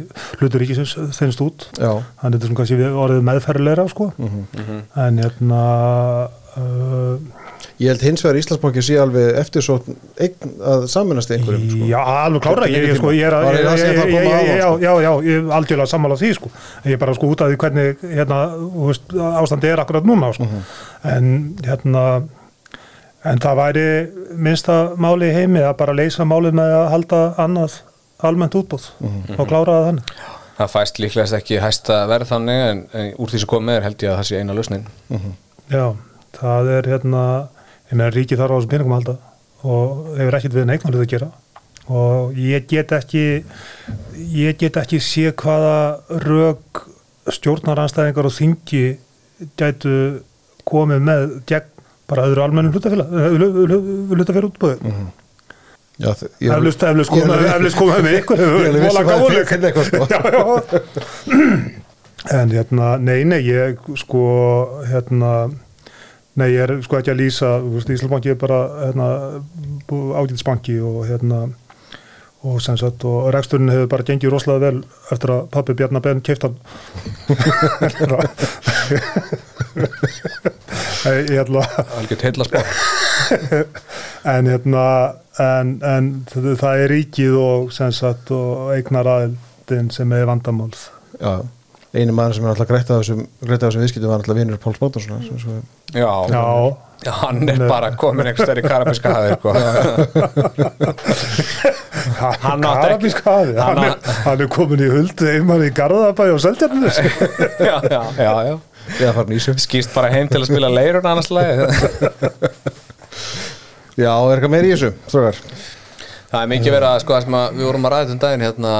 hlutur 0.41 0.59
ríkisins 0.59 0.95
þinnst 1.15 1.43
út. 1.45 1.67
Já, 1.79 1.91
Þannig 2.19 2.25
að 2.25 2.33
þetta 2.33 2.41
er 2.41 2.49
svona 2.49 2.59
kannski 2.59 2.79
við- 2.81 2.97
orðið 3.05 3.21
meðferðilegra 3.29 3.85
sko. 3.93 4.07
Mhm. 4.17 4.81
En 5.05 5.21
hérna, 5.23 5.61
uh, 6.57 7.15
ég 7.81 7.89
held 7.91 8.03
hins 8.05 8.21
vegar 8.25 8.37
Íslandsbanki 8.39 8.81
sé 8.85 8.97
alveg 9.01 9.37
eftir 9.41 9.63
svo 9.65 9.77
eign 10.21 10.51
að 10.71 10.83
saminast 10.93 11.31
einhverjum 11.33 11.69
sko. 11.71 11.87
já, 11.89 11.99
alveg 12.25 12.43
klára, 12.45 12.67
ég, 12.69 12.91
sko, 12.99 13.13
ég 13.17 13.25
er 13.27 13.35
að, 13.37 13.47
að, 13.49 13.57
já, 13.61 13.71
sko. 13.77 14.75
já, 14.85 14.91
já, 15.05 15.11
ég 15.27 15.39
er 15.39 15.55
aldjörlega 15.57 15.89
sammála 15.93 16.17
því 16.21 16.31
sko. 16.37 16.51
Ég 16.85 16.93
er 16.97 17.01
bara 17.01 17.15
sko 17.17 17.31
út 17.33 17.41
af 17.45 17.49
því 17.51 17.57
hvernig 17.63 18.03
hérna, 18.15 18.41
veist, 18.87 19.15
ástandi 19.41 19.71
er 19.73 19.81
akkurat 19.83 20.05
núna 20.07 20.29
sko. 20.37 20.45
Mhm. 20.45 20.67
En 21.15 21.31
hérna, 21.65 22.03
en 23.25 23.39
það 23.41 23.59
væri 23.61 23.87
minnsta 24.37 24.75
máli 24.97 25.29
í 25.31 25.33
heimi 25.35 25.61
að 25.65 25.75
bara 25.81 25.93
leysa 25.97 26.23
málið 26.25 26.55
með 26.57 26.75
að 26.77 26.87
halda 26.95 27.23
annað 27.43 27.79
almennt 28.21 28.53
útbúð 28.57 28.85
Mhm. 29.01 29.39
og 29.39 29.47
klára 29.49 29.73
það 29.79 29.87
þannig. 29.89 30.13
það 30.61 30.69
fæst 30.75 30.99
líklegast 31.01 31.33
ekki 31.33 31.57
hæsta 31.61 31.95
verð 32.09 32.27
þannig 32.29 32.59
en, 32.69 32.81
en 32.93 33.13
úr 33.17 33.29
því 33.31 33.39
sem 33.41 33.49
komið 33.49 33.77
er 33.79 33.81
held 33.87 33.97
ég 34.05 34.11
að 34.11 34.17
það 34.19 34.27
sé 34.29 34.37
eina 34.41 34.53
lausnin 34.53 34.83
Já, 35.71 35.85
það 36.37 36.69
er 36.77 36.89
hérna, 36.91 37.23
ég 37.91 37.97
meina 37.99 38.09
ríki 38.15 38.37
þarf 38.39 38.55
á 38.55 38.57
þessum 38.57 38.71
peningum 38.73 38.95
að 38.95 38.99
halda 39.01 39.15
og 39.61 40.11
hefur 40.17 40.37
ekkert 40.39 40.55
við 40.57 40.67
neignarlið 40.71 41.03
að 41.05 41.11
gera 41.13 41.31
og 41.91 42.37
ég 42.39 42.67
get 42.71 42.91
ekki, 42.95 43.23
ég 44.37 44.57
get 44.61 44.77
ekki 44.79 44.99
sé 45.03 45.31
hvaða 45.35 45.75
rög 46.23 46.85
stjórnaranstæðingar 47.35 48.29
og 48.29 48.35
þingi 48.37 48.83
gætu 49.59 49.95
komið 50.71 51.03
með 51.09 51.25
gegn 51.49 51.67
bara 52.11 52.25
öðru 52.27 52.43
almennum 52.43 52.73
hlutafélag, 52.75 53.07
hlutafélag 54.11 54.47
útbúið. 54.49 54.81
Já, 56.01 56.09
þ- 56.17 56.29
ég 56.43 56.51
Eflust, 56.57 56.81
komið 57.79 58.01
með 58.03 58.17
ykkur, 58.19 58.41
Ég 58.41 58.47
er 58.47 58.67
alveg 58.67 58.81
viss 58.83 58.95
vola 58.95 59.01
að 59.01 59.11
gáfuleg. 59.11 59.37
þið 59.37 59.51
finnið 59.51 59.67
eitthvað, 59.69 59.85
sko. 59.87 59.99
Já, 60.11 60.19
já. 60.31 60.41
En 62.41 62.51
hérna, 62.53 62.89
nei, 63.01 63.23
nei, 63.25 63.39
ég 63.47 63.79
sko, 63.97 64.21
hérna, 64.91 65.31
nei, 66.39 66.49
ég 66.53 66.61
er 66.63 66.71
sko 66.85 66.93
ekki 66.99 67.13
að 67.13 67.21
lýsa, 67.23 67.49
Íslandsbanki 67.81 68.29
er 68.33 68.39
bara, 68.39 68.59
hérna, 68.85 69.07
ágætisbanki 69.91 70.75
og 70.79 70.97
hérna, 71.09 71.39
og 72.47 72.55
sem 72.63 72.77
sagt, 72.79 72.99
og 73.05 73.15
reksturinn 73.35 73.73
hefur 73.73 73.91
bara 73.91 74.07
gengið 74.07 74.31
rosalega 74.33 74.63
vel 74.69 74.79
eftir 75.13 75.29
að 75.35 75.41
pappi 75.53 75.71
Bjarnar 75.77 76.03
Ben 76.05 76.19
keift 76.25 76.43
hann. 76.47 76.57
Ég 79.71 81.29
ég 81.31 81.39
ætla 81.41 81.63
algjört 81.97 82.23
heilla 82.27 82.45
en 84.35 84.49
hérna 84.51 84.83
en, 85.41 85.71
en 85.81 86.09
það, 86.29 86.83
er 86.83 86.91
ríkið 86.91 87.37
og 87.39 87.71
sem 87.75 87.93
sagt 87.95 88.29
og 88.35 88.73
eignar 88.75 89.09
aðeldin 89.09 89.89
sem 89.93 90.11
er 90.13 90.27
vandamál 90.29 90.73
Já, 91.17 91.41
einu 91.95 92.13
maður 92.15 92.37
sem 92.37 92.45
er 92.47 92.53
alltaf 92.53 92.69
greitt 92.69 92.91
af 92.93 93.01
þessum, 93.01 93.25
þessum 93.43 93.81
viðskiptum 93.83 94.11
var 94.13 94.21
alltaf 94.21 94.37
vinur 94.37 94.59
Páls 94.63 94.79
Bóttarssonar 94.79 95.25
sem 95.27 95.39
svo 95.41 95.57
já, 95.91 96.07
já, 96.31 96.45
Já, 97.01 97.09
hann 97.17 97.49
er 97.49 97.57
bara 97.65 97.87
komin 97.97 98.27
einhvers 98.29 98.45
stær 98.45 98.59
í 98.61 98.61
karabíska 98.61 99.09
hafið 99.09 99.31
sko. 99.39 99.53
Hann 102.43 102.61
átti 102.61 102.67
ekki- 102.67 102.83
Karabíska 102.83 103.23
hafi 103.33 103.55
Hann 103.57 103.77
hann, 103.81 103.87
er- 103.87 104.19
hann 104.27 104.41
er 104.45 104.49
komin 104.53 104.83
í 104.85 104.89
huldu 104.91 105.25
einmann 105.31 105.63
í 105.65 105.71
Garðabæ 105.73 106.27
og 106.35 106.39
Seltjarnis 106.43 106.99
já, 107.69 107.81
já, 107.89 108.01
já, 108.21 108.33
já. 108.51 108.59
Skýst 109.65 109.93
bara 109.95 110.11
heim 110.13 110.29
til 110.29 110.41
að 110.43 110.49
spila 110.51 110.69
leirun 110.69 111.05
annars 111.09 111.31
lagi 111.33 111.65
Já, 113.97 114.13
er 114.13 114.37
eitthvað 114.37 114.53
meir 114.53 114.69
í 114.69 114.71
þessu, 114.75 114.93
Það 116.31 116.41
er 116.45 116.47
mikið 116.53 116.71
verið 116.77 116.87
að 116.93 117.01
sko 117.03 117.17
það 117.17 117.25
sem 117.25 117.35
að 117.41 117.57
við 117.57 117.65
vorum 117.67 117.85
að 117.89 117.93
ræða 117.97 118.13
um 118.13 118.21
daginn 118.21 118.45
hérna 118.45 118.75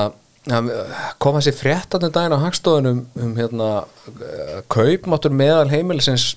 kom 1.22 1.38
þessi 1.38 1.54
fréttarnir 1.54 2.14
daginn 2.14 2.34
á 2.34 2.46
hagstofunum 2.48 3.04
um 3.22 3.36
hérna 3.38 3.68
eh, 4.10 4.62
kaupmáttur 4.74 5.34
meðal 5.38 5.70
heimilisins 5.70 6.32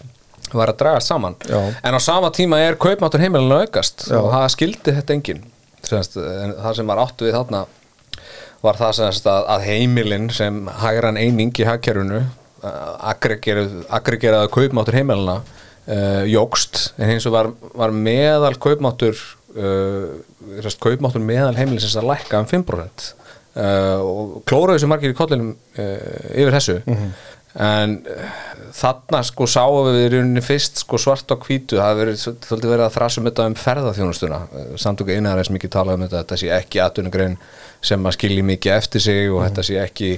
var 0.52 0.74
að 0.74 0.82
draga 0.82 1.00
saman 1.00 1.38
Já. 1.48 1.56
en 1.80 1.96
á 1.96 2.00
sama 2.04 2.28
tíma 2.34 2.60
er 2.60 2.76
kaupmáttur 2.76 3.22
heimilinu 3.24 3.62
aukast 3.62 4.10
Já. 4.10 4.18
og 4.20 4.28
það 4.34 4.50
skildi 4.56 4.96
þetta 4.98 5.16
enginn 5.16 5.42
Semast, 5.84 6.16
en 6.16 6.54
það 6.60 6.76
sem 6.78 6.92
var 6.92 7.00
áttu 7.00 7.26
við 7.26 7.34
þarna 7.38 7.64
var 8.64 8.78
það 8.80 8.94
semast 9.00 9.26
að, 9.28 9.48
að 9.54 9.66
heimilin 9.70 10.30
sem 10.32 10.62
hægran 10.80 11.20
eining 11.20 11.52
í 11.60 11.66
hagkerfinu 11.68 12.22
aggregeraðu 12.64 14.52
kaupmáttur 14.52 14.96
heimilina 15.00 15.40
uh, 15.40 16.22
jógst 16.28 16.94
en 16.96 17.12
hins 17.12 17.26
vegar 17.28 17.50
var, 17.52 17.72
var 17.76 17.96
meðal 17.96 18.54
kaupmáttur 18.60 19.16
uh, 19.56 20.12
kaupmáttur 20.80 21.24
meðal 21.24 21.56
heimilisins 21.56 21.96
að 22.00 22.12
lækka 22.12 22.40
um 22.44 22.48
5% 22.52 23.12
uh, 23.54 24.00
og 24.02 24.42
klóraðu 24.48 24.78
þessu 24.78 24.90
margir 24.90 25.14
í 25.14 25.18
kollinum 25.18 25.54
uh, 25.54 26.34
yfir 26.34 26.54
þessu. 26.58 26.80
En 27.54 28.00
eh, 28.10 28.30
þarna 28.74 29.20
sko 29.22 29.46
sáum 29.46 29.92
við 29.92 30.00
í 30.00 30.06
rauninni 30.16 30.42
fyrst 30.42 30.80
sko 30.82 30.98
svart 30.98 31.30
á 31.30 31.38
hvítu. 31.38 31.78
Það 31.78 32.00
hefur 32.00 32.64
verið, 32.64 32.82
að 32.82 32.96
þrasa 32.96 33.20
um 33.20 33.28
þetta 33.28 33.46
um 33.46 33.54
ferðarþjónustuna 33.62 34.40
samtöku 34.82 35.14
er 35.14 35.52
mikið 35.54 35.74
talað 35.76 36.00
um 36.00 36.02
þetta 36.08 36.24
þetta 36.24 36.40
sé 36.40 36.50
ekki 36.56 36.82
atvinnugrein 36.82 37.38
sem 37.84 38.10
að 38.10 38.16
skilji 38.16 38.42
mikið 38.48 38.74
eftir 38.74 39.04
sig 39.06 39.30
og 39.30 39.44
þetta 39.44 39.66
sé 39.68 39.78
ekki 39.84 40.10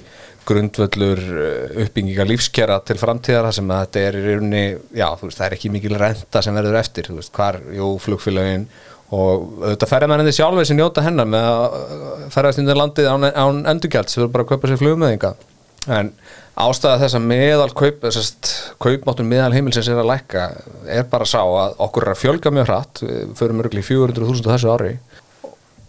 grundvöllur 0.47 1.22
eh, 1.43 1.78
uppbygginga 1.84 2.26
lífskjara 2.28 2.80
til 2.87 2.99
framtíðar 3.01 3.51
sem 3.55 3.70
að 3.70 3.84
þetta 3.84 4.05
er 4.09 4.18
í 4.18 4.24
rauninni 4.26 4.64
já, 4.97 5.09
þú 5.18 5.28
veist, 5.28 5.41
það 5.41 5.47
er 5.49 5.57
ekki 5.59 5.72
mikil 5.74 5.97
renta 6.01 6.43
sem 6.45 6.57
verður 6.57 6.78
eftir 6.80 7.11
þú 7.11 7.18
veist, 7.18 7.32
hvar, 7.37 7.59
jú, 7.74 7.91
flugfélagin 8.03 8.68
og 9.14 9.44
auðvitað 9.62 9.90
ferðarmennandi 9.92 10.34
sjálfið 10.34 10.70
sem 10.70 10.78
njóta 10.80 11.04
hennar 11.07 11.28
með 11.30 11.44
að 11.50 11.76
ferðast 12.34 12.59
inn 12.62 12.70
í 12.72 12.74
landið 12.74 13.11
án, 13.12 13.28
án 13.30 13.61
endurgjald 13.70 14.11
sem 14.11 14.22
verður 14.22 14.32
bara 14.34 14.46
að 14.46 14.50
kaupa 14.50 14.70
sér 14.70 14.80
flugmeðinga 14.80 15.34
en 15.86 16.11
ástæða 16.57 17.00
þess 17.02 17.18
að 17.18 17.26
meðal 17.30 17.68
kaup, 17.76 18.00
þessast 18.02 18.52
kaupmáttun 18.82 19.28
meðal 19.28 19.52
heimilsins 19.54 19.90
er 19.92 20.00
að 20.00 20.11
lækka 20.11 20.46
er 20.90 21.07
bara 21.11 21.26
að 21.26 21.32
sá 21.34 21.42
að 21.44 21.76
okkur 21.86 22.07
er 22.07 22.14
að 22.14 22.22
fjölga 22.22 22.52
mjög 22.54 22.68
hratt 22.70 23.02
við 23.04 23.34
förum 23.38 23.62
örgli 23.64 23.84
400.000 23.84 24.52
þessu 24.54 24.72
ári. 24.72 24.92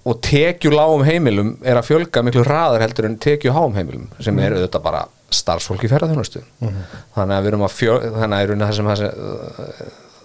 Og 0.07 0.19
tekju 0.23 0.71
lágum 0.71 1.05
heimilum 1.07 1.55
er 1.67 1.79
að 1.79 1.89
fjölga 1.89 2.23
miklu 2.23 2.43
hraðar 2.45 2.83
heldur 2.85 3.09
en 3.09 3.17
tekju 3.23 3.55
háum 3.55 3.75
heimilum 3.75 4.09
sem 4.23 4.37
er 4.43 4.55
auðvitað 4.55 4.83
bara 4.85 5.05
starfsfólk 5.33 5.83
í 5.83 5.89
ferðarþjónustu 5.91 6.43
mm 6.43 6.67
-hmm. 6.67 6.99
þannig 7.15 7.37
að 7.37 7.41
við 7.41 7.51
erum 7.51 7.65
að 7.67 7.73
fjölga 7.75 8.11
þannig 8.21 8.37
að 8.37 8.43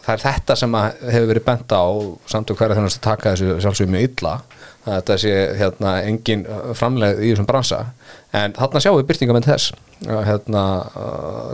það, 0.02 0.12
er 0.14 0.24
þetta 0.26 0.58
sem 0.58 0.76
hefur 0.80 1.30
verið 1.30 1.46
bent 1.46 1.74
á 1.74 1.84
samt 2.34 2.52
og 2.52 2.58
hverja 2.58 2.78
þjónustu 2.78 3.02
taka 3.04 3.32
þessu 3.32 3.56
sjálfsögum 3.62 3.96
mjög 3.96 4.08
illa 4.10 4.34
að 4.82 4.96
þetta 4.96 5.16
sé 5.22 5.32
hérna 5.60 5.94
engin 6.08 6.44
framleið 6.74 7.20
í 7.22 7.30
þessum 7.30 7.46
bransa. 7.46 7.80
En 8.34 8.54
þarna 8.56 8.82
sjáum 8.82 8.98
við 8.98 9.08
byrtingamenn 9.12 9.46
þess 9.46 9.74
að 10.10 10.24
hérna 10.26 10.62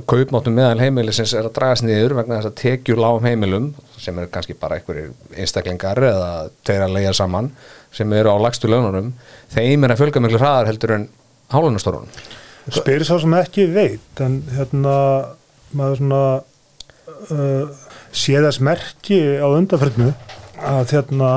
kaupmáttum 0.09 0.57
meðal 0.57 0.80
heimilisins 0.80 1.34
er 1.36 1.49
að 1.49 1.57
dragast 1.59 1.84
niður 1.84 2.16
vegna 2.22 2.38
þess 2.38 2.49
að 2.49 2.59
tekju 2.62 2.96
lágum 2.96 3.26
heimilum 3.28 3.72
sem 4.01 4.16
eru 4.16 4.30
kannski 4.32 4.57
bara 4.57 4.78
einhverjir 4.78 5.12
einstaklingar 5.36 6.01
eða 6.09 6.30
þeirra 6.64 6.88
leia 6.94 7.12
saman 7.16 7.51
sem 7.92 8.12
eru 8.16 8.32
á 8.32 8.36
lagstu 8.40 8.70
lögnunum 8.70 9.12
þeim 9.53 9.84
er 9.84 9.94
að 9.94 10.03
fjölga 10.03 10.22
miklu 10.24 10.40
hraðar 10.40 10.70
heldur 10.70 10.94
en 10.96 11.09
hálunastórunum 11.53 12.09
Spyrir 12.68 13.07
svo 13.09 13.18
sem 13.22 13.36
ekki 13.38 13.66
veit 13.72 14.22
en 14.24 14.40
hérna 14.53 14.94
maður 15.76 16.01
svona 16.01 16.22
uh, 17.32 17.88
sé 18.19 18.39
þess 18.43 18.62
merki 18.64 19.19
á 19.39 19.47
undarförnu 19.47 20.12
að 20.59 20.95
hérna 20.95 21.31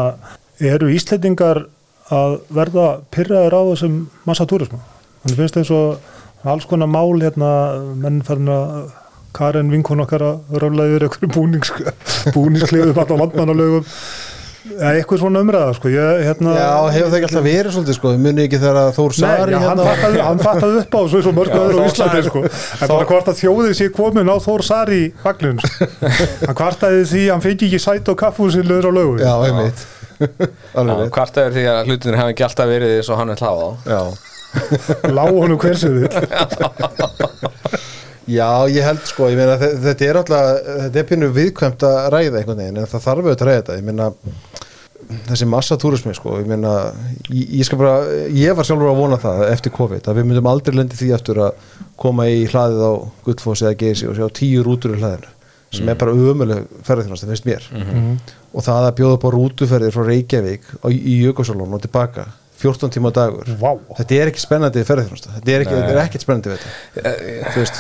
eru 0.62 0.90
Íslandingar 0.94 1.66
að 2.12 2.40
verða 2.52 2.88
pyrraður 3.14 3.56
á 3.56 3.62
þessum 3.72 4.00
massa 4.28 4.48
túrismu. 4.50 4.82
Þannig 5.22 5.38
finnst 5.40 5.56
það 5.58 5.62
eins 5.62 5.76
og 5.78 6.50
alls 6.52 6.68
konar 6.70 6.90
mál 6.92 7.22
hérna 7.22 7.52
menn 8.02 8.20
farin 8.26 8.52
að 8.52 8.90
Karin 9.32 9.70
vinkun 9.72 10.04
okkar 10.04 10.26
að 10.28 10.58
einhverju 11.08 11.30
búnings, 11.32 11.70
búningskliðum 12.36 12.98
alltaf 13.00 13.22
landmannalögum 13.22 13.86
eða 14.62 14.91
eitthvað 14.93 15.22
svona 15.24 15.41
umræða 15.41 15.76
sko. 15.78 15.89
ég, 15.91 16.20
hérna, 16.28 16.53
Já, 16.57 16.68
hefur 16.93 17.09
það 17.09 17.18
ekki 17.18 17.28
alltaf 17.30 17.45
verið 17.47 17.76
svolítið 17.76 17.97
sko, 17.97 18.12
muni 18.22 18.43
ekki 18.45 18.59
þegar 18.62 18.91
Þór 18.97 19.16
Sari 19.18 19.55
Nei, 19.55 19.64
hérna, 19.64 19.86
hann 20.28 20.43
fattaði 20.43 20.82
upp 20.84 20.97
á 20.97 21.01
svo, 21.14 21.22
svo 21.26 21.34
mörg 21.38 21.55
öðru 21.57 21.82
á 21.82 21.86
Íslandi 21.89 22.22
sko. 22.28 22.43
en 22.45 22.91
bara 22.93 23.07
hvort 23.09 23.32
að 23.32 23.39
þjóðið 23.41 23.74
sé 23.80 23.88
komin 23.95 24.30
á 24.30 24.36
Þór 24.45 24.66
Sari 24.68 25.01
vaglun 25.24 25.62
sko. 25.66 25.89
hann 26.45 26.59
kvartaði 26.62 27.07
því 27.09 27.24
að 27.26 27.34
hann 27.34 27.45
fengi 27.47 27.70
ekki 27.72 27.82
sæt 27.82 28.14
og 28.14 28.20
kaffúsin 28.22 28.70
lögur 28.70 28.91
á 28.91 28.97
lögu 28.99 29.18
Já, 29.22 29.34
einmitt. 29.49 29.88
Er 31.41 31.55
því 31.55 31.64
að 31.66 31.88
hlutinir 31.89 32.20
hafa 32.20 32.34
ekki 32.36 32.45
alltaf 32.45 32.70
verið 32.70 32.99
eins 32.99 33.09
og 33.09 33.18
hann 33.18 33.34
er 33.34 33.41
hláð 33.41 33.64
á 33.66 33.70
Já. 33.89 34.01
Lág 35.09 35.32
honum 35.34 35.57
hversu 35.57 35.89
við 35.95 36.12
Já, 38.32 38.50
ég 38.72 38.86
held 38.86 39.02
sko, 39.10 39.28
ég 39.32 39.38
meina 39.40 39.58
þe- 39.60 39.74
þetta 39.86 40.08
er 40.08 40.20
alltaf, 40.22 40.50
þetta 40.86 41.00
er 41.02 41.08
pínu 41.10 41.30
viðkvæmt 41.36 41.86
að 41.88 41.98
ræða 42.14 42.42
einhvern 42.42 42.62
veginn, 42.62 42.78
en 42.84 42.90
það 42.92 43.06
þarf 43.08 43.24
auðvitað 43.26 43.42
að 43.42 43.50
ræða 43.50 43.62
þetta, 43.62 43.78
ég 43.80 43.88
meina 43.90 44.10
þessi 45.28 45.48
massatúrismi 45.52 46.14
sko, 46.16 46.38
ég 46.40 46.48
meina 46.48 46.72
ég, 47.34 47.48
ég 47.60 47.66
skal 47.68 47.80
bara, 47.82 47.96
ég 48.32 48.56
var 48.56 48.68
sjálfur 48.68 48.92
að 48.94 49.00
vona 49.02 49.18
það 49.20 49.42
eftir 49.52 49.74
COVID, 49.76 50.08
að 50.08 50.20
við 50.22 50.28
myndum 50.30 50.50
aldrei 50.52 50.78
lendi 50.78 51.00
því 51.00 51.10
eftir 51.18 51.42
að 51.44 51.66
koma 52.00 52.28
í 52.32 52.46
hlaðið 52.52 52.84
á 52.88 52.94
Gullfoss 53.26 53.66
eða 53.66 53.80
Geysi 53.82 54.08
og 54.08 54.16
sjá 54.20 54.28
tíu 54.40 54.64
rútur 54.64 54.96
í 54.96 55.02
hlaðinu 55.02 55.34
sem 55.72 55.88
er 55.88 55.96
bara 55.96 56.12
ömuleg 56.12 56.66
ferðarþjónast, 56.84 57.24
það 57.24 57.30
finnst 57.32 57.46
mér. 57.48 57.68
Og 58.52 58.64
það 58.66 58.88
að 58.90 58.96
bjóða 58.98 59.16
upp 59.16 59.24
á 59.24 59.30
rútuferðir 59.36 59.94
frá 59.96 60.04
Reykjavík 60.10 60.66
í 60.92 61.14
Jökulsálón 61.24 61.76
og 61.78 61.84
tilbaka 61.86 62.26
14 62.62 62.93
tíma 62.95 63.12
á 63.12 63.14
dagur. 63.18 63.51
Vá. 63.59 63.72
þetta 63.99 64.18
er 64.18 64.32
ekki 64.32 64.43
spennandi 64.43 64.84
ferðarþjónast 64.88 65.30
þetta 65.38 65.53
er, 65.55 65.66
ekki, 65.66 65.78
er 65.91 66.01
ekkert 66.03 66.26
spennandi 66.26 66.53
þetta. 66.53 66.74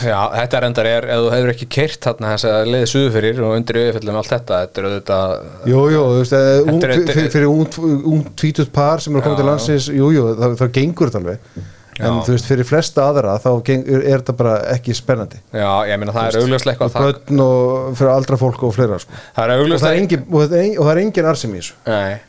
Já, 0.07 0.19
þetta 0.37 0.63
reyndar 0.65 0.89
er, 0.91 1.09
ef 1.15 1.21
þú 1.25 1.33
hefur 1.35 1.53
ekki 1.55 1.69
keirt 1.77 2.07
þarna 2.07 2.33
þess 2.35 2.49
að 2.51 2.71
leiði 2.71 2.91
suðu 2.93 3.11
fyrir 3.17 3.43
og 3.45 3.57
undir 3.57 3.81
auðvitað 3.81 4.21
allt 4.21 4.33
þetta, 4.35 4.61
þetta 4.65 4.81
er 4.81 4.89
auðvitað 4.89 5.35
Jú, 5.71 5.83
jú, 5.95 6.07
þú 6.07 6.23
veist, 6.23 6.39
eh, 6.39 7.29
fyrir, 7.35 7.51
ung, 7.51 8.25
tvítut 8.39 8.73
par 8.73 9.03
sem 9.03 9.15
eru 9.15 9.25
komið 9.25 9.43
til 9.43 9.49
landsins, 9.51 9.91
jú, 9.93 10.09
jú, 10.15 10.25
þá, 10.39 10.49
þá 10.59 10.65
gengur 10.79 11.11
þetta 11.11 11.23
alveg 11.23 11.77
en 11.99 12.21
þú 12.25 12.35
veist, 12.35 12.47
fyrir 12.47 12.67
flesta 12.67 13.05
aðra 13.09 13.35
þá 13.41 13.49
er, 13.73 14.05
þetta 14.21 14.35
bara 14.37 14.55
ekki 14.73 14.95
spennandi. 14.97 15.41
Já, 15.51 15.69
ég 15.89 15.99
meina 16.01 16.15
það 16.15 16.29
er 16.29 16.39
augljóslega 16.41 16.75
eitthvað 16.75 16.95
það, 16.95 17.07
börn 17.07 17.43
og 17.45 17.99
fyrir 17.99 18.13
aldra 18.13 18.39
fólk 18.41 18.65
og 18.67 18.73
fleira 18.75 18.99
sko. 19.01 19.21
það 19.35 19.53
er 19.55 19.63
og, 19.65 19.75
það 19.83 19.99
engin, 19.99 20.25
og, 20.27 20.45
það 20.45 20.57
engin, 20.61 20.79
og 20.79 20.87
það 20.87 20.93
er 20.93 21.03
engin 21.03 21.29
arsum 21.33 21.53
í 21.55 21.61
þessu. 21.61 21.77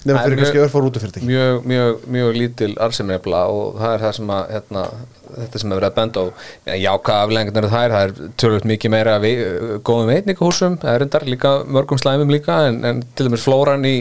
Nefnum 0.03 0.23
fyrir 0.27 0.41
kannski 0.43 0.59
mjög, 0.59 0.69
örfár 0.69 0.89
útufyrirtæki 0.91 1.31
mjög, 1.31 1.67
mjög, 1.73 2.07
mjög 2.19 2.39
lítil 2.39 2.73
arsimnefla 2.89 3.45
og 3.53 3.81
það 3.81 3.97
er 3.97 4.07
það 4.07 4.17
sem 4.19 4.35
að 4.37 4.55
hérna, 4.57 4.87
þetta 5.33 5.61
sem 5.63 5.73
er 5.73 5.79
verið 5.81 5.89
að 5.91 5.97
benda 5.99 6.23
á 6.23 6.27
jáka 6.83 7.15
aflengarnar 7.25 7.67
þær, 7.73 7.95
það 7.95 8.05
er 8.07 8.33
tölvöld 8.43 8.67
mikið 8.73 8.93
meira 8.95 9.15
vei, 9.23 9.33
góðum 9.87 10.11
veitingahúsum 10.13 10.77
það 10.83 10.95
er 10.99 11.05
endar 11.07 11.27
líka 11.31 11.53
mörgum 11.77 12.01
slæmum 12.03 12.33
líka 12.35 12.59
en, 12.69 12.79
en 12.91 13.01
til 13.17 13.29
dæmis 13.29 13.45
flóran 13.47 13.87
í 13.89 13.95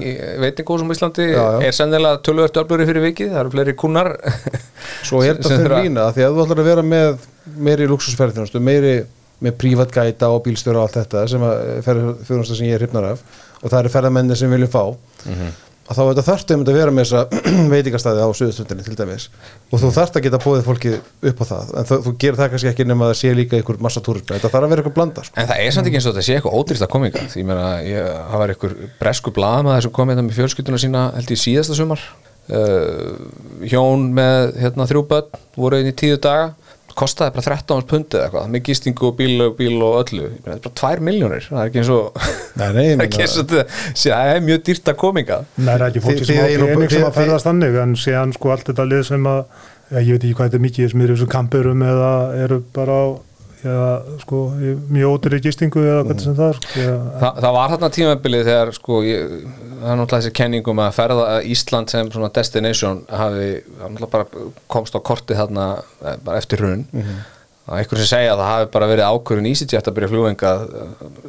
veitingahúsum 0.44 0.92
í 0.92 0.98
Íslandi 0.98 1.30
Já, 1.32 1.40
já. 1.40 1.62
er 1.70 1.78
sennilega 1.78 2.22
tölvöld 2.26 2.62
öfluri 2.64 2.90
fyrir 2.90 3.06
vikið, 3.10 3.32
það 3.36 3.42
eru 3.46 3.54
fleiri 3.56 3.78
kunnar 3.86 4.12
svo 5.08 5.24
er 5.24 5.40
þetta 5.40 5.58
þurfa- 5.62 5.82
lína 5.86 6.10
því 6.16 6.28
að 6.28 6.36
þú 6.40 6.46
ætlar 6.48 6.64
að 6.66 6.70
vera 6.74 6.86
með 6.92 7.28
meiri 7.70 7.90
luxusferðinu 7.92 8.64
meiri 8.68 8.94
með 9.42 9.56
prívat 9.58 9.90
gæta 9.96 10.28
og 10.30 10.44
bílstjóra 10.46 10.84
og 10.84 10.90
allt 10.90 11.00
þetta 11.00 11.24
sem 11.32 11.42
að 11.48 11.62
ferðarþjónusta 11.88 12.58
sem 12.60 12.68
ég 12.70 12.76
er 12.78 12.84
hrifnar 12.84 13.08
af 13.16 13.24
og 13.62 13.70
það 13.72 13.80
eru 13.80 13.92
ferðarmenni 13.96 14.38
sem 14.38 14.52
viljum 14.54 14.70
fá 14.74 14.84
Mhm. 15.26 15.52
Að 15.92 15.98
þá 15.98 16.02
þetta 16.08 16.24
þarftu 16.28 16.56
um 16.56 16.64
að 16.64 16.78
vera 16.78 16.94
með 16.96 17.08
þessa 17.10 17.42
veitingastæði 17.74 18.24
á 18.24 18.30
suðustundinni 18.40 18.86
til 18.86 18.96
dæmis. 19.00 19.28
Og 19.72 19.82
þú 19.82 19.92
þarft 19.98 20.18
að 20.18 20.26
geta 20.28 20.40
bóðið 20.42 20.68
fólki 20.70 20.94
upp 21.32 21.44
á 21.44 21.46
það. 21.52 21.74
En 21.82 21.90
þú, 21.92 22.14
gerir 22.24 22.40
það 22.40 22.52
kannski 22.54 22.72
ekki 22.72 22.88
nema 22.88 23.10
að 23.10 23.14
sé 23.22 23.34
líka 23.36 23.60
einhver 23.60 23.82
massa 23.84 24.04
túrismi, 24.06 24.34
þetta 24.38 24.52
þarf 24.54 24.68
að 24.68 24.74
vera 24.74 24.84
eitthvað 24.84 24.98
blanda 24.98 25.26
sko. 25.28 25.38
En 25.42 25.52
það 25.52 25.64
er 25.66 25.76
samt 25.76 25.92
ekki 25.92 26.00
eins 26.00 26.08
og 26.08 26.16
þetta 26.16 26.28
sé 26.28 26.38
eitthvað 26.38 26.58
ódýrst 26.62 26.88
að 26.88 27.08
ykkar 27.12 27.38
Ég 27.42 27.48
meina, 27.48 27.68
ég, 27.86 28.10
það 28.32 28.44
var 28.44 28.54
einhver 28.56 28.76
bresku 29.02 29.34
blaðamaður 29.36 29.88
sem 29.88 29.96
kom 29.96 30.12
hérna 30.12 30.26
með 30.28 30.38
fjölskylduna 30.40 30.82
sína 30.82 31.06
held 31.18 31.32
í 31.32 31.40
síðasta 31.40 31.78
sumar. 31.78 32.04
Uh, 32.52 33.22
Hjón 33.70 34.10
með 34.18 34.56
hérna, 34.60 34.88
þrjú 34.90 35.06
börn 35.08 35.42
voru 35.56 35.78
einn 35.80 35.92
í 35.92 35.96
tíu 35.96 36.18
daga 36.22 36.52
kostaði 37.00 37.36
bara 37.38 37.46
13 37.48 37.88
pundið 37.92 38.18
eða 38.20 38.28
eitthvað 38.28 38.52
með 38.56 38.64
gistingu 38.68 39.08
og 39.10 39.16
bíl 39.20 39.46
og 39.46 39.56
bíl 39.60 39.76
og 39.86 39.98
öllu. 40.02 40.28
Ég 40.28 40.46
meina, 40.46 40.58
þetta 40.58 40.72
er 40.72 40.76
bara 40.82 40.96
2 41.00 41.06
miljónir 41.08 41.48
það 41.48 41.62
er 41.64 41.72
ekki 41.72 41.82
eins 41.82 41.92
og 41.96 42.22
Nei, 42.62 42.70
nei, 42.76 42.86
ég 42.86 42.96
það 42.98 43.04
er 43.04 43.06
ekki 43.08 43.18
meina- 43.18 43.26
eins 43.26 43.36
og 43.42 43.52
þetta 43.52 43.66
sé, 44.04 44.14
það 44.14 44.32
er 44.36 44.46
mjög 44.48 44.64
dýrt 44.70 44.92
að 44.94 45.00
Nei, 45.58 45.72
það 45.72 45.82
er 45.82 45.88
ekki 45.90 46.06
fólki 46.06 46.30
sem 46.30 46.42
á 46.42 46.68
pening 46.72 46.96
sem 46.96 47.08
að 47.10 47.20
ferðast 47.20 47.50
þannig 47.50 47.82
en 47.86 47.98
séðan 48.06 48.36
sko 48.38 48.54
allt 48.56 48.72
þetta 48.72 48.88
lið 48.92 49.04
sem 49.12 49.30
að 49.32 49.42
ja, 49.92 50.00
ég 50.00 50.16
veit 50.16 50.24
ekki 50.24 50.36
hvað 50.38 50.50
þetta 50.50 50.60
er 50.60 50.66
mikið 50.68 50.92
sem 50.92 51.04
eru 51.06 51.18
þessum 51.18 51.32
kampurum 51.32 51.84
eða 51.88 52.12
eru 52.46 52.62
bara 52.76 52.98
á 53.02 53.06
eða 53.62 54.20
sko 54.22 54.40
í 54.58 54.76
mjög 54.92 55.16
ódýri 55.16 55.42
gistingu 55.46 55.84
eða 55.84 56.06
hvað 56.08 56.24
sem 56.24 56.38
það 56.38 56.54
er 56.54 56.60
sko, 56.62 56.86
Þa, 57.22 57.30
það 57.40 57.58
var 57.58 57.74
þarna 57.74 57.90
tímabilið 57.98 58.48
þegar 58.50 58.72
sko, 58.78 59.02
ég, 59.08 59.36
það 59.82 59.92
er 59.92 60.00
náttúrulega 60.00 60.22
þessi 60.22 60.34
kenningum 60.42 60.82
að 60.86 60.96
ferða 60.98 61.28
að 61.36 61.52
Ísland 61.56 61.94
sem 61.94 62.10
svona 62.14 62.32
destination 62.38 63.04
hafi, 63.22 63.52
bara 64.08 64.26
komst 64.72 64.98
á 64.98 65.00
korti 65.12 65.38
þarna 65.38 65.68
eh, 66.02 66.18
bara 66.26 66.42
eftir 66.42 66.64
hrun. 66.64 66.88
Það 66.92 67.14
er 67.14 67.41
einhver 67.70 68.00
sem 68.02 68.10
segja 68.10 68.32
að 68.34 68.42
það 68.42 68.50
hafi 68.52 68.70
bara 68.74 68.88
verið 68.90 69.10
ákvörðin 69.12 69.48
EasyJet 69.52 69.88
að 69.88 69.96
byrja 69.98 70.10
flugvenga 70.12 70.52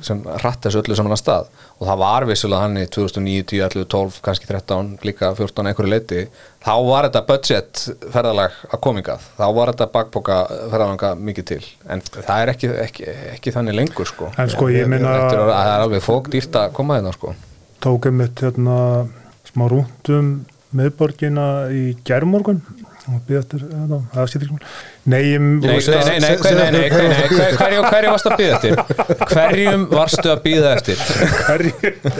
sem 0.06 0.22
rætti 0.42 0.66
þessu 0.66 0.80
öllu 0.80 0.96
saman 0.98 1.14
að 1.14 1.20
stað. 1.20 1.50
Og 1.76 1.88
það 1.90 2.00
var 2.02 2.26
vissulega 2.30 2.64
hann 2.64 2.80
í 2.80 2.84
2009, 2.96 3.44
10, 3.52 3.62
11, 3.68 3.88
12 3.92 4.18
kannski 4.24 4.48
13, 4.48 4.92
líka 5.06 5.32
14 5.38 5.70
einhverju 5.70 5.92
leiti 5.92 6.22
þá 6.62 6.72
var 6.88 7.08
þetta 7.08 7.22
budget 7.28 7.82
ferðalag 8.14 8.58
að 8.70 8.82
komingað, 8.86 9.26
þá 9.38 9.46
var 9.58 9.72
þetta 9.72 9.88
bakboka 9.96 10.38
ferðalanga 10.72 11.12
mikið 11.30 11.48
til. 11.52 11.62
En 11.92 12.04
það 12.08 12.36
er 12.36 12.52
ekki, 12.54 12.72
ekki, 12.86 13.08
ekki 13.36 13.54
þannig 13.56 13.78
lengur 13.80 14.08
sko. 14.08 14.30
En 14.38 14.52
sko, 14.52 14.70
ég 14.72 14.88
Þetta 14.92 15.18
er, 15.34 15.44
það 15.50 15.72
er 15.74 15.84
alveg 15.88 16.04
fók 16.04 16.30
dýrt 16.32 16.56
að 16.58 16.72
koma 16.76 16.98
hérna 16.98 17.12
sko. 17.16 17.34
Tókum 17.82 18.20
mitt 18.22 18.40
hérna 18.44 18.78
smá 19.48 19.66
rúndum 19.68 20.32
miðborgina 20.72 21.46
í 21.74 21.92
gerðmorgun 22.06 22.62
það 23.02 24.28
skiptir 24.30 24.46
ekki 24.46 24.54
máli. 24.54 24.66
Nei, 25.12 25.22
Nei, 25.22 25.58
nei, 25.60 25.78
nei, 25.82 26.18
nei, 26.20 26.30
nei, 26.42 26.62
nei, 26.62 26.70
nei, 26.72 26.90
hverju 27.58 27.80
hverju 27.88 28.12
varstu 28.12 28.30
að 28.30 28.36
býða 28.40 28.52
eftir? 28.58 28.72
Hverjum 29.32 29.86
varstu 29.90 30.28
að 30.32 30.42
býða 30.44 30.74
eftir? 30.76 31.02
hverju 31.46 31.72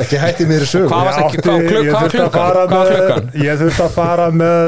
ekki 0.07 0.23
hætti 0.25 0.49
mér 0.51 0.65
í 0.67 0.71
var- 0.73 1.63
Ég 1.63 1.93
þurfti 1.93 2.03
að 2.03 2.11
klukkan? 2.11 2.33
fara 2.35 2.65
Hvað 2.67 2.75
með- 2.75 2.97
klukkan? 2.97 3.31
Ég 3.47 3.63
þurfti 3.63 3.85
að 3.87 3.95
fara 4.01 4.27
með 4.31 4.63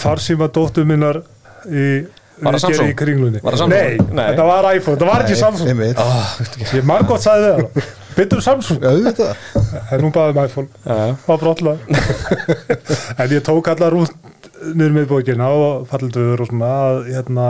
farsíma 0.00 0.48
dóttur 0.56 0.88
minnar 0.88 1.20
í 1.68 2.06
Var 2.40 2.54
það 2.56 2.62
Samsung? 2.64 2.88
í 2.88 2.94
kringlunni 2.96 3.40
Var 3.44 3.52
það 3.52 3.58
Samsung? 3.60 3.76
Nei, 3.76 3.98
Nei. 4.16 4.24
þetta 4.32 4.44
var 4.48 4.68
iPhone, 4.74 4.96
þetta 4.96 5.08
var 5.10 5.24
ekki 5.26 5.36
Samsung 5.36 5.68
einmitt. 5.68 5.98
Ég 6.72 6.86
margótt 6.88 7.20
sagði 7.26 7.50
við 7.50 7.58
það 7.60 7.90
Byttum 8.16 8.40
Samsung 8.42 8.80
Já, 8.80 8.88
auðvitað. 8.94 9.36
En 9.92 10.00
nú 10.00 10.08
baðum 10.14 10.40
iPhone 10.46 10.68
Já. 10.86 11.16
var 11.26 11.38
brotla 11.44 11.76
En 13.20 13.28
ég 13.36 13.44
tók 13.44 13.68
allar 13.74 13.92
út 14.00 14.16
niður 14.74 14.94
með 14.96 15.08
bókina 15.10 15.48
og 15.56 15.86
fallituður 15.90 16.42
og 16.44 16.50
svona 16.50 16.70
að 16.86 17.00
hérna 17.14 17.46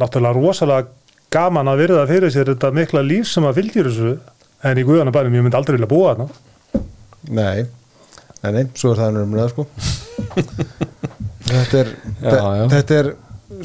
náttúrulega 0.00 0.36
rosalega 0.38 0.88
gaman 1.34 1.70
að 1.72 1.80
virða 1.84 2.04
fyrir 2.10 2.30
sér 2.34 2.50
þetta 2.52 2.70
mikla 2.74 3.02
líf 3.06 3.26
sem 3.30 3.46
að 3.48 3.56
fylgjur 3.60 3.88
þessu 3.90 4.12
en 4.64 4.80
í 4.80 4.84
guðanabænum 4.86 5.34
ég 5.38 5.44
myndi 5.46 5.58
aldrei 5.58 5.76
vilja 5.78 5.90
búa 5.90 6.12
þarna. 6.14 6.28
Nei, 7.34 7.64
nei, 8.42 8.50
nei, 8.58 8.64
svo 8.78 8.92
er 8.94 9.00
það 9.02 9.14
nörmulega 9.18 9.52
sko. 9.52 9.66
Þetta 11.44 11.80
er 11.82 11.90
Já, 12.24 12.38
já. 12.58 12.64
Þetta 12.72 12.96
er 13.00 13.08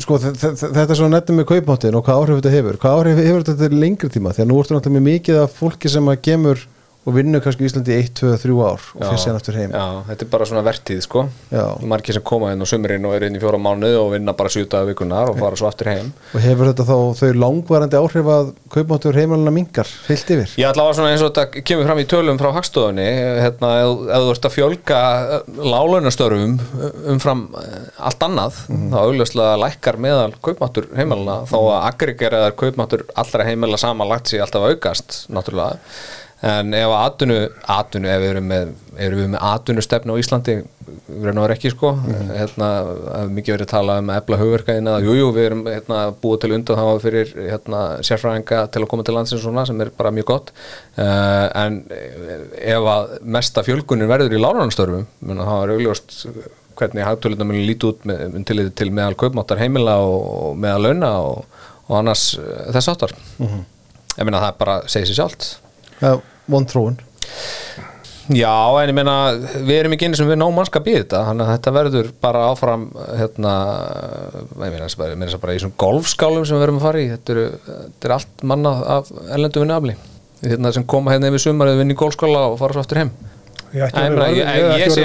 sko, 0.04 0.18
þe- 0.22 0.34
þe- 0.38 0.72
þetta 0.76 0.86
er 0.94 0.98
svo 1.00 1.08
nettum 1.10 1.40
með 1.40 1.48
kaupmáttin 1.54 1.96
og 1.98 2.04
hvað 2.06 2.20
áhrif 2.24 2.40
þetta 2.42 2.52
hefur. 2.56 2.78
Hvað 2.82 2.98
áhrif 3.00 3.22
hefur 3.24 3.46
þetta 3.48 3.70
lengri 3.80 4.10
tíma? 4.14 4.34
Því 4.36 4.44
að 4.44 4.50
nú 4.52 4.58
ertu 4.62 4.76
náttúrulega 4.76 5.06
mikið 5.08 5.40
af 5.44 5.56
fólki 5.58 5.92
sem 5.94 6.12
að 6.12 6.20
kemur 6.28 6.66
og 7.08 7.16
vinnur 7.16 7.42
kannski 7.44 7.64
í 7.64 7.70
Íslandi 7.70 7.94
í 7.96 8.00
1, 8.04 8.10
2, 8.20 8.32
3 8.44 8.56
ár 8.60 8.74
og 8.76 9.04
fyrir 9.06 9.22
sér 9.24 9.38
aftur 9.38 9.56
heim. 9.56 9.72
Já, 9.72 9.86
þetta 10.10 10.26
er 10.26 10.30
bara 10.34 10.48
svona 10.50 10.64
vertíð 10.68 11.00
sko. 11.06 11.24
Já. 11.48 11.64
Margir 11.88 12.18
sem 12.18 12.26
koma 12.28 12.52
inn 12.52 12.60
á 12.60 12.68
sumurinn 12.68 13.08
og 13.08 13.16
eru 13.16 13.30
inn 13.30 13.38
í 13.40 13.42
fjóra 13.42 13.60
mánuð 13.62 13.96
og 14.02 14.12
vinna 14.14 14.36
bara 14.38 14.52
sjútaða 14.52 14.90
vikunar 14.92 15.32
og 15.32 15.40
fara 15.40 15.60
svo 15.60 15.70
aftur 15.70 15.90
heim. 15.94 16.12
Og 16.36 16.44
hefur 16.44 16.70
þetta 16.70 16.86
þá 16.90 17.22
þau 17.22 17.30
langvarandi 17.40 18.00
áhrif 18.02 18.32
að 18.36 18.52
kaupmáttur 18.76 19.20
heimalina 19.20 19.54
mingar 19.56 19.90
heilt 20.10 20.34
yfir? 20.36 20.54
Ætla 20.60 20.90
að 20.90 21.00
svona 21.00 21.14
eins 21.14 21.24
og 21.24 21.32
þetta 21.32 21.64
kemur 21.72 21.88
fram 21.88 22.04
í 22.04 22.08
tölum 22.12 22.42
frá 22.42 22.52
hagstofunni 22.60 23.08
hérna, 23.46 23.72
ef, 23.86 24.04
ef 24.10 24.26
þú 24.28 24.36
ert 24.36 24.50
að 24.50 24.56
fjölga 24.58 25.02
lálunastörfum 25.72 26.60
umfram 27.16 27.48
eh, 27.64 27.90
allt 28.10 28.28
annað 28.28 28.62
þá 28.68 29.00
augljóslega 29.06 29.58
lækkar 29.64 30.00
meðal 30.04 30.36
kaupmáttur 30.44 30.92
heimilina 30.98 31.42
þó 31.50 31.58
að 31.62 31.90
aggregeraðar 31.94 32.58
kaupmáttur 32.60 33.08
allra 33.16 33.48
heimila 33.48 33.80
samanlagt 33.80 34.30
en 36.46 36.74
ef 36.78 36.88
að 36.88 37.02
atunu, 37.04 37.40
atunu 37.68 38.08
ef 38.08 38.22
við 38.22 38.30
erum 38.34 38.46
með, 38.48 38.76
erum 38.96 39.20
við 39.20 39.32
með 39.34 39.48
atunu 39.50 39.84
stefnu 39.84 40.16
á 40.16 40.22
Íslandi 40.22 40.60
náður 41.10 41.54
ekki 41.56 41.72
sko. 41.74 41.92
Hérna, 42.30 42.70
það 42.86 43.18
hefur 43.18 43.34
mikið 43.36 43.56
verið 43.56 43.66
að 43.66 43.72
tala 43.74 43.98
um 44.02 44.12
að 44.12 44.20
efla 44.22 44.40
hugverkaðina 44.40 44.96
jújú, 45.04 45.28
við 45.36 45.48
erum 45.50 45.64
hérna, 45.68 46.00
búið 46.22 46.42
til 46.44 46.52
undan 46.58 46.80
þá 46.80 47.04
fyrir 47.04 47.34
hérna, 47.38 47.82
sérfræðinga 48.08 48.62
til 48.74 48.84
að 48.84 48.90
koma 48.94 49.06
til 49.08 49.16
landsins 49.18 49.44
svona 49.44 49.66
sem 49.68 49.84
er 49.84 49.92
bara 49.98 50.14
mjög 50.16 50.30
gott. 50.32 50.54
Uh, 50.96 51.46
en 51.60 51.82
ef 51.90 52.90
að 52.94 53.16
mesta 53.38 53.66
fjölgunin 53.66 54.12
verður 54.12 54.38
í 54.38 54.42
lánarnastörfum 54.42 55.08
þá 55.30 55.56
er 55.60 55.76
augljóst 55.76 56.20
hvernig 56.80 57.08
hagtöluna 57.08 57.48
muni 57.48 57.66
líti 57.68 57.90
út 57.90 58.06
með, 58.08 58.38
til, 58.48 58.62
til 58.72 58.92
meðal 58.96 59.18
kaupmáttar 59.20 59.60
heimila 59.60 59.98
og, 60.06 60.20
og 60.40 60.62
meðal 60.64 60.86
launa 60.88 61.16
og, 61.26 61.58
og 61.90 61.98
annars 62.00 62.32
uh, 62.40 62.70
þess 62.76 62.94
áttar 62.94 63.16
ég 63.40 64.28
meina 64.28 64.44
það 64.46 64.62
bara 64.62 64.78
segir 64.88 65.12
sér 65.12 65.20
sjálft 65.20 65.50
Já, 66.00 66.20
vond 66.50 66.72
þróun 66.72 67.00
Já, 68.30 68.54
en 68.78 68.92
ég 68.92 68.94
meina, 68.94 69.14
við 69.66 69.74
erum 69.74 69.96
ekki 69.96 70.06
einu 70.06 70.18
sem 70.20 70.28
við 70.30 70.38
náum 70.38 70.54
mannskap 70.54 70.86
í 70.86 70.94
þetta, 71.00 71.24
þannig 71.32 71.48
að 71.48 71.56
þetta 71.56 71.72
verður 71.74 72.10
bara 72.22 72.44
áfram, 72.52 72.84
hérna, 73.18 73.54
ég 74.52 74.60
meina, 74.76 74.84
þess 74.84 75.00
að 75.00 75.02
bara, 75.02 75.40
bara 75.42 75.56
í 75.56 75.62
svona 75.64 75.78
golfskálum 75.82 76.46
sem 76.46 76.60
við 76.60 76.62
verum 76.62 76.78
að 76.78 76.86
fara 76.86 77.02
í, 77.02 77.08
þetta 77.16 77.34
er, 77.34 77.40
þetta 77.72 78.10
er 78.10 78.14
allt 78.20 78.46
mannað 78.52 78.84
af 78.98 79.10
erlendu 79.34 79.64
vinnuafli, 79.64 79.96
hérna 80.44 80.74
sem 80.78 80.86
koma 80.94 81.16
hérna 81.16 81.32
yfir 81.34 81.44
sumarið, 81.48 81.82
vinna 81.82 81.98
í 81.98 82.00
golfskála 82.04 82.44
og 82.52 82.60
fara 82.62 82.78
svo 82.78 82.86
aftur 82.86 83.02
heim. 83.02 83.12
Ég 83.70 83.84
ætti 83.86 84.00
að 84.02 84.16
vera 84.16 84.26
að 84.26 84.34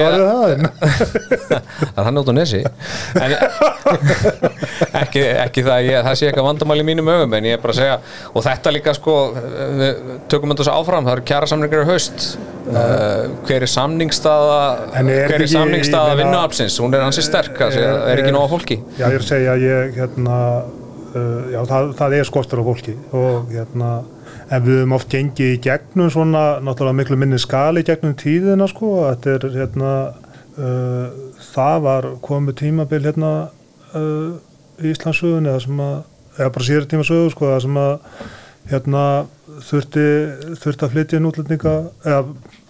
að- 0.04 0.62
það 1.94 1.98
er 2.00 2.06
hann 2.08 2.20
út 2.22 2.30
á 2.30 2.34
nesi. 2.36 2.60
En, 3.20 3.34
ekki, 5.02 5.22
ekki 5.44 5.64
það 5.66 5.74
að 5.74 5.88
ég, 5.90 5.98
það 6.06 6.16
sé 6.20 6.28
eitthvað 6.28 6.46
vandamál 6.48 6.78
í 6.80 6.86
mínum 6.88 7.10
ögum 7.14 7.36
en 7.38 7.48
ég 7.48 7.56
er 7.58 7.62
bara 7.62 7.74
að 7.74 7.80
segja 7.80 7.96
og 8.32 8.46
þetta 8.46 8.72
líka 8.74 8.94
sko 8.96 9.16
við 9.80 10.00
tökum 10.32 10.54
þetta 10.54 10.66
svo 10.68 10.76
áfram, 10.80 11.06
það 11.08 11.16
eru 11.18 11.26
kjara 11.32 11.50
samningar 11.50 11.84
í 11.84 11.88
haust. 11.92 12.28
Uh, 12.64 13.34
hver 13.44 13.66
er 13.66 13.68
samningstaða 13.68 14.60
er 14.96 15.04
hver 15.04 15.34
er 15.34 15.42
ekki- 15.44 15.52
samningstaða 15.52 16.14
vinnuafsins 16.22 16.78
hún 16.80 16.96
er 16.96 17.04
hansi 17.04 17.24
sterk, 17.26 17.58
það 17.60 17.76
er 18.08 18.22
ekki 18.22 18.32
nóga 18.32 18.48
fólki. 18.54 18.78
Já, 18.96 19.04
ég 19.10 19.18
er 19.18 19.20
að 19.20 19.28
segja 19.28 19.52
að 19.58 19.66
ég, 19.68 19.92
hérna, 20.00 20.38
já, 21.52 21.60
það, 21.68 21.90
það 21.98 22.16
er 22.18 22.28
skortur 22.28 22.62
á 22.62 22.64
fólki 22.66 22.94
og 23.14 23.50
hérna, 23.52 23.90
en 24.50 24.64
við 24.64 24.80
höfum 24.80 24.94
oft 24.96 25.10
gengið 25.12 25.52
í 25.54 25.60
gegnum 25.64 26.10
svona, 26.12 26.44
náttúrulega 26.64 26.98
miklu 27.00 27.18
minni 27.20 27.38
skali 27.42 27.84
gegnum 27.86 28.16
tíðina, 28.18 28.68
sko, 28.70 28.94
þetta 29.10 29.34
er, 29.34 29.46
hérna, 29.58 29.92
uh, 30.58 31.36
það 31.52 31.76
var 31.86 32.08
komið 32.24 32.58
tímabil, 32.62 33.02
hérna, 33.06 33.32
uh, 33.94 34.34
í 34.82 34.90
Íslandsugunni, 34.94 35.52
það 35.52 35.62
sem 35.68 35.84
að, 35.86 35.94
eða 36.38 36.50
bara 36.56 36.68
síður 36.68 36.90
tíma 36.90 37.06
sögu, 37.06 37.30
sko, 37.34 37.52
það 37.52 37.62
sem 37.66 37.80
að, 37.84 37.94
hérna, 38.72 39.06
þurfti, 39.70 40.08
þurfti 40.64 40.88
að 40.88 40.96
flytja 40.96 41.20
inn 41.20 41.30
útlendinga, 41.30 41.76
eða 42.02 42.20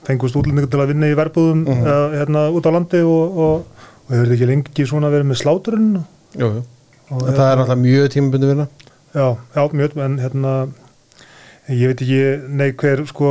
fengust 0.05 0.37
útlendinga 0.37 0.69
til 0.69 0.85
að 0.85 0.93
vinna 0.93 1.09
í 1.09 1.17
verbúðum, 1.17 1.65
eða, 1.79 1.99
hérna, 2.19 2.47
út 2.53 2.69
á 2.69 2.71
landi 2.77 3.01
og, 3.09 3.41
og, 3.49 3.89
og 4.05 4.13
hefur 4.13 4.37
ekki 4.37 4.51
lengi 4.53 4.89
svona 4.91 5.13
verið 5.15 5.31
með 5.31 5.41
sláturinn 5.41 5.91
Jú, 6.35 6.49
jú. 6.51 6.63
Og 7.11 7.27
það 7.29 7.45
er 7.51 7.61
náttúrulega 7.61 7.83
mjög 7.83 8.09
tímabundi 8.15 8.51
vinna. 8.53 8.67
Já, 9.15 9.27
já, 9.55 9.63
mjög, 9.73 9.99
en 10.05 10.17
hérna 10.23 10.55
ég 11.69 11.89
veit 11.89 12.03
ekki, 12.05 12.23
nei 12.61 12.73
hver 12.77 13.05
sko, 13.09 13.31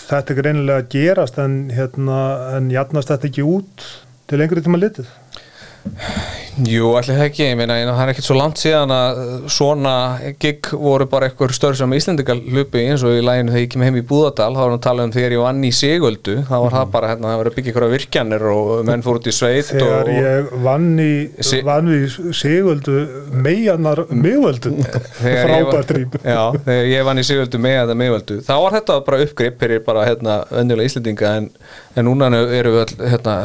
þetta 0.00 0.32
er 0.32 0.38
greinilega 0.40 0.82
að 0.82 0.88
gerast 0.94 1.38
en 1.42 1.58
hérna, 1.74 2.22
en 2.56 2.70
jafnast 2.74 3.12
þetta 3.12 3.30
ekki 3.30 3.46
út 3.46 3.86
til 4.30 4.40
lengri 4.40 4.64
tíma 4.64 4.80
litið 4.80 5.10
Jú, 6.62 6.92
allir 6.94 7.16
það 7.18 7.24
ekki, 7.26 7.42
ég 7.48 7.56
meina, 7.58 7.74
það 7.88 8.00
er 8.04 8.10
ekkert 8.12 8.26
svo 8.28 8.34
langt 8.38 8.60
síðan 8.62 8.92
að 8.94 9.16
svona 9.50 9.94
gig 10.38 10.68
voru 10.78 11.06
bara 11.10 11.26
eitthvað 11.26 11.50
störf 11.56 11.78
sem 11.80 11.94
Íslendingar 11.96 12.38
hlupi 12.46 12.84
eins 12.86 13.02
og 13.02 13.16
í 13.16 13.24
læginu 13.26 13.50
þegar 13.50 13.64
ég 13.64 13.72
kem 13.72 13.82
heim 13.82 13.96
í 13.98 14.02
Búðardal 14.06 14.52
þá 14.54 14.60
var 14.60 14.68
hann 14.70 14.76
að 14.78 14.84
tala 14.84 15.06
um 15.08 15.14
þegar 15.16 15.34
ég 15.34 15.42
vann 15.42 15.64
í 15.66 15.72
Sigöldu 15.74 16.36
þá 16.46 16.52
var 16.62 16.76
það 16.76 16.92
bara, 16.94 17.08
hérna, 17.10 17.32
það 17.32 17.40
var 17.40 17.50
að 17.50 17.56
byggja 17.56 17.72
ykkur 17.74 17.86
virkjanir 17.94 18.44
og 18.52 18.70
menn 18.86 19.02
fór 19.02 19.18
út 19.18 19.26
í 19.26 19.34
sveit 19.34 19.66
þegar 19.72 20.10
og, 20.12 20.12
ég 20.20 20.52
vann 20.68 20.86
í 21.02 21.10
Sí- 21.50 21.62
vann 21.66 21.90
við 21.90 22.18
sigöldu 22.38 22.96
Þegar 25.18 25.34
ég 25.34 25.66
var- 25.66 25.74
frábært 25.74 25.92
rým 25.98 26.14
Já, 26.22 26.42
þegar 26.68 26.88
ég 26.92 27.04
vann 27.10 27.18
í 27.18 27.26
Sigöldu 27.26 27.62
með 27.66 27.76
þetta 27.82 27.98
meðvöldu 28.04 28.38
þá 28.46 28.54
var 28.62 28.78
þetta 28.78 29.00
bara 29.10 29.22
uppgrip 29.26 29.58
fyrir 29.58 29.82
bara 29.90 30.06
hérna, 30.06 30.38
önjulega 30.54 30.86
Íslendinga 30.92 31.34
en, 31.40 31.50
en 31.98 32.06
núna 32.06 32.30
eru 32.46 32.76
við 32.78 32.82
öll, 32.86 33.10
hérna, 33.10 33.36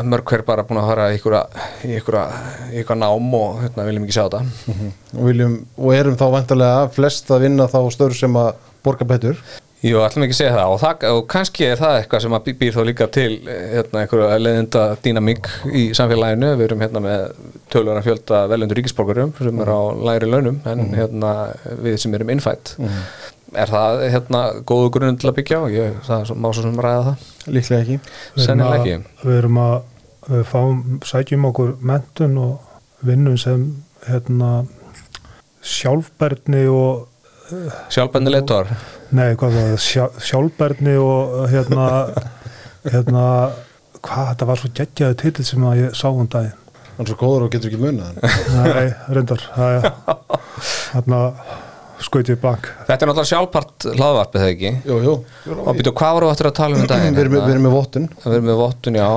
nám 3.02 3.32
og 3.40 3.62
hérna, 3.64 3.86
viljum 3.88 4.06
ekki 4.08 4.18
sjá 4.18 4.26
þetta. 4.28 4.44
Og, 5.16 5.24
viljum, 5.30 5.56
og 5.78 5.96
erum 5.96 6.20
þá 6.20 6.28
vantarlega 6.36 6.86
flest 6.96 7.32
að 7.34 7.48
vinna 7.48 7.68
þá 7.72 7.80
störf 7.96 8.20
sem 8.20 8.38
að 8.40 8.54
borga 8.86 9.08
betur? 9.10 9.42
Jú, 9.80 9.96
ætlum 10.04 10.26
ekki 10.26 10.36
segja 10.36 10.52
það. 10.58 10.74
Og, 10.74 10.80
það 10.82 11.04
og 11.16 11.20
kannski 11.32 11.64
er 11.70 11.78
það 11.80 11.94
eitthvað 12.02 12.22
sem 12.26 12.34
að 12.36 12.42
bý- 12.50 12.54
býr 12.60 12.74
þá 12.76 12.80
líka 12.90 13.06
til 13.16 13.30
eh, 13.48 13.60
hérna, 13.78 14.02
einhverju 14.02 14.40
leðinda 14.44 14.82
dýnamík 15.06 15.48
í 15.72 15.84
samfélaginu, 15.96 16.50
við 16.60 16.66
erum 16.68 16.84
hérna 16.84 17.02
með 17.06 17.24
tölvöran 17.72 18.04
fjölda 18.04 18.42
velundur 18.52 18.76
ríkisborgarum 18.82 19.32
sem 19.40 19.62
er 19.64 19.72
á 19.72 19.80
læri 20.10 20.28
launum 20.28 20.60
en 20.68 20.84
hérna 21.00 21.32
við 21.80 21.96
sem 22.04 22.18
erum 22.20 22.34
innfætt 22.36 22.74
er 23.56 23.72
það 23.72 24.04
hérna 24.14 24.42
góðu 24.68 24.92
grunn 24.98 25.16
til 25.18 25.32
að 25.32 25.38
byggja 25.40 25.58
á, 25.58 25.66
ég, 25.74 25.96
það 26.06 26.34
má 26.38 26.52
svo 26.54 26.66
sem 26.68 26.76
ræða 26.86 27.06
það. 27.08 27.24
Líklega 27.56 27.82
ekki. 27.86 27.96
Við 28.04 28.36
erum 28.36 28.46
sennilega 28.46 28.76
að- 28.76 28.90
ekki. 28.92 29.24
við 29.30 29.38
erum 29.40 29.62
að 29.64 29.78
við 30.30 30.44
fáum, 30.52 30.84
sækjum 31.10 31.48
okkur 31.50 31.72
mentun 31.82 32.36
og 32.44 32.69
vinnum 33.06 33.38
sem 33.40 33.68
hérna 34.08 34.66
sjálfbærni 35.66 36.66
og 36.72 37.08
sjálfbændi 37.90 38.32
leitor 38.34 38.70
nei, 39.16 39.34
hvað 39.34 39.56
var 39.56 39.72
það, 39.72 39.80
sjá, 39.84 40.04
sjálfbærni 40.30 40.98
og 41.02 41.40
hérna 41.50 41.88
hérna, 42.88 43.24
hvað, 44.04 44.26
þetta 44.32 44.48
var 44.50 44.62
svo 44.62 44.72
geggjaði 44.80 45.20
titill 45.24 45.48
sem 45.48 45.66
að 45.68 45.82
ég 45.84 45.98
sá 45.98 46.08
um 46.10 46.28
daginn. 46.32 46.56
Hann 46.98 47.06
er 47.06 47.12
svo 47.14 47.18
góður 47.20 47.48
og 47.48 47.54
getur 47.54 47.72
ekki 47.72 47.82
munað 47.82 48.06
hann. 48.10 48.20
nei, 48.68 48.88
reyndar 49.16 49.44
það 49.56 49.76
er 49.80 49.90
skaut 52.06 52.30
ég 52.32 52.38
bank 52.42 52.68
Þetta 52.88 52.96
er 53.06 53.10
náttúrulega 53.10 53.30
sjálfpart 53.30 53.86
hlaðvarpið 53.94 54.44
þegar 54.44 54.54
ekki 54.54 54.72
jú, 54.90 54.98
jú. 55.06 55.14
og 55.64 55.80
býtu 55.80 55.94
hvað 56.00 56.14
voru 56.18 56.30
áttur 56.32 56.50
að 56.50 56.56
tala 56.60 56.78
um 56.80 56.86
daginn 56.90 57.16
við 57.18 57.24
erum, 57.26 57.36
við 57.40 57.54
erum 57.56 57.66
með 57.68 57.76
vottun 57.76 58.06
Við 58.24 58.36
erum 58.38 58.48
með 58.50 58.60
vottun, 58.62 59.00
já, 59.00 59.10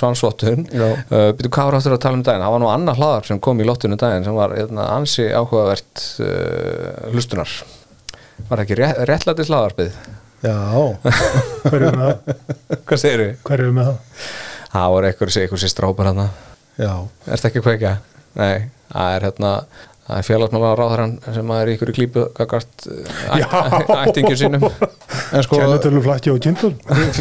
svansvottun 0.00 0.64
Já. 0.72 0.86
uh, 0.88 1.26
Býtu 1.36 1.52
hvað 1.52 1.68
voru 1.70 1.80
áttur 1.80 1.96
að 1.96 2.02
tala 2.06 2.20
um 2.20 2.24
daginn 2.26 2.44
Það 2.46 2.54
var 2.56 2.62
nú 2.64 2.70
annar 2.72 3.00
hlaðar 3.00 3.28
sem 3.30 3.42
kom 3.48 3.60
í 3.60 3.68
lottunum 3.68 4.00
daginn 4.00 4.26
sem 4.28 4.38
var 4.40 4.54
hérna, 4.56 4.88
ansi 4.96 5.28
áhugavert 5.28 6.04
uh, 6.24 7.10
hlustunar 7.12 7.52
Var 8.48 8.54
það 8.56 8.64
ekki 8.64 8.80
rétt, 8.80 9.02
réttlætis 9.12 9.52
hlaðarpið? 9.52 10.00
já, 10.40 10.56
hver 11.68 11.82
er 11.84 11.96
með 11.98 12.06
það? 12.06 12.44
Hvað 12.88 13.00
segir 13.02 13.20
við? 13.20 13.32
hver 13.44 13.60
er 13.66 13.74
með 13.76 13.90
það? 13.90 14.22
Það 14.72 14.92
voru 14.94 15.08
einhver, 15.10 15.32
einhver 15.42 15.60
sér 15.60 15.72
strápar 15.74 16.08
hérna 16.08 16.24
já 16.80 16.92
Er 17.28 17.34
þetta 17.34 17.50
ekki 17.50 17.60
að 17.60 17.66
kveikja? 17.66 17.90
Nei, 18.40 18.70
það 18.94 19.16
er 19.18 19.26
hérna 19.28 19.50
Það 20.10 20.18
er 20.18 20.26
félagsmála 20.26 20.70
ráðarann 20.74 21.12
sem 21.22 21.50
er 21.54 21.68
í 21.70 21.74
ykkur 21.76 21.90
klípu 21.94 22.22
gagart 22.34 22.86
Já. 23.38 23.44
ættingjur 24.00 24.38
sínum. 24.40 24.64
En 25.30 25.44
sko, 25.46 25.60
Kennetölu 25.60 26.00
flakki 26.02 26.32
og 26.32 26.40
kindul 26.42 26.72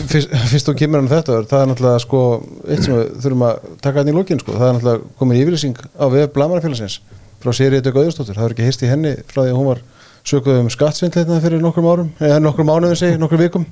fyrst, 0.09 0.65
þú 0.65 0.73
kemur 0.79 1.03
hann 1.03 1.09
þetta 1.11 1.43
það 1.51 1.61
er 1.61 1.69
náttúrulega 1.69 2.01
sko 2.01 2.21
eitt 2.65 2.87
sem 2.87 2.95
við 2.97 3.11
þurfum 3.25 3.45
að 3.45 3.67
taka 3.85 4.01
hann 4.01 4.09
í 4.09 4.15
lókin 4.15 4.41
sko, 4.41 4.55
það 4.57 4.65
er 4.65 4.77
náttúrulega 4.79 5.13
komin 5.21 5.41
yfirlýsing 5.43 5.83
á 6.01 6.05
við 6.15 6.25
Blamarafélagsins 6.33 6.95
frá 7.43 7.53
Sýriði 7.59 7.93
Gauðurstóttur, 7.93 8.39
það 8.39 8.47
er 8.47 8.55
ekki 8.55 8.69
hist 8.71 8.85
í 8.85 8.89
henni 8.89 9.13
frá 9.29 9.43
því 9.43 9.51
að 9.51 9.59
hún 9.59 9.69
var 9.69 9.83
sökuð 10.25 10.63
um 10.63 10.71
skattsvindleitna 10.73 11.37
fyrir 11.43 11.61
nokkrum 11.61 11.91
árum, 11.91 12.09
eða 12.17 12.41
nokkrum 12.41 12.67
mánuðum 12.71 12.97
segi, 12.99 13.21
nokkrum 13.21 13.43
vikum, 13.45 13.67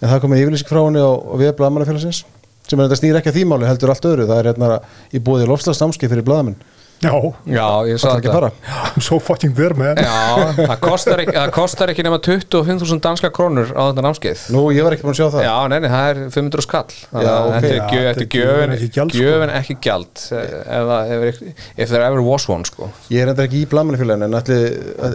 en 0.00 0.08
það 0.08 0.24
komið 0.24 0.46
yfirlýsing 0.46 0.72
frá 0.72 0.80
henni 0.80 1.04
á, 1.04 1.12
á 1.12 1.34
við 1.38 1.52
blaðmannafélagsins 1.60 2.24
sem 2.64 2.80
er 2.80 2.88
þetta 2.88 2.98
snýr 2.98 3.18
ekki 3.20 3.30
að 3.30 3.36
því 3.38 3.44
máli, 3.50 3.68
heldur 3.68 3.92
allt 3.92 4.06
öðru. 4.08 4.24
Það 4.28 4.38
er 4.40 4.46
hérna 4.48 4.68
í 5.12 5.20
búið 5.22 5.50
lofslagsnámski 5.50 6.08
fyrir 6.08 6.24
blaðamenn 6.26 6.56
Já, 7.04 7.12
Já, 7.46 7.66
ég 7.88 7.98
það 7.98 8.02
sá 8.02 8.08
er 8.10 8.20
ekki 8.22 8.30
að 8.30 8.36
fara 8.38 8.50
I'm 8.94 9.04
so 9.04 9.18
fucking 9.22 9.52
there 9.58 9.76
man 9.78 9.98
Já, 10.00 10.14
það 10.58 10.74
kostar 10.84 11.22
ekki, 11.24 11.34
það 11.36 11.52
kostar 11.58 11.92
ekki 11.92 12.06
nema 12.06 12.18
25.000 12.24 13.02
danska 13.04 13.30
krónur 13.36 13.70
á 13.76 13.82
þetta 13.90 14.04
námskeið 14.08 14.44
Nú, 14.56 14.62
ég 14.74 14.86
var 14.86 14.96
ekki 14.96 15.06
búin 15.06 15.14
að 15.14 15.20
sjá 15.20 15.28
það 15.36 15.46
Já, 15.46 15.54
neini, 15.74 15.90
það 15.94 16.10
er 16.10 16.22
500 16.38 16.66
skall 16.66 16.96
Já, 16.96 17.18
að 17.20 17.48
ok. 17.50 17.54
Þetta 17.54 17.72
er, 17.74 17.80
þetta 17.80 18.04
þetta 18.08 18.28
gjöfin, 18.38 18.76
ekki 18.78 18.90
gjald, 18.98 19.14
sko. 19.14 19.24
gjöfin 19.24 19.54
ekki 19.60 19.78
gjald 19.88 20.24
ef, 20.24 20.54
það- 20.90 21.16
ef, 21.18 21.42
if 21.76 21.88
there 21.94 22.04
ever 22.08 22.22
was 22.24 22.48
one 22.48 22.64
sko. 22.68 22.90
Ég 23.12 23.24
er 23.26 23.34
enda 23.34 23.44
ekki 23.48 23.62
í 23.64 23.68
blaðmannafélaginu 23.74 24.28
en 24.30 24.38
ætli, 24.40 24.60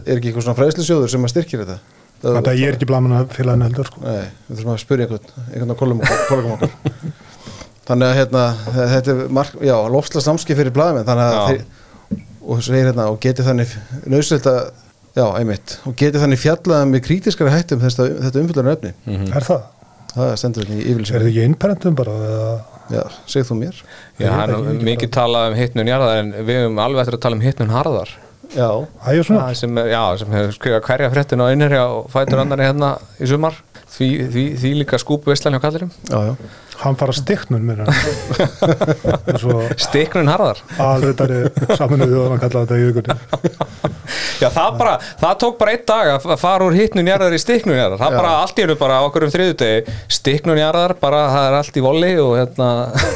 er 0.05 0.19
ekki 0.19 0.29
eitthvað 0.33 0.45
svona 0.49 0.59
fræðslusjóður 0.61 1.13
sem 1.15 1.25
að 1.25 1.33
styrkir 1.35 1.63
þetta 1.65 1.79
Þannig 2.19 2.49
að 2.51 2.57
ég 2.59 2.67
er 2.67 2.75
ekki 2.75 2.87
blaman 2.89 3.13
að 3.15 3.29
félaginu 3.31 3.63
heldur 3.69 3.87
sko. 3.87 4.01
Nei, 4.03 4.25
við 4.49 4.57
þurfum 4.59 4.73
að 4.73 4.79
spyrja 4.81 5.05
einhvern, 5.07 5.43
einhvern 5.53 5.71
af 5.71 5.77
kollum 5.79 6.01
kollegum 6.27 6.55
okkar. 6.57 6.73
Þannig 7.89 8.05
að 8.09 8.17
hérna, 8.19 8.41
þetta 8.75 9.13
er 9.13 9.21
mark, 9.39 9.53
já, 9.65 9.75
lofsla 9.95 10.21
samskip 10.25 10.59
fyrir 10.59 10.73
blaðmenn, 10.75 11.07
þannig 11.07 11.23
að 11.25 11.37
Já. 11.37 11.45
þeir, 11.47 11.63
og 12.45 12.61
segir 12.63 12.87
hérna, 12.89 13.09
og 13.11 13.19
geti 13.23 13.43
þannig 13.45 13.73
að, 14.49 14.59
já, 15.17 15.25
einmitt, 15.39 15.77
og 15.89 15.95
geti 15.99 16.21
þannig 16.21 16.39
fjallaða 16.43 16.87
með 16.93 17.03
krítiskari 17.09 17.51
hættum 17.53 17.81
þetta, 17.83 18.07
þetta 18.25 18.43
umfylgjarnar 18.43 18.77
efni. 18.77 18.93
Er 19.35 19.47
það? 19.49 19.67
Það 20.15 20.31
stendur 20.41 20.65
þetta 20.65 20.73
í 20.73 20.79
Er 20.79 20.83
þið 20.83 20.91
yfirlýsingu. 20.93 21.27
ekki 21.29 21.43
innprentum 21.49 21.95
bara? 21.99 22.15
Eða? 22.29 22.53
Já, 22.89 23.03
segð 23.29 23.51
þú 23.51 23.55
mér. 23.59 23.81
Já, 24.17 24.29
það 24.31 24.39
veit 24.39 24.55
er 24.55 24.71
ekki, 24.73 24.85
mikið 24.87 25.11
talað 25.13 25.51
um 25.51 25.57
hittnun 25.59 25.91
jarðar 25.91 26.21
en 26.23 26.31
við 26.47 26.57
höfum 26.63 26.79
alveg 26.81 27.03
eftir 27.03 27.17
að 27.19 27.23
tala 27.27 27.37
um 27.37 27.43
hittnun 27.45 27.73
harðar 27.75 28.15
Já, 28.49 28.65
Æ, 29.05 29.21
svona? 29.21 29.43
Það 29.45 29.57
sem, 29.59 29.77
er- 29.77 29.91
já, 29.93 29.99
sem 30.17 30.31
hefur 30.33 30.55
skrifað 30.55 30.85
hverja 30.87 31.09
fréttin 31.13 31.43
á 31.45 31.53
innherja 31.53 31.83
og 31.93 32.07
fætur 32.09 32.41
annari 32.41 32.65
hérna 32.65 32.95
í 33.21 33.27
sumar 33.29 33.59
því, 33.93 34.07
því, 34.33 34.45
því 34.63 34.71
líka 34.79 34.97
skúpu 34.97 35.29
veistlan 35.29 35.53
hjá 35.53 35.61
kallirum 35.67 35.91
já, 36.09 36.17
já. 36.31 36.33
Hann 36.79 36.95
fara 36.99 37.11
stikknun 37.15 37.65
mér 37.67 37.81
Svo 39.39 39.61
Stiknun 39.79 40.29
harðar 40.31 40.61
aðreitari 40.79 41.41
saminuðu 41.75 42.21
og 42.23 42.33
hann 42.33 42.41
kallaði 42.43 42.65
þetta 42.65 42.79
í 42.79 42.87
vikunni 42.89 43.17
Já, 44.39 44.47
það 44.55 44.77
bara, 44.79 44.93
það 45.19 45.33
tók 45.43 45.57
bara 45.59 45.73
einn 45.75 45.83
dag 45.85 46.07
að 46.15 46.39
fara 46.41 46.65
úr 46.65 46.73
hittnun 46.77 47.09
jarðar 47.11 47.35
í 47.35 47.39
stiknun 47.41 47.75
jarðar 47.77 47.99
það 48.01 48.13
Já. 48.15 48.17
bara 48.21 48.31
allt 48.41 48.57
í 48.59 48.63
hennu 48.63 48.75
bara 48.79 48.99
okkur 49.05 49.25
um 49.27 49.31
þriðudegi 49.33 49.95
stiknun 50.15 50.57
jarðar, 50.61 50.93
bara 51.01 51.19
það 51.33 51.47
er 51.49 51.57
allt 51.59 51.77
í 51.77 51.83
volli 51.83 52.11
og 52.23 52.31
hérna 52.39 52.69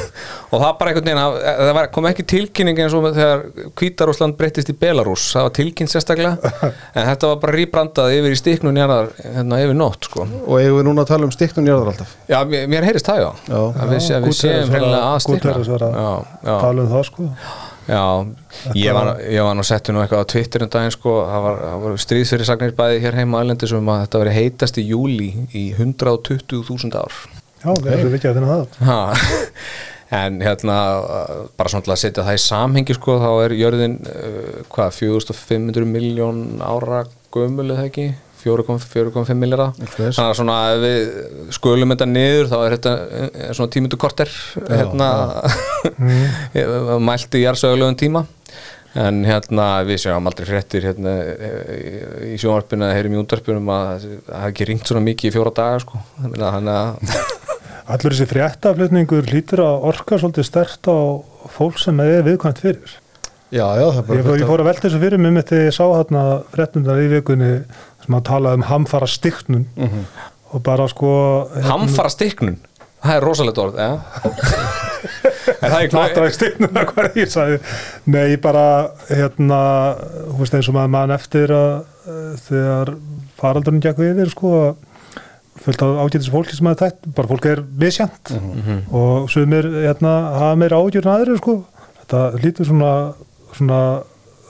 og 0.53 0.61
það 0.61 0.75
bara 0.81 0.91
einhvern 0.91 1.07
veginn, 1.07 1.21
að- 1.23 1.37
það 1.63 1.71
var, 1.79 1.89
kom 1.95 2.09
ekki 2.11 2.25
tilkynning 2.33 2.81
eins 2.83 2.97
og 2.99 3.07
þegar 3.15 3.45
Hvítarúsland 3.79 4.37
breyttist 4.37 4.69
í 4.69 4.75
Belarus, 4.83 5.25
það 5.33 5.47
var 5.47 5.55
tilkynnt 5.57 5.93
sérstaklega 5.95 6.53
en 6.99 7.09
þetta 7.09 7.31
var 7.31 7.41
bara 7.47 7.57
rýbrandað 7.57 8.13
yfir 8.19 8.35
í 8.35 8.41
stiknun 8.43 8.77
jarðar 8.83 9.09
hérna 9.23 9.61
yfir 9.63 9.79
nótt 9.79 10.09
sko. 10.11 10.27
Og 10.43 10.59
eigum 10.59 10.77
við 10.81 10.87
núna 10.91 11.07
að 11.07 11.13
tala 11.15 11.29
um 11.29 11.33
stikknum 11.33 11.71
jarðar 11.71 11.93
alltaf. 11.95 12.13
Já, 12.29 12.37
mér, 12.51 12.67
mér 12.75 12.87
heyrist 12.91 13.09
það 13.09 13.23
Já. 13.23 13.31
Að 13.59 13.93
við, 13.93 14.07
að 14.15 14.25
við 14.27 14.35
séum 14.39 14.73
hreinlega 14.73 15.03
að 15.09 15.19
stikna 15.25 15.53
Gúteres 15.53 15.69
var 15.73 15.85
að 15.87 15.95
já, 15.99 16.09
já. 16.47 16.55
tala 16.63 16.83
um 16.83 16.91
það 16.93 17.05
sko. 17.09 17.27
Já, 17.83 18.03
ég 18.79 18.95
var, 18.95 19.09
ég 19.27 19.43
var 19.43 19.57
nú 19.59 19.63
settu 19.67 19.91
nú 19.91 19.99
eitthvað 20.03 20.23
á 20.23 20.31
Twitter 20.31 20.63
um 20.63 20.69
daginn 20.71 20.93
sko, 20.95 21.15
það 21.27 21.47
var, 21.47 21.57
það 21.63 21.81
var 21.85 22.03
stríðsfyrir 22.05 22.47
sagnir 22.47 22.75
bæði 22.77 23.01
hér 23.03 23.17
heima 23.19 23.39
á 23.39 23.43
Ælendis 23.43 23.73
um 23.75 23.89
að 23.91 24.03
þetta 24.05 24.21
veri 24.23 24.35
heitast 24.37 24.79
í 24.79 24.85
júli 24.87 25.31
í 25.51 25.63
120.000 25.75 27.01
ár. 27.01 27.17
Já, 27.63 27.71
við 27.71 27.89
erum 27.97 28.15
ekki 28.19 28.31
að 28.31 28.39
finna 28.39 28.53
það. 28.53 28.77
Ha. 28.87 29.01
En 30.13 30.35
hérna, 30.45 30.75
bara 31.57 31.71
svona 31.71 31.85
til 31.87 31.93
að 31.95 32.01
setja 32.03 32.25
það 32.27 32.35
í 32.37 32.41
samhengi 32.43 32.93
sko, 32.93 33.15
þá 33.17 33.29
er 33.47 33.55
jörðin 33.57 33.95
uh, 34.05 34.59
hvað, 34.69 34.91
4500 34.99 35.87
miljón 35.89 36.43
ára 36.61 36.99
gömul 37.33 37.65
eða 37.71 37.87
ekki 37.87 38.11
4,5 38.43 39.33
miljara 39.39 39.69
Eitthvað 39.79 40.11
þannig 40.17 40.29
að 40.29 40.37
svona 40.39 40.57
ef 40.73 40.81
við 40.83 41.51
skulum 41.57 41.93
þetta 41.95 42.07
niður 42.11 42.51
þá 42.51 42.55
er 42.67 42.75
þetta 42.77 42.93
eh, 43.19 43.49
svona 43.57 43.73
tímundu 43.77 43.99
korter 44.03 44.31
hérna 44.69 45.09
mælt 47.09 47.37
í 47.39 47.43
jarðsögulegum 47.45 47.97
tíma. 47.99 48.25
En 48.93 49.23
hérna 49.25 49.67
við 49.87 50.03
sjáum 50.03 50.27
aldrei 50.29 50.45
fréttir 50.45 50.83
hérna 50.85 51.13
í 52.29 52.35
sjónvarpinu 52.37 52.85
eða 52.85 52.97
heyrum 52.99 53.15
í 53.15 53.21
útvarpinu 53.23 53.63
að 53.73 54.03
það 54.03 54.35
hafi 54.37 54.51
ekki 54.51 54.67
ringt 54.69 54.85
svona 54.91 55.01
mikið 55.07 55.31
í 55.31 55.33
fjóra 55.33 55.53
daga 55.57 55.79
sko. 55.81 56.01
Þannig 56.21 56.75
að 56.75 57.15
Allur 57.93 58.13
þessi 58.13 58.27
fréttaflutningur 58.29 59.25
hlýtur 59.27 59.59
að 59.65 59.87
orka 59.89 60.15
svolítið 60.21 60.45
stert 60.47 60.87
á 60.87 60.95
fólk 61.51 61.81
sem 61.81 61.97
er 62.05 62.21
viðkvæmt 62.29 62.61
fyrir. 62.63 62.93
Já, 63.53 63.65
já, 63.77 63.83
það 63.89 63.97
er 63.99 64.05
bara 64.07 64.19
Ég, 64.21 64.25
fór- 64.29 64.39
ég 64.39 64.47
fór 64.49 64.61
að 64.63 64.69
velta 64.69 64.85
þessu 64.87 65.01
fyrir 65.01 65.19
mig 65.21 65.33
með 65.35 65.49
því 65.49 65.57
ég 65.65 65.75
sá 65.75 65.83
hérna 65.89 66.21
fréttundar 66.53 67.01
í 67.03 67.09
vikunni 67.11 67.49
sem 68.03 68.15
að 68.19 68.23
tala 68.29 68.53
um 68.57 68.67
hamfara 68.69 69.07
stikknun 69.09 69.65
Mhm. 69.75 70.05
og 70.53 70.63
bara 70.63 70.85
sko 70.91 71.09
hérna, 71.55 71.69
hamfara 71.71 72.09
stiknun 72.13 72.59
það 73.03 73.15
er 73.17 73.25
rosalegt 73.25 73.57
orð 73.59 73.79
ja. 73.81 73.91
er 75.63 75.69
það 75.73 75.81
ekki 75.81 75.97
Náttúrulega 75.97 76.35
stikknun 76.37 76.77
að 76.79 76.85
hvað 76.93 77.17
ég 77.19 77.31
sagði. 77.33 77.57
Nei, 78.13 78.35
bara 78.43 78.65
hérna, 79.09 79.59
þú 80.29 80.37
veist 80.39 80.55
eins 80.57 80.69
og 80.71 80.77
maður 80.77 80.93
mann 80.95 81.13
eftir 81.15 81.51
að 81.55 81.73
uh, 81.83 82.33
þegar 82.47 82.93
faraldurinn 83.41 83.83
gekk 83.83 83.99
yfir 84.07 84.31
sko 84.31 84.53
fullt 85.63 85.83
af 85.85 85.99
ágætis 86.03 86.31
fólki 86.33 86.55
sem 86.57 86.67
að 86.71 86.79
þetta 86.81 87.11
bara 87.17 87.29
fólk 87.29 87.45
er 87.51 87.61
misjant 87.79 88.31
og 88.91 89.27
sumir 89.31 89.67
hérna 89.85 90.13
hafa 90.39 90.55
meira 90.59 90.79
ágjörn 90.81 91.11
aðrir 91.13 91.37
sko. 91.39 91.59
Þetta 92.01 92.23
lítur 92.43 92.67
svona 92.67 92.93
svona, 93.53 93.77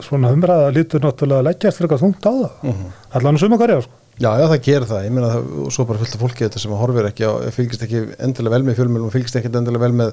svona 0.05 0.31
umræða 0.35 0.71
lítur 0.75 1.03
náttúrulega 1.03 1.41
að 1.43 1.47
leggjast 1.49 1.77
fyrir 1.79 1.89
eitthvað 1.89 2.05
þungt 2.05 2.27
á 2.29 2.33
það. 2.33 2.79
Allan 3.19 3.39
suma 3.41 3.59
hverja 3.61 3.81
sko. 3.85 3.99
Já, 4.13 4.29
já, 4.37 4.45
það 4.45 4.59
gerir 4.67 4.83
það, 4.85 5.05
ég 5.07 5.13
meina 5.15 5.29
það, 5.33 5.45
og 5.63 5.71
svo 5.73 5.83
bara 5.89 5.97
fullt 6.03 6.15
af 6.15 6.21
fólki 6.21 6.43
þetta 6.45 6.59
sem 6.61 6.73
horfir 6.77 7.07
ekki 7.09 7.23
á, 7.25 7.31
fylgist 7.55 7.81
ekki 7.87 8.01
endilega 8.21 8.53
vel 8.53 8.65
með 8.67 8.75
fjölmjölum 8.77 9.07
og 9.07 9.13
fylgist 9.15 9.39
ekki 9.39 9.49
endilega 9.49 9.81
vel 9.81 9.95
með 9.97 10.11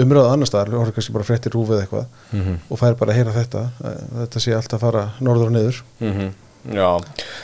umröðu 0.00 0.30
annar 0.32 0.48
staðar, 0.48 0.70
horfir 0.80 0.96
kannski 0.96 1.12
bara 1.18 1.26
fréttir 1.28 1.52
rúfið 1.52 1.82
eitthvað 1.82 2.38
og 2.72 2.80
fær 2.80 2.96
bara 2.96 3.12
að 3.12 3.18
heyra 3.20 3.34
þetta, 3.36 3.66
þetta 4.22 4.40
sé 4.46 4.54
alltaf 4.56 4.78
að 4.80 4.86
fara 4.86 5.04
norður 5.20 5.50
og 5.50 5.54
niður. 5.58 5.82
Mhm. 6.00 6.32
Já, 6.72 6.88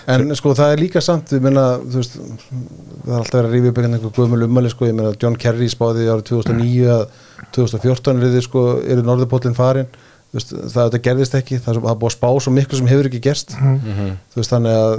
En 0.07 0.31
sko 0.39 0.53
það 0.55 0.73
er 0.73 0.79
líka 0.81 1.01
samt, 1.03 1.33
ég 1.35 1.43
meina, 1.43 1.65
þú 1.83 1.99
veist, 2.01 2.13
það 2.15 3.09
er 3.13 3.17
alltaf 3.19 3.35
verið 3.35 3.49
að 3.49 3.55
rífa 3.57 3.69
upp 3.73 3.79
einhvern 3.83 4.13
gömul 4.15 4.45
ummæli, 4.47 4.71
sko, 4.71 4.87
ég 4.87 4.95
meina 4.95 5.13
John 5.21 5.37
Kerry 5.37 5.67
spáði 5.69 6.07
árið 6.09 6.29
2009 6.31 6.87
að 6.95 7.09
2014 7.57 8.23
er 8.23 8.31
þið, 8.33 8.45
sko, 8.47 8.63
eru 8.87 9.03
norðurpóllin 9.03 9.59
farin, 9.59 9.91
veist, 10.35 10.53
það 10.53 10.83
þetta 10.83 11.01
gerðist 11.07 11.39
ekki, 11.39 11.61
það 11.65 11.79
er 11.79 11.81
búið 11.89 12.11
að 12.11 12.17
spá 12.17 12.29
svo 12.45 12.53
miklu 12.55 12.81
sem 12.81 12.91
hefur 12.91 13.09
ekki 13.11 13.23
gerst, 13.25 13.55
þú 13.57 14.41
veist, 14.41 14.53
þannig 14.53 14.79
að 14.79 14.95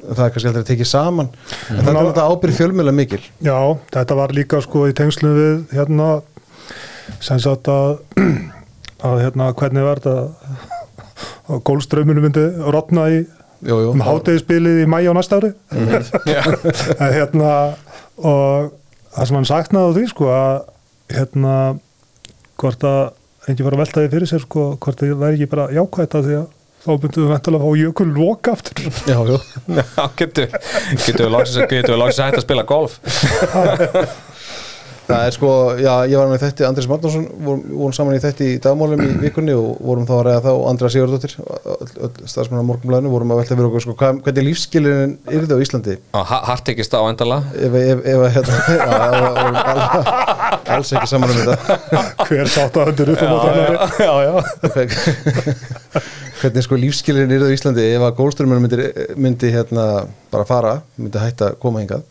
það 0.00 0.24
er 0.24 0.32
kannski 0.34 0.48
aldrei 0.50 0.62
að 0.62 0.70
tekið 0.70 0.88
saman, 0.88 1.28
en 1.68 1.82
það 1.82 1.90
er 1.92 2.00
alltaf 2.00 2.30
ábyrð 2.32 2.56
fjölmjöla 2.56 2.94
mikil. 2.96 3.20
Já, 3.44 3.58
þetta 3.92 4.16
var 4.16 4.32
líka 4.36 4.62
sko 4.64 4.86
í 4.88 4.94
tengslum 4.96 5.36
við 5.36 5.74
hérna 5.76 6.08
sem 7.20 7.42
sagt 7.42 7.68
að, 7.68 7.98
að 9.10 9.20
hérna 9.26 9.50
hvernig 9.60 9.84
var 9.84 10.00
þetta 10.00 10.70
að 11.50 11.62
gólströmminu 11.66 12.24
myndi 12.24 12.46
rotna 12.72 13.10
í 13.12 13.20
Jú, 13.60 13.76
jú, 13.76 13.88
um 13.92 14.00
hátegisbilið 14.00 14.86
í 14.86 14.88
mæ 14.88 15.02
á 15.04 15.12
næsta 15.12 15.36
ári. 15.36 15.50
En 17.02 17.12
hérna 17.12 17.50
og 18.16 18.70
það 19.12 19.26
sem 19.28 19.36
hann 19.36 19.48
saknaði 19.48 19.90
á 19.92 19.96
því 19.98 20.04
sko 20.14 20.30
að 20.32 20.54
hérna 21.12 21.56
hvort 22.60 22.86
að 22.88 23.02
engi 23.48 23.66
var 23.66 23.76
að 23.76 23.82
velta 23.84 24.02
því 24.02 24.10
fyrir 24.14 24.30
sér 24.30 24.42
sko 24.44 24.64
hvort 24.76 25.00
það 25.00 25.20
væri 25.20 25.38
ekki 25.38 25.50
bara 25.54 25.68
jákvætt 25.74 26.16
að 26.18 26.26
því 26.28 26.38
að 26.40 26.48
þá 26.80 26.90
myndum 26.96 27.24
við 27.24 27.30
ventulega 27.34 27.60
að 27.60 27.68
fá 27.68 27.80
jökul 27.80 28.08
loka 28.16 28.56
aftur 28.56 28.74
Já. 29.10 29.18
Já, 29.80 30.04
getur 30.16 30.46
getur 31.04 31.26
við 31.28 31.62
getur 31.68 31.94
við 31.94 32.00
loksins 32.00 32.20
að 32.20 32.30
hætta 32.30 32.40
að 32.40 32.46
spila 32.46 32.66
golf 32.68 33.00
Það 35.10 35.24
er 35.26 35.32
sko, 35.34 35.48
já, 35.80 35.94
ég 36.10 36.16
var 36.20 36.28
með 36.30 36.42
þetta 36.44 36.68
Andris 36.68 36.88
Magnússon, 36.90 37.24
vorum, 37.44 37.62
vorum 37.80 37.94
saman 37.96 38.16
í 38.16 38.22
þetta 38.22 38.42
í 38.46 38.48
dagmálum 38.62 39.00
í 39.04 39.06
vikunni 39.24 39.54
og 39.58 39.68
vorum 39.82 40.06
þá 40.08 40.14
að 40.16 40.24
ræða 40.28 40.42
þá 40.46 40.52
Andra 40.70 40.88
Sigurdóttir, 40.94 41.32
öll, 41.74 41.90
öll 42.06 42.14
starfsmenn 42.30 42.62
á 42.62 42.68
morgunblæðinu, 42.68 43.12
vorum 43.12 43.32
að 43.34 43.38
velta 43.42 43.54
fyrir 43.56 43.68
okkur 43.70 43.82
sko, 43.86 43.94
hvað, 44.00 44.12
hvernig 44.26 44.44
lífskilin 44.48 45.12
er 45.26 45.40
það 45.44 45.58
á 45.58 45.64
Íslandi? 45.66 45.94
Hartekist 46.50 46.92
á 46.94 46.96
endala 47.02 47.38
ef, 47.56 47.72
ef, 47.80 47.98
ef, 48.14 48.16
ef 48.22 48.26
hérna, 48.38 48.56
alls 50.76 50.90
ekki 50.94 51.08
saman 51.10 51.28
um 51.34 51.38
þetta. 51.42 51.56
Hver 52.30 52.46
sátt 52.50 52.74
að 52.78 52.84
hundur 52.92 53.08
upp 53.16 53.22
á 53.22 53.24
mótannari 53.34 53.76
já, 54.06 54.14
já 54.26 54.32
hvernig 56.40 56.64
sko 56.64 56.78
lífskilin 56.80 57.32
er 57.34 57.42
það 57.42 57.52
á 57.52 57.56
Íslandi 57.56 57.82
ef 57.96 58.02
að 58.06 58.14
gólströmmur 58.20 58.60
myndi, 58.62 58.76
myndi 59.20 59.48
hérna 59.52 59.84
bara 60.32 60.46
fara, 60.48 60.72
myndi 60.96 61.18
hætta 61.20 61.44
að 61.50 61.58
koma 61.62 61.82
hingað 61.82 62.02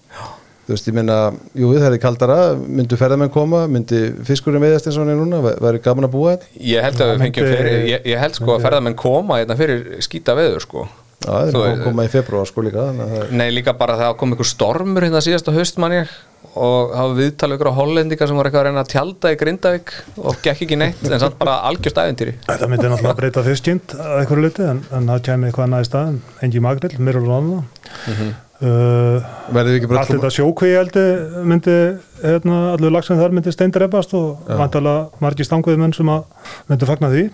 þú 0.70 0.76
veist, 0.76 0.88
ég 0.92 0.96
meina, 1.00 1.18
jú, 1.58 1.74
það 1.74 1.90
er 1.98 2.02
kaldara 2.04 2.38
myndu 2.62 3.00
ferðamenn 3.02 3.34
koma, 3.34 3.64
myndi 3.68 4.04
fiskurinn 4.30 4.62
veiðast 4.62 4.86
eins 4.92 5.00
og 5.02 5.08
hann 5.08 5.16
er 5.16 5.20
núna, 5.24 5.42
Væ- 5.50 5.58
væri 5.66 5.82
gaman 5.90 6.06
að 6.06 6.14
búa 6.14 6.36
þetta 6.38 6.64
Ég 6.70 6.86
held 6.86 7.02
að 7.02 7.14
við 7.16 7.22
fengjum 7.26 7.52
fyrir 7.56 7.78
ég, 7.90 8.06
ég 8.14 8.22
held 8.24 8.38
sko 8.38 8.56
að 8.60 8.66
ferðamenn 8.70 8.98
koma 9.02 9.42
hérna 9.42 9.58
fyrir 9.60 9.86
skýta 10.06 10.38
veður 10.38 10.62
sko. 10.68 10.88
Já, 11.20 11.28
það 11.34 11.50
er 11.50 11.54
Þú 11.58 11.62
að 11.68 11.80
koma 11.84 12.04
í 12.08 12.10
februar 12.14 12.48
sko 12.48 12.64
líka 12.64 12.84
að 12.86 13.00
það 13.02 13.16
er 13.20 13.32
Nei, 13.42 13.48
líka 13.52 13.74
bara 13.76 13.98
það 14.00 14.14
kom 14.22 14.32
einhver 14.38 14.48
stormur 14.48 15.04
hérna 15.04 15.20
síðasta 15.26 15.52
haust 15.58 15.82
mann 15.84 15.98
ég 15.98 16.14
og 16.60 16.94
hafa 16.96 17.14
viðtalið 17.18 17.58
ykkur 17.60 17.70
á 17.70 17.78
hollendinga 17.78 18.28
sem 18.30 18.38
var 18.40 18.48
eitthvað 18.48 18.62
að 18.64 18.70
reyna 18.70 18.84
að 18.86 18.92
tjálta 18.94 19.32
í 19.34 19.38
Grindavík 19.42 19.92
og 20.24 20.38
gekk 20.46 20.64
ekki 20.64 20.78
neitt 20.80 21.04
en 21.12 21.20
samt 21.22 21.36
bara 21.42 21.58
algjörst 21.68 22.00
æventýri 22.00 22.34
Þetta 22.48 22.70
myndi 22.72 22.88
náttúrulega 22.90 23.18
breyta 23.20 23.44
fiskjind 23.46 23.94
að 24.00 24.16
einhverju 24.24 24.46
liti 24.48 24.66
en, 24.72 24.80
en 24.96 25.12
það 25.12 25.22
kemur 25.28 25.52
eitthvað 25.52 25.70
næði 25.76 25.90
staðin 25.92 26.22
engi 26.48 26.64
magrill, 26.64 26.96
mér 27.04 27.20
og 27.20 27.28
rána 27.28 27.60
Mhm. 28.08 28.32
Uh, 28.62 29.28
verðum 29.53 29.72
við 29.72 29.78
ekki 29.80 29.89
bara 29.91 30.01
Allt 30.03 30.14
þetta 30.14 30.32
sjókvíeldi 30.36 31.03
myndi 31.47 31.76
hérna, 32.24 32.60
allur 32.76 32.91
lagsin 32.95 33.20
þar 33.20 33.36
myndi 33.36 33.53
steindrepast 33.55 34.16
og 34.20 34.49
vantalega 34.49 35.24
margir 35.24 35.47
stanguði 35.47 35.80
menn 35.82 35.95
sem 35.95 36.10
að 36.12 36.26
myndi 36.72 36.89
fagna 36.89 37.12
því. 37.14 37.26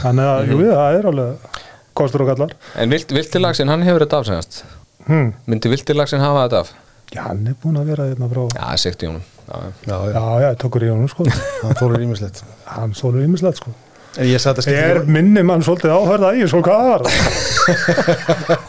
Þannig 0.00 0.30
að, 0.32 0.52
jú, 0.52 0.60
það 0.70 0.98
er 1.00 1.08
alveg 1.10 1.58
kostur 1.98 2.22
og 2.24 2.28
kallar 2.30 2.52
En 2.78 2.92
vilt, 2.94 3.10
viltilagsin, 3.12 3.68
hann 3.72 3.82
hefur 3.82 4.04
þetta 4.06 4.20
af 4.22 4.28
senast? 4.28 4.60
Hmm. 5.08 5.32
Myndi 5.50 5.72
viltilagsin 5.72 6.22
hafa 6.22 6.44
þetta 6.46 6.60
af? 6.62 6.70
Já, 7.10 7.24
hann 7.26 7.42
er 7.50 7.56
búin 7.58 7.78
að 7.80 7.88
vera 7.90 8.04
hérna 8.06 8.28
frá 8.30 8.44
Já, 8.54 8.66
segt 8.78 9.02
í 9.02 9.08
honum. 9.10 9.24
Já, 9.50 9.56
já. 9.90 9.96
já, 10.14 10.24
já, 10.44 10.50
tókur 10.62 10.84
í 10.86 10.90
honum 10.92 11.08
sko. 11.10 11.26
Hann 11.64 11.74
þólar 11.80 12.04
ímislegt 12.06 12.44
Hann 12.70 12.92
sólur 12.94 13.24
ímislegt 13.26 13.58
sko. 13.58 13.72
En 14.18 14.26
ég 14.30 14.38
Er 14.38 14.62
skiptir 14.62 15.00
minni 15.10 15.42
mann 15.46 15.62
svolítið 15.66 15.90
áhörða 15.94 16.30
í 16.38 16.46
svo 16.50 16.62
hvað? 16.66 16.78
það 16.86 16.90
var? 16.94 18.60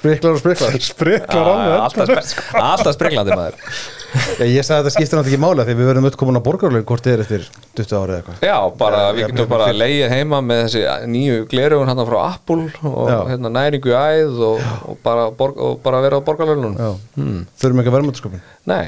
Spriklar 0.00 0.34
og 0.34 0.40
spriklar. 0.40 0.76
Spriklar 0.80 1.48
Já, 1.50 1.80
alveg. 1.86 2.36
alltaf, 2.56 2.94
spreglandi 2.96 3.36
maður. 3.36 3.80
Ég 4.42 4.64
sagði 4.66 4.80
þetta 4.80 4.92
skiptir 4.94 5.18
náttúrulega 5.18 5.30
ekki 5.30 5.40
mála 5.42 5.66
því 5.68 5.74
við 5.78 5.88
verðum 5.90 6.06
öll 6.08 6.16
komin 6.18 6.40
á 6.40 6.42
borgarlögin 6.42 6.86
hvort 6.88 7.04
þið 7.06 7.12
er 7.12 7.22
eftir 7.24 7.44
20 7.78 7.94
ára 7.94 8.16
eða 8.16 8.20
eitthvað. 8.20 8.46
Já, 8.48 8.56
bara, 8.80 9.02
Já, 9.04 9.10
við 9.14 9.28
getum 9.28 9.50
bara 9.52 9.68
leið 9.76 10.14
heima 10.14 10.40
með 10.42 10.62
þessi 10.64 10.82
nýju 11.12 11.44
glerugun 11.52 11.92
hann 11.92 12.02
frá 12.08 12.18
Apple 12.24 12.66
og 12.90 13.12
hérna, 13.30 13.52
næringu 13.54 13.94
æð 13.94 14.42
og, 14.48 14.64
og, 14.90 14.98
bara, 15.06 15.28
borg, 15.36 15.60
og 15.62 15.78
bara 15.84 16.02
vera 16.02 16.18
á 16.18 16.26
borgarlögnum 16.26 16.74
Já. 16.74 16.90
hmm. 17.20 17.44
þurfum 17.62 17.84
ekki 17.84 17.92
að 17.92 17.98
verðmættasköpun 18.00 18.44
Nei, 18.72 18.84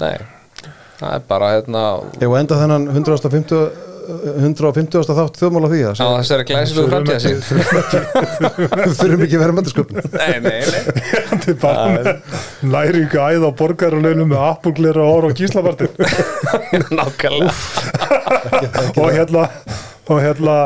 nei. 0.00 0.14
Það 1.02 1.16
er 1.18 1.24
bara 1.28 1.54
hérna 1.56 1.86
Ég 2.22 2.30
var 2.32 2.44
enda 2.44 2.60
þennan 2.62 2.88
150 2.94 3.91
150. 4.02 5.14
þátt 5.16 5.38
þjóðmála 5.40 5.68
því 5.72 5.80
að 5.88 6.00
þessari 6.00 6.46
glæsilegu 6.48 6.90
framtíða 6.90 7.20
sig 7.22 7.34
þurfum 8.98 9.24
ekki 9.26 9.40
verðmættasköpun 9.42 9.96
Nei, 10.20 10.36
nei, 10.44 10.60
nei. 10.66 10.82
Þetta 11.30 11.52
er 11.52 11.58
bara 11.62 11.86
með 11.94 12.04
næringu 12.74 13.22
æð 13.22 13.46
á 13.46 13.50
borgarleunum 13.62 14.30
með 14.32 14.44
appulglera 14.48 15.04
og 15.06 15.18
orð 15.18 15.30
og 15.30 15.36
gíslapartin 15.40 15.92
Nákvæmlega. 16.98 17.52
Og 18.96 19.08
hérna 19.12 19.48
og 20.10 20.18
hérna 20.22 20.56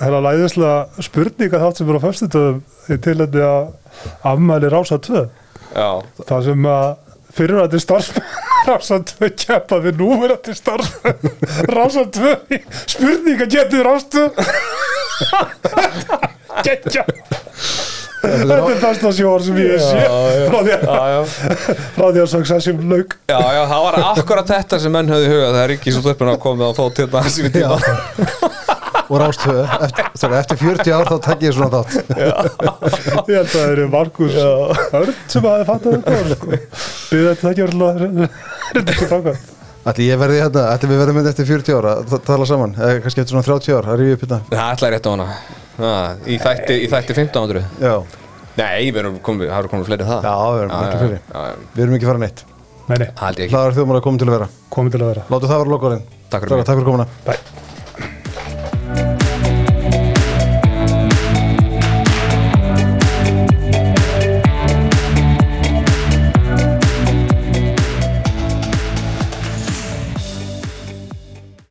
hérna 0.00 0.20
læðislega 0.28 1.04
spurninga 1.06 1.62
þátt 1.62 1.80
sem 1.80 1.90
er 1.90 1.98
á 1.98 2.06
föstutöðum 2.06 2.62
til 3.04 3.16
þetta 3.20 3.50
afmæli 4.26 4.70
Rása 4.72 4.98
2 5.02 5.24
Já, 5.74 5.88
það 6.28 6.48
sem 6.48 6.66
að 6.70 6.88
fyrirvændi 7.34 7.80
starfsmenn 7.82 8.43
Rása 8.64 8.98
2 9.04 9.30
keppa 9.44 9.78
við 9.84 9.98
núverandi 10.00 10.54
starfsmenn 10.56 11.20
Rása 11.68 12.04
2 12.16 12.60
spurninga 12.94 13.46
getur 13.50 13.84
Rása 13.84 14.06
2 14.14 14.30
Gekja 16.64 17.04
Þetta 18.24 18.56
er 18.56 18.78
besta 18.80 19.10
sjóar 19.12 19.42
sem 19.44 19.58
ég 19.60 19.82
sé 19.82 20.04
frá 20.48 20.58
því 20.64 20.76
að, 20.78 21.34
frá 21.92 22.06
því 22.06 22.22
að 22.22 22.28
Succession 22.32 22.78
lauk. 22.88 23.16
Já, 23.28 23.36
já, 23.36 23.60
það 23.68 23.82
var 23.84 23.98
akkurat 24.14 24.52
þetta 24.54 24.78
sem 24.80 24.94
menn 24.96 25.12
höfðu 25.12 25.26
í 25.28 25.32
huga 25.34 25.50
það 25.50 25.62
er 25.66 25.74
ekki 25.76 25.92
svo 25.92 26.14
uppin 26.14 26.32
að 26.32 26.40
koma 26.46 26.70
á 26.72 26.72
fót 26.78 27.02
hérna 27.02 27.24
sínu 27.34 27.52
tíma 27.52 27.76
og 29.08 29.20
rástöðu 29.22 29.64
eftir, 29.86 30.10
sorry, 30.20 30.38
eftir 30.40 30.60
40 30.60 30.94
ár 30.96 31.10
þá 31.10 31.16
takk 31.28 31.44
ég 31.44 31.56
svona 31.56 31.70
þátt. 31.74 32.14
Ég 33.28 33.40
held 33.40 33.48
að 33.48 33.54
það 33.54 33.72
eru 33.72 33.88
Markus 33.92 34.38
Örn 34.44 35.18
sem 35.32 35.48
hafi 35.48 35.66
fattað 35.68 35.98
þetta 35.98 36.38
sko. 36.38 36.60
Býðu 37.10 37.26
þetta 37.32 37.52
ekki 37.52 37.66
verið 37.66 38.24
þetta 38.74 38.96
ekki 38.96 39.10
fangað 39.12 39.42
Ætli 39.84 40.06
ég 40.08 40.16
verði 40.16 40.38
hérna, 40.40 40.62
ætli 40.72 40.88
við 40.88 41.00
verðum 41.02 41.18
myndi 41.18 41.28
eftir 41.28 41.44
40 41.50 41.74
ára 41.76 41.90
að 42.00 42.14
tala 42.24 42.44
saman, 42.48 42.70
eða 42.78 43.02
kannski 43.04 43.20
eftir 43.20 43.34
svona 43.34 43.44
30 43.44 43.74
ár 43.76 43.88
að 43.92 43.98
rífi 44.00 44.14
upp 44.16 44.22
hérna? 44.24 44.38
Það 44.48 44.70
ætlaði 44.70 44.94
rétt 44.94 45.08
á 45.08 45.10
hana. 45.12 45.26
Ha, 45.74 45.90
í, 46.24 46.38
þætti, 46.40 46.76
í 46.78 46.88
þætti 46.88 47.16
1500 47.18 47.66
Já, 47.84 47.94
Nei, 48.54 48.90
við 48.94 49.00
erum 49.02 49.16
komið, 49.26 49.50
það 49.50 49.60
eru 49.60 49.72
komið 49.72 49.88
fleiri 49.90 50.06
það. 50.08 50.28
Já, 50.28 50.36
við 50.54 50.62
erum 50.62 50.74
já, 50.74 50.98
fleiri. 51.02 51.18
já, 51.20 51.40
já. 51.50 51.64
við 51.74 51.84
erum 51.84 51.96
ekki 51.98 52.10
fara 52.10 52.22
neitt. 52.22 52.44
Nei, 52.84 52.96
nei, 53.02 53.08
Það 53.18 53.42
Hlaðar 53.50 53.76
þjóðmála 53.80 54.04
komið 54.06 54.22
til 54.22 54.30
að 54.30 54.36
vera. 54.38 54.48
Komið 54.76 54.96
til 54.96 55.02
að 55.02 55.12
vera. 55.12 55.26
Láttu 55.34 55.50
það 55.50 55.62
vera 55.64 55.74
lokaðurinn 55.74 56.08
Takk 56.30 56.46
fyrir 56.46 56.56
mig. 56.56 56.70
Takk 56.70 56.80
fyrir 56.80 56.90
komuna. 56.92 57.10
Bye 57.26 57.53